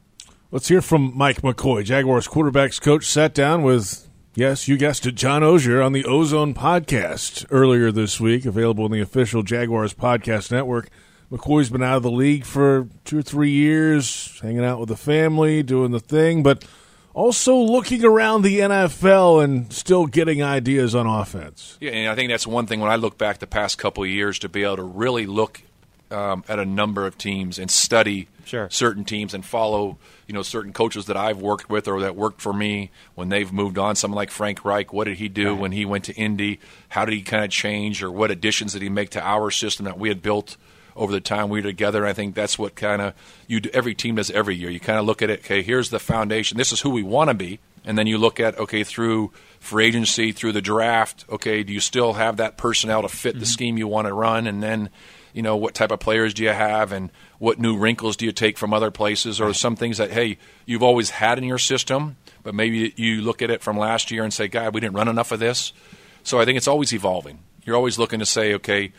Let's 0.51 0.69
hear 0.69 0.83
from 0.83 1.17
Mike 1.17 1.43
McCoy, 1.43 1.85
Jaguars 1.85 2.29
quarterbacks 2.29 2.81
coach, 2.81 3.07
sat 3.07 3.35
down 3.35 3.63
with 3.63 4.09
Yes, 4.35 4.67
you 4.67 4.79
guessed 4.79 5.05
it. 5.05 5.15
John 5.15 5.43
Oehser 5.43 5.85
on 5.85 5.93
the 5.93 6.07
Ozone 6.07 6.55
podcast 6.55 7.45
earlier 7.51 7.93
this 7.93 8.19
week, 8.19 8.47
available 8.47 8.87
in 8.87 8.93
the 8.93 9.01
official 9.01 9.43
Jaguars 9.43 9.93
podcast 9.93 10.51
network. 10.51 10.89
McCoy's 11.31 11.69
been 11.69 11.83
out 11.83 11.99
of 11.99 12.03
the 12.03 12.11
league 12.11 12.47
for 12.47 12.89
two 13.05 13.19
or 13.19 13.23
three 13.23 13.51
years, 13.51 14.41
hanging 14.41 14.65
out 14.65 14.81
with 14.81 14.89
the 14.89 14.97
family, 14.97 15.63
doing 15.63 15.91
the 15.91 16.01
thing, 16.01 16.43
but 16.43 16.65
also 17.15 17.57
looking 17.57 18.05
around 18.05 18.43
the 18.43 18.61
NFL 18.61 19.45
and 19.45 19.73
still 19.73 20.07
getting 20.07 20.43
ideas 20.43 20.95
on 20.95 21.07
offense. 21.07 21.77
Yeah, 21.81 21.93
and 21.93 22.09
I 22.09 22.15
think 22.15 22.31
that's 22.31 22.47
one 22.47 22.67
thing 22.67 22.81
when 22.81 22.91
I 22.91 22.97
look 22.97 23.19
back 23.19 23.39
the 23.39 23.47
past 23.47 23.79
couple 23.79 24.03
of 24.03 24.11
years 24.11 24.39
to 24.41 24.49
be 24.49 24.63
able 24.65 24.77
to 24.77 24.83
really 24.83 25.27
look 25.27 25.63
um, 26.11 26.45
at 26.49 26.59
a 26.59 26.65
number 26.65 27.07
of 27.07 27.17
teams 27.17 27.59
and 27.59 27.71
study 27.71 28.29
sure. 28.45 28.69
certain 28.71 29.05
teams 29.05 29.33
and 29.33 29.45
follow 29.45 29.97
you 30.27 30.35
know 30.35 30.43
certain 30.43 30.73
coaches 30.73 31.07
that 31.07 31.17
I've 31.17 31.41
worked 31.41 31.71
with 31.71 31.89
or 31.89 32.01
that 32.01 32.15
worked 32.15 32.41
for 32.41 32.53
me 32.53 32.91
when 33.15 33.31
they've 33.31 33.51
moved 33.53 33.79
on. 33.79 33.97
Someone 33.97 34.17
like 34.17 34.31
Frank 34.31 34.65
Reich, 34.65 34.93
what 34.93 35.05
did 35.05 35.17
he 35.17 35.29
do 35.29 35.53
right. 35.53 35.61
when 35.61 35.73
he 35.73 35.85
went 35.85 36.05
to 36.05 36.15
Indy? 36.15 36.61
How 36.91 37.05
did 37.05 37.15
he 37.15 37.23
kind 37.23 37.45
of 37.45 37.51
change, 37.51 38.03
or 38.03 38.11
what 38.11 38.31
additions 38.31 38.75
did 38.75 38.83
he 38.83 38.89
make 38.89 39.11
to 39.11 39.23
our 39.23 39.51
system 39.51 39.85
that 39.85 39.99
we 39.99 40.09
had 40.09 40.23
built 40.23 40.57
over 40.97 41.13
the 41.13 41.21
time 41.21 41.49
we 41.49 41.61
were 41.61 41.67
together? 41.67 42.07
I 42.07 42.13
think 42.13 42.35
that's 42.35 42.59
what 42.59 42.75
kind 42.75 43.03
of 43.03 43.15
you 43.47 43.61
do, 43.61 43.71
every 43.73 43.95
team 43.95 44.17
does 44.17 44.31
every 44.31 44.57
year. 44.57 44.71
You 44.71 44.81
kind 44.81 44.99
of 44.99 45.05
look 45.05 45.23
at 45.23 45.31
it. 45.31 45.41
Okay, 45.41 45.63
here's 45.63 45.91
the 45.91 45.99
foundation. 45.99 46.59
This 46.59 46.73
is 46.73 46.81
who 46.81 46.91
we 46.91 47.03
want 47.03 47.29
to 47.29 47.35
be, 47.35 47.59
and 47.85 47.97
then 47.97 48.07
you 48.07 48.19
look 48.19 48.41
at 48.41 48.59
okay 48.59 48.85
through 48.85 49.33
free 49.61 49.87
agency, 49.87 50.33
through 50.33 50.53
the 50.53 50.63
draft. 50.63 51.25
Okay, 51.31 51.63
do 51.63 51.73
you 51.73 51.81
still 51.81 52.15
have 52.15 52.37
that 52.39 52.57
personnel 52.57 53.03
to 53.03 53.09
fit 53.09 53.35
mm-hmm. 53.35 53.41
the 53.41 53.47
scheme 53.47 53.79
you 53.79 53.89
want 53.89 54.07
to 54.07 54.15
run, 54.15 54.47
and 54.47 54.63
then 54.63 54.91
you 55.33 55.43
know 55.43 55.57
what 55.57 55.75
type 55.75 55.91
of 55.91 56.01
players 56.01 56.35
do 56.35 56.43
you 56.43 56.51
have 56.51 56.93
and 56.93 57.11
what 57.39 57.59
new 57.59 57.77
wrinkles 57.77 58.17
do 58.17 58.25
you 58.25 58.33
take 58.33 58.59
from 58.59 58.73
other 58.73 58.91
places 58.91 59.41
or 59.41 59.53
some 59.55 59.77
things 59.77 59.99
that 59.99 60.11
hey 60.11 60.39
you've 60.67 60.83
always 60.83 61.11
had 61.11 61.39
in 61.39 61.45
your 61.45 61.59
system 61.59 62.17
but 62.43 62.55
maybe 62.55 62.93
you 62.97 63.23
look 63.23 63.43
at 63.43 63.51
it 63.51 63.63
from 63.63 63.79
last 63.79 64.11
year 64.11 64.25
and 64.25 64.33
say 64.33 64.49
god 64.49 64.75
we 64.75 64.81
didn't 64.81 64.95
run 64.95 65.09
enough 65.09 65.33
of 65.33 65.41
this 65.41 65.73
so 66.23 66.39
i 66.39 66.45
think 66.45 66.57
it's 66.57 66.69
always 66.69 66.93
evolving 66.93 67.39
you're 67.65 67.77
always 67.77 67.99
looking 67.99 68.19
to 68.19 68.27
say 68.27 68.55
okay 68.55 68.93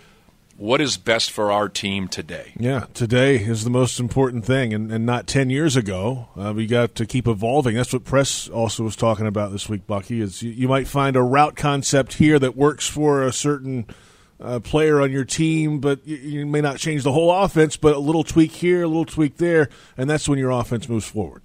what 0.57 0.81
is 0.81 0.97
best 0.97 1.31
for 1.31 1.51
our 1.51 1.69
team 1.69 2.07
today? 2.07 2.53
Yeah, 2.57 2.85
today 2.93 3.37
is 3.37 3.63
the 3.63 3.69
most 3.69 3.99
important 3.99 4.45
thing, 4.45 4.73
and, 4.73 4.91
and 4.91 5.05
not 5.05 5.27
10 5.27 5.49
years 5.49 5.75
ago. 5.75 6.29
Uh, 6.37 6.53
we 6.55 6.67
got 6.67 6.95
to 6.95 7.05
keep 7.05 7.27
evolving. 7.27 7.75
That's 7.75 7.93
what 7.93 8.03
Press 8.03 8.47
also 8.49 8.83
was 8.83 8.95
talking 8.95 9.27
about 9.27 9.51
this 9.51 9.67
week, 9.67 9.87
Bucky, 9.87 10.21
is 10.21 10.41
you, 10.41 10.51
you 10.51 10.67
might 10.67 10.87
find 10.87 11.15
a 11.15 11.21
route 11.21 11.55
concept 11.55 12.13
here 12.13 12.39
that 12.39 12.55
works 12.55 12.87
for 12.87 13.23
a 13.23 13.33
certain– 13.33 13.85
uh, 14.43 14.59
player 14.59 15.01
on 15.01 15.11
your 15.11 15.23
team, 15.23 15.79
but 15.79 16.05
you, 16.05 16.17
you, 16.17 16.45
may 16.45 16.61
not 16.61 16.77
change 16.77 17.03
the 17.03 17.11
whole 17.11 17.31
offense, 17.31 17.77
but 17.77 17.95
a 17.95 17.99
little 17.99 18.23
tweak 18.23 18.51
here, 18.51 18.83
a 18.83 18.87
little 18.87 19.05
tweak 19.05 19.37
there, 19.37 19.69
and 19.97 20.09
that's 20.09 20.27
when 20.27 20.37
your 20.37 20.51
offense 20.51 20.89
moves 20.89 21.07
forward. 21.07 21.43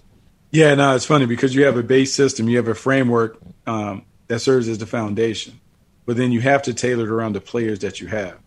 Yeah, 0.51 0.75
no, 0.75 0.94
it's 0.94 1.05
funny 1.05 1.27
because 1.27 1.55
you 1.55 1.64
have 1.64 1.77
a 1.77 1.83
base 1.83 2.12
system, 2.12 2.49
you 2.49 2.57
have 2.57 2.68
a 2.68 2.75
framework 2.75 3.38
um, 3.66 4.05
that 4.27 4.40
serves 4.40 4.68
as 4.68 4.79
the 4.79 4.87
foundation, 4.87 5.61
but 6.07 6.16
then 6.16 6.33
you 6.33 6.40
have 6.40 6.62
to 6.62 6.75
tailor 6.75 7.05
it 7.05 7.11
around 7.11 7.35
the 7.35 7.40
players 7.40 7.79
that 7.81 8.01
you 8.01 8.09
have. 8.09 8.38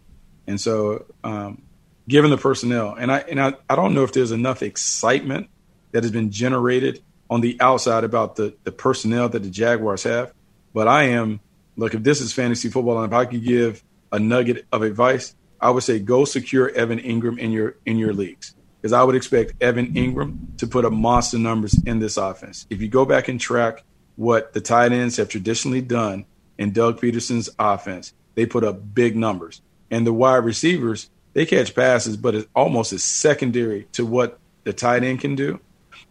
And 0.51 0.59
so, 0.59 1.05
um, 1.23 1.61
given 2.09 2.29
the 2.29 2.37
personnel, 2.37 2.93
and 2.93 3.09
I 3.09 3.19
and 3.19 3.41
I, 3.41 3.53
I 3.69 3.77
don't 3.77 3.93
know 3.93 4.03
if 4.03 4.11
there's 4.11 4.31
enough 4.31 4.61
excitement 4.61 5.49
that 5.93 6.03
has 6.03 6.11
been 6.11 6.29
generated 6.29 7.01
on 7.29 7.39
the 7.39 7.55
outside 7.61 8.03
about 8.03 8.35
the 8.35 8.53
the 8.65 8.71
personnel 8.71 9.29
that 9.29 9.41
the 9.43 9.49
Jaguars 9.49 10.03
have 10.03 10.33
But 10.73 10.89
I 10.89 11.03
am 11.03 11.39
look 11.77 11.93
if 11.93 12.03
this 12.03 12.19
is 12.19 12.33
fantasy 12.33 12.69
football, 12.69 13.01
and 13.01 13.11
if 13.11 13.17
I 13.17 13.25
could 13.25 13.43
give 13.45 13.81
a 14.11 14.19
nugget 14.19 14.65
of 14.73 14.81
advice, 14.81 15.33
I 15.61 15.69
would 15.69 15.83
say 15.83 15.99
go 15.99 16.25
secure 16.25 16.69
Evan 16.69 16.99
Engram 16.99 17.39
in 17.39 17.51
your 17.51 17.77
in 17.85 17.97
your 17.97 18.13
leagues 18.13 18.53
because 18.81 18.91
I 18.91 19.03
would 19.03 19.15
expect 19.15 19.61
Evan 19.63 19.93
Engram 19.93 20.57
to 20.57 20.67
put 20.67 20.83
up 20.83 20.91
monster 20.91 21.37
numbers 21.37 21.81
in 21.85 21.99
this 21.99 22.17
offense. 22.17 22.67
If 22.69 22.81
you 22.81 22.89
go 22.89 23.05
back 23.05 23.29
and 23.29 23.39
track 23.39 23.83
what 24.17 24.51
the 24.51 24.59
tight 24.59 24.91
ends 24.91 25.15
have 25.15 25.29
traditionally 25.29 25.81
done 25.81 26.25
in 26.57 26.73
Doug 26.73 26.99
Pederson's 26.99 27.49
offense, 27.57 28.13
they 28.35 28.45
put 28.45 28.65
up 28.65 28.93
big 28.93 29.15
numbers. 29.15 29.61
And 29.91 30.07
the 30.07 30.13
wide 30.13 30.45
receivers, 30.45 31.09
they 31.33 31.45
catch 31.45 31.75
passes, 31.75 32.17
but 32.17 32.33
it 32.33 32.49
almost 32.55 32.93
is 32.93 33.03
secondary 33.03 33.83
to 33.91 34.05
what 34.05 34.39
the 34.63 34.73
tight 34.73 35.03
end 35.03 35.19
can 35.19 35.35
do. 35.35 35.59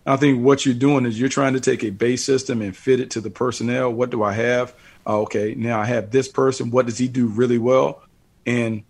I 0.06 0.16
think 0.16 0.44
what 0.44 0.64
you're 0.64 0.74
doing 0.74 1.06
is 1.06 1.18
you're 1.18 1.28
trying 1.28 1.54
to 1.54 1.60
take 1.60 1.82
a 1.82 1.90
base 1.90 2.24
system 2.24 2.62
and 2.62 2.76
fit 2.76 3.00
it 3.00 3.10
to 3.12 3.20
the 3.20 3.30
personnel. 3.30 3.92
What 3.92 4.10
do 4.10 4.22
I 4.22 4.32
have? 4.32 4.74
Oh, 5.06 5.22
okay, 5.22 5.54
now 5.54 5.80
I 5.80 5.86
have 5.86 6.10
this 6.10 6.28
person. 6.28 6.70
What 6.70 6.86
does 6.86 6.98
he 6.98 7.08
do 7.08 7.26
really 7.26 7.58
well? 7.58 8.02
And 8.46 8.82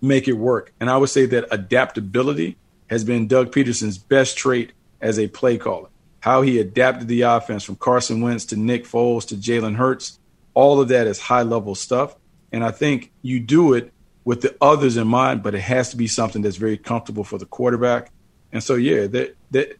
make 0.00 0.28
it 0.28 0.34
work. 0.34 0.72
And 0.80 0.90
I 0.90 0.96
would 0.96 1.10
say 1.10 1.26
that 1.26 1.46
adaptability 1.50 2.56
has 2.88 3.04
been 3.04 3.26
Doug 3.26 3.52
Pederson's 3.52 3.98
best 3.98 4.36
trait 4.36 4.72
as 5.00 5.18
a 5.18 5.28
play 5.28 5.58
caller. 5.58 5.88
How 6.20 6.42
he 6.42 6.58
adapted 6.58 7.08
the 7.08 7.22
offense 7.22 7.64
from 7.64 7.76
Carson 7.76 8.20
Wentz 8.20 8.44
to 8.46 8.56
Nick 8.56 8.84
Foles 8.84 9.26
to 9.28 9.36
Jalen 9.36 9.76
Hurts, 9.76 10.18
all 10.54 10.80
of 10.80 10.88
that 10.88 11.06
is 11.06 11.20
high 11.20 11.42
level 11.42 11.74
stuff. 11.74 12.16
And 12.50 12.64
I 12.64 12.70
think 12.70 13.12
you 13.22 13.40
do 13.40 13.74
it 13.74 13.92
with 14.24 14.42
the 14.42 14.56
others 14.60 14.96
in 14.96 15.06
mind, 15.06 15.42
but 15.42 15.54
it 15.54 15.60
has 15.60 15.90
to 15.90 15.96
be 15.96 16.06
something 16.06 16.42
that's 16.42 16.56
very 16.56 16.76
comfortable 16.76 17.24
for 17.24 17.38
the 17.38 17.46
quarterback. 17.46 18.10
And 18.52 18.62
so, 18.62 18.74
yeah, 18.74 19.06
that, 19.06 19.36
that 19.50 19.76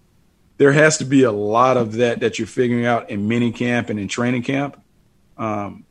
there 0.58 0.72
has 0.72 0.98
to 0.98 1.04
be 1.04 1.22
a 1.22 1.32
lot 1.32 1.76
of 1.76 1.94
that 1.94 2.20
that 2.20 2.38
you're 2.38 2.46
figuring 2.46 2.84
out 2.84 3.10
in 3.10 3.28
mini 3.28 3.52
camp 3.52 3.90
and 3.90 3.98
in 3.98 4.08
training 4.08 4.42
camp. 4.42 4.80
Um, 5.36 5.84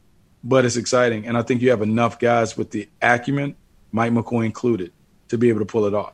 but 0.44 0.66
it's 0.66 0.76
exciting. 0.76 1.28
And 1.28 1.38
I 1.38 1.42
think 1.42 1.62
you 1.62 1.72
have 1.72 1.82
enough 1.82 2.20
guys 2.20 2.58
with 2.58 2.72
the 2.72 2.88
acumen, 3.02 3.56
Mike 3.92 4.12
McCoy 4.12 4.46
included, 4.46 4.92
to 5.30 5.38
be 5.38 5.50
able 5.50 5.60
to 5.60 5.66
pull 5.66 5.86
it 5.86 5.94
off. 5.94 6.14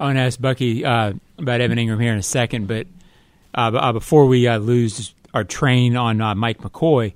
I 0.00 0.06
want 0.06 0.16
to 0.16 0.22
ask 0.22 0.40
Bucky 0.40 0.84
uh, 0.84 1.12
about 1.38 1.60
Evan 1.60 1.78
Engram 1.78 2.00
here 2.02 2.12
in 2.12 2.18
a 2.18 2.22
second, 2.22 2.66
but 2.66 2.86
uh, 3.54 3.70
uh 3.74 3.92
before 3.92 4.26
we 4.26 4.48
uh, 4.48 4.58
lose 4.58 5.14
our 5.32 5.44
train 5.44 5.96
on 5.96 6.20
uh, 6.20 6.34
Mike 6.34 6.58
McCoy, 6.58 7.14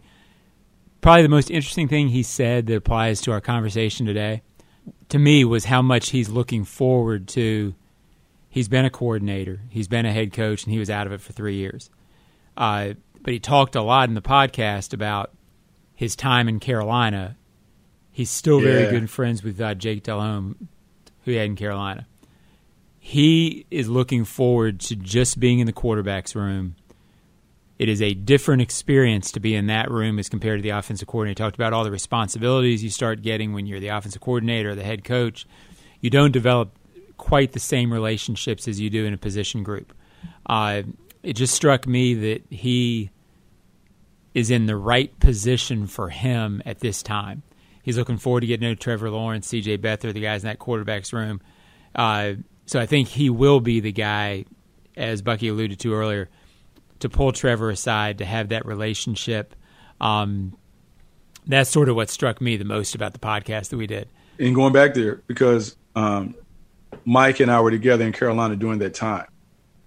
probably 1.00 1.22
the 1.22 1.28
most 1.28 1.50
interesting 1.50 1.88
thing 1.88 2.08
he 2.08 2.22
said 2.22 2.66
that 2.66 2.76
applies 2.76 3.20
to 3.22 3.32
our 3.32 3.40
conversation 3.40 4.06
today, 4.06 4.42
to 5.08 5.18
me, 5.18 5.44
was 5.44 5.66
how 5.66 5.82
much 5.82 6.10
he's 6.10 6.28
looking 6.28 6.64
forward 6.64 7.28
to. 7.28 7.74
He's 8.48 8.68
been 8.68 8.84
a 8.84 8.90
coordinator, 8.90 9.60
he's 9.68 9.88
been 9.88 10.06
a 10.06 10.12
head 10.12 10.32
coach, 10.32 10.64
and 10.64 10.72
he 10.72 10.78
was 10.78 10.88
out 10.88 11.06
of 11.06 11.12
it 11.12 11.20
for 11.20 11.32
three 11.32 11.56
years. 11.56 11.90
Uh, 12.56 12.94
but 13.20 13.32
he 13.32 13.38
talked 13.38 13.76
a 13.76 13.82
lot 13.82 14.08
in 14.08 14.14
the 14.14 14.22
podcast 14.22 14.94
about 14.94 15.32
his 15.94 16.16
time 16.16 16.48
in 16.48 16.58
Carolina. 16.58 17.36
He's 18.10 18.30
still 18.30 18.62
yeah. 18.62 18.72
very 18.72 18.90
good 18.98 19.10
friends 19.10 19.42
with 19.42 19.58
Jake 19.78 20.02
Delhomme, 20.02 20.68
who 21.24 21.32
he 21.32 21.36
had 21.36 21.46
in 21.46 21.56
Carolina 21.56 22.06
he 23.06 23.66
is 23.70 23.88
looking 23.88 24.24
forward 24.24 24.80
to 24.80 24.96
just 24.96 25.38
being 25.38 25.60
in 25.60 25.66
the 25.66 25.72
quarterback's 25.72 26.34
room. 26.34 26.74
It 27.78 27.88
is 27.88 28.00
a 28.00 28.14
different 28.14 28.62
experience 28.62 29.30
to 29.32 29.40
be 29.40 29.54
in 29.54 29.66
that 29.66 29.90
room 29.90 30.18
as 30.18 30.28
compared 30.28 30.58
to 30.58 30.62
the 30.62 30.70
offensive 30.70 31.06
coordinator. 31.08 31.42
He 31.42 31.44
talked 31.46 31.56
about 31.56 31.72
all 31.72 31.84
the 31.84 31.90
responsibilities 31.90 32.82
you 32.82 32.90
start 32.90 33.22
getting 33.22 33.52
when 33.52 33.66
you're 33.66 33.80
the 33.80 33.88
offensive 33.88 34.22
coordinator 34.22 34.70
or 34.70 34.74
the 34.74 34.84
head 34.84 35.04
coach. 35.04 35.46
You 36.00 36.08
don't 36.08 36.32
develop 36.32 36.78
quite 37.18 37.52
the 37.52 37.60
same 37.60 37.92
relationships 37.92 38.66
as 38.66 38.80
you 38.80 38.88
do 38.88 39.04
in 39.04 39.12
a 39.12 39.18
position 39.18 39.62
group. 39.62 39.92
Uh, 40.46 40.82
it 41.22 41.34
just 41.34 41.54
struck 41.54 41.86
me 41.86 42.14
that 42.14 42.44
he 42.50 43.10
is 44.34 44.50
in 44.50 44.66
the 44.66 44.76
right 44.76 45.18
position 45.18 45.86
for 45.86 46.08
him 46.08 46.62
at 46.64 46.80
this 46.80 47.02
time. 47.02 47.42
He's 47.82 47.96
looking 47.96 48.18
forward 48.18 48.40
to 48.40 48.46
getting 48.46 48.68
to 48.68 48.76
Trevor 48.76 49.10
Lawrence, 49.10 49.46
C.J. 49.48 49.78
Beathard, 49.78 50.12
the 50.12 50.20
guys 50.20 50.42
in 50.42 50.48
that 50.48 50.58
quarterback's 50.58 51.12
room. 51.12 51.40
Uh, 51.94 52.34
so 52.66 52.80
I 52.80 52.86
think 52.86 53.08
he 53.08 53.30
will 53.30 53.60
be 53.60 53.80
the 53.80 53.92
guy, 53.92 54.44
as 54.96 55.22
Bucky 55.22 55.48
alluded 55.48 55.78
to 55.80 55.94
earlier, 55.94 56.28
to 57.00 57.08
pull 57.08 57.32
Trevor 57.32 57.70
aside 57.70 58.18
to 58.18 58.24
have 58.24 58.50
that 58.50 58.66
relationship. 58.66 59.54
Um, 60.00 60.56
that's 61.46 61.70
sort 61.70 61.88
of 61.88 61.96
what 61.96 62.10
struck 62.10 62.40
me 62.40 62.56
the 62.56 62.64
most 62.64 62.94
about 62.94 63.12
the 63.12 63.18
podcast 63.18 63.70
that 63.70 63.76
we 63.76 63.86
did. 63.86 64.08
And 64.38 64.54
going 64.54 64.72
back 64.72 64.94
there, 64.94 65.22
because 65.26 65.76
um, 65.94 66.34
Mike 67.04 67.40
and 67.40 67.50
I 67.50 67.60
were 67.60 67.70
together 67.70 68.04
in 68.04 68.12
Carolina 68.12 68.56
during 68.56 68.80
that 68.80 68.94
time. 68.94 69.26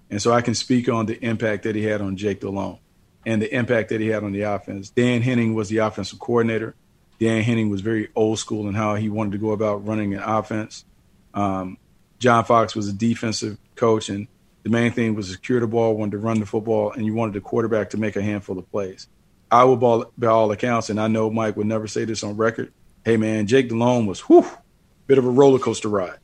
And 0.10 0.22
so 0.22 0.32
I 0.32 0.41
can 0.41 0.56
speak 0.56 0.89
on 0.89 1.06
the 1.06 1.24
impact 1.24 1.63
that 1.63 1.76
he 1.76 1.84
had 1.84 2.02
on 2.02 2.17
Jake 2.17 2.41
Delhomme 2.41 2.80
and 3.26 3.41
the 3.41 3.54
impact 3.54 3.89
that 3.89 4.02
he 4.02 4.08
had 4.08 4.24
on 4.24 4.32
the 4.32 4.41
offense. 4.41 4.89
Dan 4.89 5.22
Henning 5.22 5.54
was 5.54 5.69
the 5.69 5.78
offensive 5.78 6.19
coordinator. 6.19 6.76
Dan 7.19 7.43
Henning 7.43 7.69
was 7.69 7.82
very 7.82 8.10
old 8.15 8.39
school 8.39 8.67
in 8.67 8.74
how 8.74 8.95
he 8.95 9.10
wanted 9.10 9.34
to 9.34 9.38
go 9.38 9.52
about 9.52 9.86
running 9.86 10.13
an 10.13 10.24
offense. 10.24 10.86
Um, 11.34 11.78
John 12.17 12.43
Fox 12.45 12.76
was 12.76 12.88
a 12.88 12.93
defensive 12.93 13.58
coach, 13.76 14.10
and 14.10 14.28
the 14.63 14.69
main 14.69 14.91
thing 14.91 15.15
was 15.15 15.28
to 15.28 15.34
secure 15.34 15.60
the 15.60 15.67
ball, 15.67 15.95
wanted 15.95 16.12
to 16.12 16.17
run 16.17 16.39
the 16.39 16.45
football, 16.45 16.91
and 16.91 17.06
you 17.06 17.13
wanted 17.13 17.34
the 17.34 17.41
quarterback 17.41 17.91
to 17.91 17.98
make 17.98 18.15
a 18.15 18.22
handful 18.22 18.58
of 18.58 18.69
plays. 18.72 19.08
I 19.52 19.63
would, 19.63 19.80
ball, 19.80 20.12
by 20.17 20.28
all 20.28 20.52
accounts, 20.52 20.89
and 20.89 21.00
I 21.00 21.08
know 21.08 21.30
Mike 21.30 21.58
would 21.58 21.67
never 21.67 21.88
say 21.88 22.06
this 22.06 22.24
on 22.24 22.38
record. 22.38 22.72
Hey 23.04 23.17
man, 23.17 23.48
Jake 23.48 23.69
Delhomme 23.69 24.06
was 24.06 24.19
whew, 24.22 24.45
bit 25.08 25.17
of 25.17 25.26
a 25.26 25.30
roller 25.30 25.60
coaster 25.60 25.88
ride, 25.88 26.19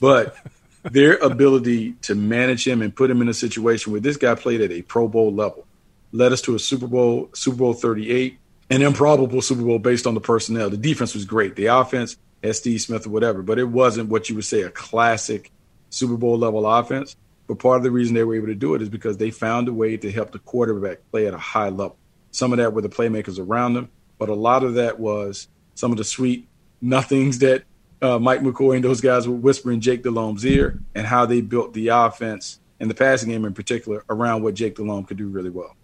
but 0.00 0.36
their 0.84 1.16
ability 1.16 1.94
to 2.02 2.14
manage 2.14 2.66
him 2.66 2.82
and 2.82 2.94
put 2.94 3.10
him 3.10 3.22
in 3.22 3.28
a 3.28 3.34
situation 3.34 3.92
where 3.92 4.00
this 4.00 4.16
guy 4.16 4.34
played 4.34 4.60
at 4.60 4.70
a 4.70 4.82
Pro 4.82 5.08
Bowl 5.08 5.32
level 5.32 5.66
led 6.12 6.32
us 6.32 6.40
to 6.42 6.54
a 6.54 6.58
Super 6.58 6.86
Bowl, 6.86 7.30
Super 7.34 7.58
Bowl 7.58 7.74
38, 7.74 8.38
an 8.70 8.82
improbable 8.82 9.42
Super 9.42 9.62
Bowl 9.62 9.78
based 9.78 10.06
on 10.06 10.14
the 10.14 10.20
personnel. 10.20 10.70
The 10.70 10.76
defense 10.76 11.14
was 11.14 11.24
great. 11.24 11.56
The 11.56 11.66
offense 11.66 12.16
SD 12.42 12.80
Smith 12.80 13.06
or 13.06 13.10
whatever, 13.10 13.42
but 13.42 13.58
it 13.58 13.64
wasn't 13.64 14.08
what 14.08 14.28
you 14.28 14.34
would 14.36 14.44
say 14.44 14.62
a 14.62 14.70
classic 14.70 15.50
Super 15.90 16.16
Bowl 16.16 16.38
level 16.38 16.66
offense. 16.66 17.16
But 17.48 17.58
part 17.58 17.78
of 17.78 17.82
the 17.82 17.90
reason 17.90 18.14
they 18.14 18.22
were 18.22 18.36
able 18.36 18.46
to 18.46 18.54
do 18.54 18.74
it 18.74 18.82
is 18.82 18.88
because 18.88 19.16
they 19.16 19.30
found 19.30 19.68
a 19.68 19.72
way 19.72 19.96
to 19.96 20.12
help 20.12 20.30
the 20.30 20.38
quarterback 20.38 20.98
play 21.10 21.26
at 21.26 21.34
a 21.34 21.38
high 21.38 21.70
level. 21.70 21.96
Some 22.30 22.52
of 22.52 22.58
that 22.58 22.74
were 22.74 22.82
the 22.82 22.90
playmakers 22.90 23.40
around 23.40 23.72
them, 23.74 23.88
but 24.18 24.28
a 24.28 24.34
lot 24.34 24.62
of 24.62 24.74
that 24.74 25.00
was 25.00 25.48
some 25.74 25.90
of 25.90 25.98
the 25.98 26.04
sweet 26.04 26.46
nothings 26.80 27.38
that 27.38 27.64
uh, 28.02 28.18
Mike 28.18 28.40
McCoy 28.40 28.76
and 28.76 28.84
those 28.84 29.00
guys 29.00 29.26
were 29.26 29.34
whispering 29.34 29.80
Jake 29.80 30.02
Delhomme's 30.02 30.44
ear 30.44 30.78
and 30.94 31.06
how 31.06 31.26
they 31.26 31.40
built 31.40 31.72
the 31.72 31.88
offense 31.88 32.60
and 32.78 32.88
the 32.90 32.94
passing 32.94 33.30
game 33.30 33.44
in 33.44 33.54
particular 33.54 34.04
around 34.08 34.42
what 34.42 34.54
Jake 34.54 34.76
Delhomme 34.76 35.04
could 35.04 35.16
do 35.16 35.28
really 35.28 35.50
well. 35.50 35.74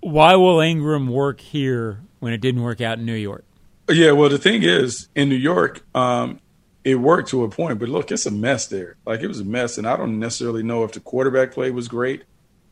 Why 0.00 0.34
will 0.36 0.58
Engram 0.58 1.08
work 1.08 1.40
here 1.40 2.00
when 2.18 2.32
it 2.32 2.38
didn't 2.38 2.62
work 2.62 2.80
out 2.80 2.98
in 2.98 3.06
New 3.06 3.14
York? 3.14 3.44
Yeah, 3.88 4.12
well, 4.12 4.28
the 4.28 4.38
thing 4.38 4.64
is, 4.64 5.08
in 5.14 5.28
New 5.28 5.36
York, 5.36 5.84
um, 5.94 6.40
it 6.86 6.94
worked 6.94 7.30
to 7.30 7.42
a 7.42 7.48
point, 7.48 7.80
but 7.80 7.88
look, 7.88 8.12
it's 8.12 8.26
a 8.26 8.30
mess 8.30 8.68
there. 8.68 8.94
Like 9.04 9.18
it 9.18 9.26
was 9.26 9.40
a 9.40 9.44
mess, 9.44 9.76
and 9.76 9.88
I 9.88 9.96
don't 9.96 10.20
necessarily 10.20 10.62
know 10.62 10.84
if 10.84 10.92
the 10.92 11.00
quarterback 11.00 11.50
play 11.50 11.72
was 11.72 11.88
great. 11.88 12.22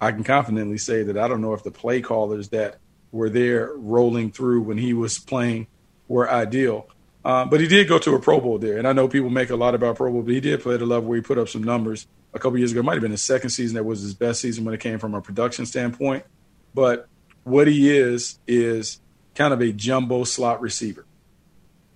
I 0.01 0.13
can 0.13 0.23
confidently 0.23 0.79
say 0.79 1.03
that 1.03 1.19
I 1.19 1.27
don't 1.27 1.41
know 1.41 1.53
if 1.53 1.65
the 1.65 1.73
play 1.73 2.01
callers 2.01 2.51
that 2.51 2.77
were 3.11 3.29
there 3.29 3.73
rolling 3.75 4.31
through 4.31 4.63
when 4.63 4.79
he 4.79 4.95
was 4.95 5.19
playing 5.19 5.67
were 6.07 6.31
ideal. 6.31 6.87
Um, 7.25 7.51
but 7.51 7.61
he 7.61 7.67
did 7.67 7.89
go 7.89 7.99
to 7.99 8.15
a 8.15 8.21
Pro 8.21 8.39
Bowl 8.39 8.57
there, 8.57 8.79
and 8.79 8.87
I 8.87 8.93
know 8.93 9.09
people 9.09 9.31
make 9.31 9.51
a 9.51 9.57
lot 9.57 9.75
about 9.75 9.97
Pro 9.97 10.13
Bowl, 10.13 10.23
but 10.23 10.33
he 10.33 10.41
did 10.41 10.63
play 10.63 10.77
at 10.77 10.83
a 10.83 10.87
level 10.87 11.09
where 11.09 11.17
he 11.17 11.23
put 11.23 11.39
up 11.39 11.49
some 11.49 11.65
numbers 11.65 12.07
a 12.33 12.39
couple 12.39 12.57
years 12.57 12.71
ago. 12.71 12.81
It 12.81 12.85
might 12.85 12.93
have 12.93 13.03
been 13.03 13.11
his 13.11 13.23
second 13.23 13.51
season 13.51 13.75
that 13.75 13.85
was 13.85 14.01
his 14.01 14.15
best 14.15 14.41
season 14.41 14.65
when 14.65 14.75
it 14.75 14.81
came 14.81 15.01
from 15.01 15.15
a 15.15 15.21
production 15.21 15.67
standpoint. 15.67 16.25
But 16.73 17.09
what 17.43 17.67
he 17.67 17.91
is 17.91 18.39
is 18.47 19.01
kind 19.35 19.53
of 19.53 19.61
a 19.61 19.73
jumbo 19.73 20.23
slot 20.23 20.61
receiver. 20.61 21.05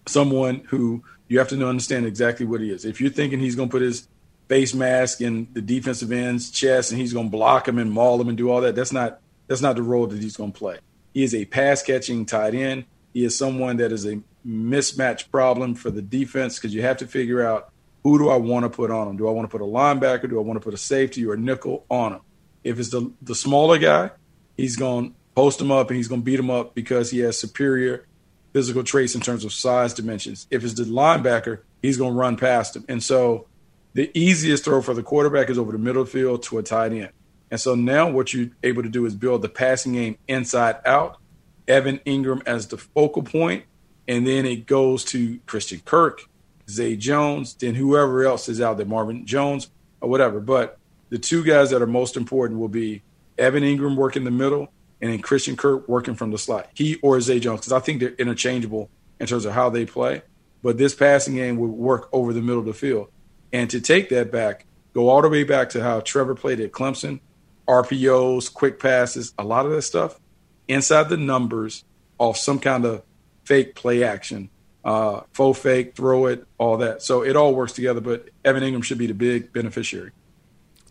Someone 0.04 0.64
who 0.70 1.04
you 1.28 1.38
have 1.38 1.48
to 1.48 1.66
understand 1.66 2.06
exactly 2.06 2.46
what 2.46 2.60
he 2.60 2.70
is. 2.70 2.84
If 2.84 3.00
you're 3.00 3.10
thinking 3.10 3.38
he's 3.38 3.54
going 3.54 3.68
to 3.68 3.72
put 3.72 3.82
his 3.82 4.08
face 4.48 4.74
mask 4.74 5.20
in 5.20 5.46
the 5.52 5.60
defensive 5.60 6.10
end's 6.10 6.50
chest 6.50 6.90
and 6.90 7.00
he's 7.00 7.12
going 7.12 7.26
to 7.26 7.30
block 7.30 7.68
him 7.68 7.78
and 7.78 7.92
maul 7.92 8.20
him 8.20 8.28
and 8.28 8.36
do 8.36 8.50
all 8.50 8.62
that, 8.62 8.74
that's 8.74 8.92
not 8.92 9.20
that's 9.46 9.60
not 9.60 9.76
the 9.76 9.82
role 9.82 10.06
that 10.06 10.20
he's 10.20 10.36
going 10.36 10.52
to 10.52 10.58
play. 10.58 10.78
He 11.14 11.22
is 11.22 11.34
a 11.34 11.44
pass 11.44 11.82
catching 11.82 12.26
tight 12.26 12.54
end. 12.54 12.84
He 13.12 13.24
is 13.24 13.36
someone 13.36 13.76
that 13.78 13.92
is 13.92 14.06
a 14.06 14.20
mismatch 14.46 15.30
problem 15.30 15.74
for 15.74 15.90
the 15.90 16.02
defense 16.02 16.58
because 16.58 16.74
you 16.74 16.82
have 16.82 16.98
to 16.98 17.06
figure 17.06 17.46
out 17.46 17.72
who 18.02 18.18
do 18.18 18.28
I 18.30 18.36
want 18.36 18.64
to 18.64 18.70
put 18.70 18.90
on 18.90 19.08
him? 19.08 19.16
Do 19.16 19.28
I 19.28 19.32
want 19.32 19.50
to 19.50 19.50
put 19.50 19.64
a 19.64 19.68
linebacker? 19.68 20.28
Do 20.28 20.38
I 20.38 20.42
want 20.42 20.58
to 20.60 20.64
put 20.64 20.74
a 20.74 20.78
safety 20.78 21.26
or 21.26 21.34
a 21.34 21.38
nickel 21.38 21.84
on 21.90 22.14
him? 22.14 22.20
If 22.64 22.78
it's 22.78 22.90
the 22.90 23.12
the 23.22 23.34
smaller 23.34 23.78
guy, 23.78 24.10
he's 24.56 24.76
going 24.76 25.10
to 25.10 25.14
post 25.34 25.60
him 25.60 25.70
up 25.70 25.88
and 25.90 25.96
he's 25.96 26.08
going 26.08 26.22
to 26.22 26.24
beat 26.24 26.38
him 26.38 26.50
up 26.50 26.74
because 26.74 27.10
he 27.10 27.20
has 27.20 27.38
superior 27.38 28.06
physical 28.52 28.82
traits 28.82 29.14
in 29.14 29.20
terms 29.20 29.44
of 29.44 29.52
size 29.52 29.94
dimensions. 29.94 30.46
If 30.50 30.64
it's 30.64 30.74
the 30.74 30.84
linebacker, 30.84 31.60
he's 31.82 31.96
going 31.96 32.12
to 32.12 32.18
run 32.18 32.36
past 32.36 32.76
him. 32.76 32.84
And 32.88 33.02
so 33.02 33.46
the 33.94 34.10
easiest 34.18 34.64
throw 34.64 34.82
for 34.82 34.94
the 34.94 35.02
quarterback 35.02 35.50
is 35.50 35.58
over 35.58 35.72
the 35.72 35.78
middle 35.78 36.04
field 36.04 36.42
to 36.44 36.58
a 36.58 36.62
tight 36.62 36.92
end. 36.92 37.10
And 37.50 37.60
so 37.60 37.74
now 37.74 38.10
what 38.10 38.34
you're 38.34 38.50
able 38.62 38.82
to 38.82 38.88
do 38.88 39.06
is 39.06 39.14
build 39.14 39.42
the 39.42 39.48
passing 39.48 39.94
game 39.94 40.18
inside 40.28 40.76
out, 40.84 41.18
Evan 41.66 41.98
Engram 42.00 42.42
as 42.46 42.68
the 42.68 42.76
focal 42.76 43.22
point, 43.22 43.64
and 44.06 44.26
then 44.26 44.46
it 44.46 44.66
goes 44.66 45.04
to 45.06 45.38
Christian 45.46 45.80
Kirk, 45.84 46.22
Zay 46.68 46.96
Jones, 46.96 47.54
then 47.54 47.74
whoever 47.74 48.24
else 48.24 48.48
is 48.48 48.60
out 48.60 48.76
there, 48.76 48.86
Marvin 48.86 49.26
Jones 49.26 49.70
or 50.00 50.08
whatever. 50.08 50.40
But 50.40 50.78
the 51.08 51.18
two 51.18 51.42
guys 51.42 51.70
that 51.70 51.82
are 51.82 51.86
most 51.86 52.16
important 52.16 52.60
will 52.60 52.68
be 52.68 53.02
Evan 53.38 53.62
Engram 53.62 53.96
working 53.96 54.24
the 54.24 54.30
middle 54.30 54.68
and 55.00 55.12
then 55.12 55.20
Christian 55.20 55.56
Kirk 55.56 55.88
working 55.88 56.14
from 56.14 56.30
the 56.30 56.38
slot. 56.38 56.68
He 56.74 56.96
or 57.02 57.20
Zay 57.20 57.40
Jones, 57.40 57.60
because 57.60 57.72
I 57.72 57.80
think 57.80 58.00
they're 58.00 58.14
interchangeable 58.14 58.90
in 59.20 59.26
terms 59.26 59.44
of 59.44 59.52
how 59.52 59.70
they 59.70 59.86
play. 59.86 60.22
But 60.62 60.78
this 60.78 60.94
passing 60.94 61.34
game 61.34 61.56
would 61.58 61.70
work 61.70 62.08
over 62.12 62.32
the 62.32 62.40
middle 62.40 62.60
of 62.60 62.66
the 62.66 62.74
field. 62.74 63.08
And 63.52 63.70
to 63.70 63.80
take 63.80 64.08
that 64.08 64.32
back, 64.32 64.66
go 64.92 65.08
all 65.08 65.22
the 65.22 65.28
way 65.28 65.44
back 65.44 65.70
to 65.70 65.82
how 65.82 66.00
Trevor 66.00 66.34
played 66.34 66.60
at 66.60 66.72
Clemson, 66.72 67.20
RPOs, 67.68 68.52
quick 68.52 68.80
passes, 68.80 69.32
a 69.38 69.44
lot 69.44 69.66
of 69.66 69.72
that 69.72 69.82
stuff 69.82 70.18
inside 70.66 71.08
the 71.08 71.16
numbers 71.16 71.84
off 72.18 72.36
some 72.36 72.58
kind 72.58 72.84
of 72.84 73.02
fake 73.44 73.74
play 73.74 74.04
action, 74.04 74.50
uh, 74.84 75.22
faux 75.32 75.58
fake, 75.58 75.94
throw 75.94 76.26
it, 76.26 76.44
all 76.58 76.76
that. 76.78 77.02
So 77.02 77.22
it 77.22 77.36
all 77.36 77.54
works 77.54 77.72
together. 77.72 78.00
But 78.00 78.28
Evan 78.44 78.62
Engram 78.62 78.84
should 78.84 78.98
be 78.98 79.06
the 79.06 79.14
big 79.14 79.52
beneficiary. 79.52 80.12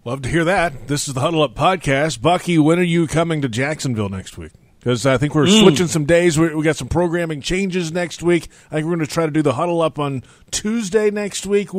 Love 0.07 0.21
to 0.21 0.29
hear 0.29 0.45
that. 0.45 0.87
This 0.87 1.09
is 1.09 1.15
the 1.15 1.19
Huddle 1.19 1.43
Up 1.43 1.53
Podcast. 1.53 2.21
Bucky, 2.21 2.57
when 2.57 2.79
are 2.79 2.81
you 2.81 3.07
coming 3.07 3.41
to 3.41 3.49
Jacksonville 3.49 4.07
next 4.07 4.37
week? 4.37 4.53
Because 4.79 5.05
I 5.05 5.17
think 5.17 5.35
we're 5.35 5.47
mm. 5.47 5.59
switching 5.59 5.87
some 5.87 6.05
days. 6.05 6.39
We, 6.39 6.55
we, 6.55 6.63
got 6.63 6.77
some 6.77 6.87
programming 6.87 7.41
changes 7.41 7.91
next 7.91 8.23
week. 8.23 8.47
I 8.67 8.75
think 8.75 8.85
we're 8.85 8.95
going 8.95 9.05
to 9.05 9.13
try 9.13 9.25
to 9.25 9.33
do 9.33 9.41
the 9.41 9.55
Huddle 9.55 9.81
Up 9.81 9.99
on 9.99 10.23
Tuesday 10.49 11.11
next 11.11 11.45
week. 11.45 11.71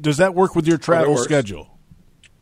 Does 0.00 0.16
that 0.16 0.34
work 0.34 0.56
with 0.56 0.66
your 0.66 0.78
travel 0.78 1.16
that 1.16 1.24
schedule? 1.24 1.78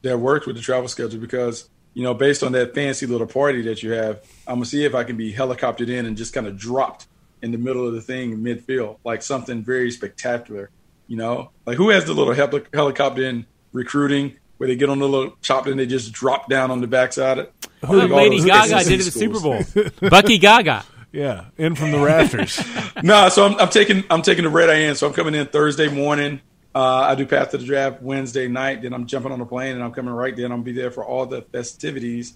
That 0.02 0.18
works 0.18 0.46
with 0.46 0.54
the 0.54 0.62
travel 0.62 0.86
schedule 0.86 1.20
because, 1.20 1.68
you 1.92 2.04
know, 2.04 2.14
based 2.14 2.44
on 2.44 2.52
that 2.52 2.72
fancy 2.72 3.06
little 3.06 3.26
party 3.26 3.62
that 3.62 3.82
you 3.82 3.90
have, 3.90 4.24
I'm 4.46 4.58
going 4.58 4.62
to 4.62 4.70
see 4.70 4.84
if 4.84 4.94
I 4.94 5.02
can 5.02 5.16
be 5.16 5.32
helicoptered 5.32 5.88
in 5.88 6.06
and 6.06 6.16
just 6.16 6.32
kind 6.32 6.46
of 6.46 6.56
dropped 6.56 7.08
in 7.42 7.50
the 7.50 7.58
middle 7.58 7.84
of 7.84 7.94
the 7.94 8.00
thing 8.00 8.30
in 8.30 8.44
midfield, 8.44 8.98
like 9.04 9.22
something 9.22 9.64
very 9.64 9.90
spectacular. 9.90 10.70
You 11.08 11.16
know, 11.16 11.50
like 11.66 11.78
who 11.78 11.90
has 11.90 12.04
the 12.04 12.12
little 12.12 12.32
heli- 12.32 12.62
helicopter 12.72 13.24
in 13.24 13.46
recruiting 13.72 14.36
where 14.62 14.68
they 14.68 14.76
get 14.76 14.88
on 14.88 15.00
the 15.00 15.08
little 15.08 15.36
chopper 15.42 15.72
and 15.72 15.80
they 15.80 15.86
just 15.86 16.12
drop 16.12 16.48
down 16.48 16.70
on 16.70 16.80
the 16.80 16.86
backside 16.86 17.38
of 17.38 17.46
it. 17.46 17.68
Oh, 17.82 17.94
Lady 17.96 18.40
Gaga 18.40 18.84
did 18.84 19.00
it 19.00 19.00
at 19.00 19.04
the 19.06 19.10
Super 19.10 19.40
Bowl. 19.40 19.60
Bucky 20.08 20.38
Gaga. 20.38 20.84
Yeah, 21.12 21.48
in 21.58 21.74
from 21.74 21.90
the 21.90 21.98
rafters. 21.98 22.58
no, 23.02 23.28
so 23.28 23.44
I'm, 23.44 23.60
I'm, 23.60 23.68
taking 23.68 24.02
I'm 24.08 24.22
taking 24.22 24.44
the 24.44 24.50
red 24.50 24.70
eye 24.70 24.78
in. 24.88 24.94
So 24.94 25.06
I'm 25.06 25.12
coming 25.12 25.34
in 25.34 25.46
Thursday 25.46 25.88
morning. 25.88 26.40
Uh, 26.74 27.00
I 27.00 27.14
do 27.14 27.26
path 27.26 27.50
to 27.50 27.58
the 27.58 27.66
draft 27.66 28.00
Wednesday 28.00 28.48
night. 28.48 28.80
Then 28.80 28.94
I'm 28.94 29.06
jumping 29.06 29.30
on 29.30 29.38
the 29.38 29.44
plane 29.44 29.74
and 29.74 29.84
I'm 29.84 29.92
coming 29.92 30.14
right 30.14 30.34
then. 30.34 30.52
I'll 30.52 30.62
be 30.62 30.72
there 30.72 30.90
for 30.90 31.04
all 31.04 31.26
the 31.26 31.42
festivities 31.42 32.34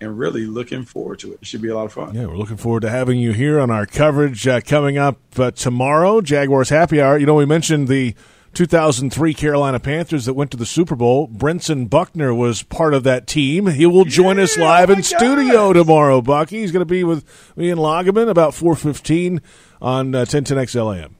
and 0.00 0.18
really 0.18 0.46
looking 0.46 0.86
forward 0.86 1.18
to 1.18 1.34
it. 1.34 1.40
It 1.42 1.46
should 1.46 1.60
be 1.60 1.68
a 1.68 1.74
lot 1.74 1.84
of 1.84 1.92
fun. 1.92 2.14
Yeah, 2.14 2.24
we're 2.24 2.38
looking 2.38 2.56
forward 2.56 2.80
to 2.80 2.88
having 2.88 3.18
you 3.18 3.32
here 3.32 3.60
on 3.60 3.70
our 3.70 3.84
coverage 3.84 4.48
uh, 4.48 4.62
coming 4.62 4.96
up 4.96 5.18
uh, 5.36 5.50
tomorrow. 5.50 6.22
Jaguars 6.22 6.70
Happy 6.70 7.02
Hour. 7.02 7.18
You 7.18 7.26
know, 7.26 7.34
we 7.34 7.44
mentioned 7.44 7.88
the 7.88 8.14
2003 8.54 9.34
Carolina 9.34 9.80
Panthers 9.80 10.24
that 10.24 10.34
went 10.34 10.50
to 10.50 10.56
the 10.56 10.66
Super 10.66 10.94
Bowl. 10.94 11.28
Brentson 11.28 11.88
Buckner 11.88 12.34
was 12.34 12.62
part 12.62 12.94
of 12.94 13.02
that 13.04 13.26
team. 13.26 13.66
He 13.66 13.86
will 13.86 14.04
join 14.04 14.38
yeah, 14.38 14.44
us 14.44 14.56
live 14.56 14.90
oh 14.90 14.94
in 14.94 15.02
studio 15.02 15.72
tomorrow, 15.72 16.20
Bucky. 16.20 16.60
He's 16.60 16.72
going 16.72 16.80
to 16.80 16.86
be 16.86 17.04
with 17.04 17.24
me 17.56 17.70
and 17.70 17.80
Lageman 17.80 18.28
about 18.28 18.54
415 18.54 19.42
on 19.82 20.14
uh, 20.14 20.24
1010XLAM. 20.24 21.12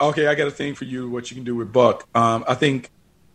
Okay, 0.00 0.26
I 0.26 0.34
got 0.34 0.48
a 0.48 0.52
thing 0.52 0.74
for 0.74 0.84
you, 0.84 1.10
what 1.10 1.30
you 1.30 1.34
can 1.34 1.44
do 1.44 1.56
with 1.56 1.72
Buck. 1.72 2.08
Um, 2.14 2.44
I 2.46 2.54
think 2.54 2.90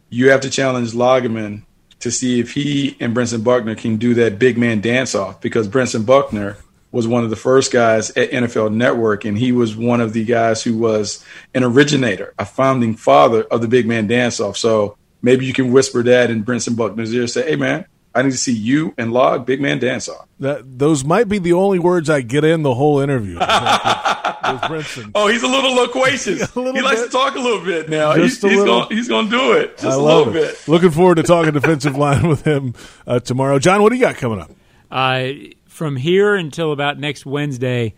you 0.09 0.31
have 0.31 0.41
to 0.41 0.49
challenge 0.49 0.93
Lageman 0.93 1.63
to 1.99 2.11
see 2.11 2.39
if 2.39 2.53
he 2.53 2.95
and 2.99 3.15
Brentson 3.15 3.43
Buckner 3.43 3.75
can 3.75 3.97
do 3.97 4.13
that 4.15 4.39
big 4.39 4.57
man 4.57 4.81
dance 4.81 5.15
off 5.15 5.41
because 5.41 5.67
Brentson 5.67 6.05
Buckner– 6.05 6.57
was 6.95 7.07
one 7.07 7.23
of 7.25 7.29
the 7.29 7.35
first 7.35 7.73
guys 7.73 8.09
at 8.11 8.31
NFL 8.31 8.73
Network, 8.73 9.25
and 9.25 9.37
he 9.37 9.51
was 9.51 9.75
one 9.75 9.99
of 9.99 10.13
the 10.13 10.23
guys 10.23 10.63
who 10.63 10.77
was 10.77 11.23
an 11.53 11.63
originator, 11.63 12.33
a 12.39 12.45
founding 12.45 12.95
father 12.95 13.43
of 13.43 13.61
the 13.61 13.67
Big 13.67 13.85
Man 13.85 14.07
Dance 14.07 14.39
Off. 14.39 14.55
So 14.55 14.97
maybe 15.21 15.45
you 15.45 15.53
can 15.53 15.71
whisper 15.71 16.01
that 16.03 16.31
in 16.31 16.43
Brentson 16.43 16.75
Buckner's 16.75 17.13
ear, 17.13 17.27
say, 17.27 17.49
"Hey, 17.49 17.55
man." 17.55 17.85
I 18.17 18.21
need 18.21 18.31
to 18.31 18.37
see 18.37 18.53
you 18.53 18.93
and 18.97 19.11
Log 19.11 19.45
Big 19.45 19.59
Man 19.59 19.77
dance 19.77 20.07
off. 20.07 20.25
That 20.39 20.79
those 20.79 21.03
might 21.03 21.27
be 21.27 21.37
the 21.37 21.51
only 21.51 21.79
words 21.79 22.09
I 22.09 22.21
get 22.21 22.45
in 22.45 22.63
the 22.63 22.73
whole 22.73 23.01
interview. 23.01 23.37
oh, 23.41 25.27
he's 25.29 25.43
a 25.43 25.47
little 25.49 25.73
loquacious. 25.75 26.41
a 26.55 26.59
little 26.59 26.73
he 26.73 26.81
likes 26.81 27.01
to 27.01 27.09
talk 27.09 27.35
a 27.35 27.39
little 27.39 27.65
bit 27.65 27.89
now. 27.89 28.15
Just 28.15 28.41
he's, 28.41 28.51
he's 28.53 28.63
going 28.63 28.87
he's 28.89 29.07
going 29.09 29.25
to 29.25 29.31
do 29.31 29.51
it 29.51 29.71
just 29.77 29.85
I 29.85 29.93
a 29.95 29.97
little 29.97 30.29
it. 30.29 30.33
bit. 30.33 30.67
Looking 30.67 30.91
forward 30.91 31.15
to 31.15 31.23
talking 31.23 31.51
defensive 31.51 31.97
line 31.97 32.29
with 32.29 32.45
him 32.45 32.73
uh, 33.05 33.19
tomorrow. 33.19 33.59
John, 33.59 33.81
what 33.81 33.89
do 33.89 33.95
you 33.95 34.01
got 34.01 34.15
coming 34.15 34.39
up? 34.39 34.51
Uh, 34.89 35.31
from 35.75 35.97
here 35.97 36.35
until 36.35 36.71
about 36.71 36.97
next 36.97 37.25
Wednesday, 37.25 37.93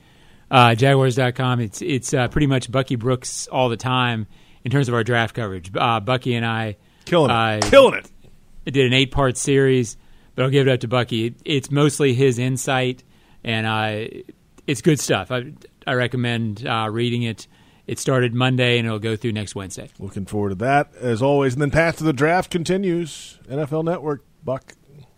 uh, 0.49 0.73
Jaguars.com, 0.75 1.59
it's 1.59 1.81
it's 1.81 2.13
uh, 2.13 2.27
pretty 2.27 2.47
much 2.47 2.71
Bucky 2.71 2.95
Brooks 2.95 3.47
all 3.47 3.69
the 3.69 3.77
time 3.77 4.27
in 4.63 4.71
terms 4.71 4.89
of 4.89 4.95
our 4.95 5.03
draft 5.03 5.35
coverage. 5.35 5.71
Uh, 5.75 5.99
Bucky 5.99 6.33
and 6.33 6.45
I 6.45 6.77
killing 7.05 7.29
it, 7.29 7.33
uh, 7.33 7.69
killing 7.69 7.93
it. 7.93 8.09
I 8.65 8.71
did 8.71 8.87
an 8.87 8.93
eight 8.93 9.11
part 9.11 9.37
series, 9.37 9.95
but 10.35 10.43
I'll 10.43 10.49
give 10.49 10.67
it 10.67 10.71
up 10.71 10.79
to 10.81 10.87
Bucky. 10.87 11.27
It, 11.27 11.35
it's 11.45 11.71
mostly 11.71 12.13
his 12.13 12.39
insight, 12.39 13.03
and 13.43 13.67
uh, 13.67 14.19
it's 14.65 14.81
good 14.81 14.99
stuff. 14.99 15.31
I, 15.31 15.53
I 15.85 15.93
recommend 15.93 16.65
uh, 16.65 16.89
reading 16.91 17.23
it. 17.23 17.47
It 17.85 17.99
started 17.99 18.33
Monday, 18.33 18.79
and 18.79 18.87
it'll 18.87 18.99
go 18.99 19.15
through 19.15 19.31
next 19.31 19.55
Wednesday. 19.55 19.89
Looking 19.99 20.25
forward 20.25 20.49
to 20.49 20.55
that 20.55 20.93
as 20.95 21.21
always. 21.21 21.53
And 21.53 21.61
then 21.61 21.71
Path 21.71 21.97
to 21.99 22.03
the 22.03 22.11
Draft 22.11 22.51
continues. 22.51 23.39
NFL 23.47 23.85
Network, 23.85 24.25
Buck. 24.43 24.73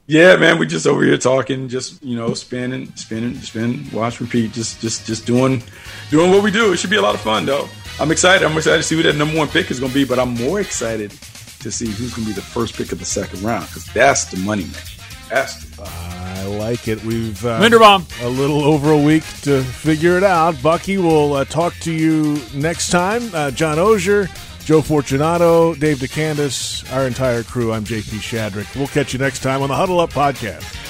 Yeah, 0.10 0.38
man, 0.38 0.58
we 0.58 0.66
just 0.66 0.88
over 0.88 1.04
here 1.04 1.20
talking, 1.20 1.70
just 1.70 2.04
you 2.04 2.16
know, 2.16 2.34
spinning, 2.34 2.92
spinning, 2.96 3.36
spin, 3.36 3.88
watch, 3.94 4.20
repeat, 4.20 4.54
just 4.54 4.82
just 4.82 5.06
just 5.06 5.28
doing 5.28 5.62
doing 6.10 6.32
what 6.32 6.42
we 6.42 6.50
do. 6.50 6.74
It 6.74 6.78
should 6.78 6.90
be 6.90 6.96
a 6.96 7.02
lot 7.02 7.14
of 7.14 7.22
fun, 7.22 7.46
though. 7.46 7.70
I'm 8.00 8.10
excited. 8.10 8.44
I'm 8.44 8.58
excited 8.58 8.78
to 8.78 8.84
see 8.84 8.96
who 8.96 9.04
that 9.04 9.18
number 9.18 9.38
one 9.38 9.48
pick 9.50 9.70
is 9.70 9.80
going 9.80 9.92
to 9.92 9.94
be, 9.94 10.06
but 10.06 10.18
I'm 10.18 10.34
more 10.34 10.62
excited 10.62 11.12
to 11.12 11.72
see 11.72 11.86
who's 11.86 12.12
going 12.16 12.28
to 12.28 12.30
be 12.30 12.34
the 12.34 12.42
first 12.42 12.74
pick 12.74 12.92
of 12.92 12.98
the 12.98 13.06
second 13.06 13.44
round 13.44 13.68
because 13.68 13.86
that's 13.94 14.26
the 14.26 14.38
money 14.38 14.64
man. 14.64 14.82
That's 15.30 15.64
the 15.64 15.84
I 15.84 16.46
like 16.58 16.88
it. 16.88 17.04
We've 17.04 17.46
uh, 17.46 17.62
Linderbaum 17.62 18.26
a 18.26 18.30
little 18.30 18.64
over 18.64 18.92
a 18.92 18.98
week 18.98 19.22
to 19.44 19.62
figure 19.62 20.18
it 20.18 20.24
out. 20.24 20.60
Bucky 20.64 20.98
will 20.98 21.34
uh, 21.34 21.46
talk 21.46 21.76
to 21.82 21.92
you 21.92 22.42
next 22.56 22.90
time. 22.90 23.30
Uh, 23.32 23.52
John 23.52 23.78
Oehser 23.78 24.28
Joe 24.70 24.84
Fortunato, 24.84 25.74
Dave 25.74 25.98
DeCandis, 25.98 26.94
our 26.94 27.08
entire 27.08 27.42
crew. 27.42 27.74
I'm 27.74 27.84
JP 27.84 28.20
Shadrick. 28.20 28.76
We'll 28.78 28.86
catch 28.86 29.14
you 29.14 29.18
next 29.18 29.40
time 29.40 29.64
on 29.64 29.70
the 29.70 29.76
Huddle 29.76 30.00
Up 30.00 30.14
Podcast. 30.14 30.89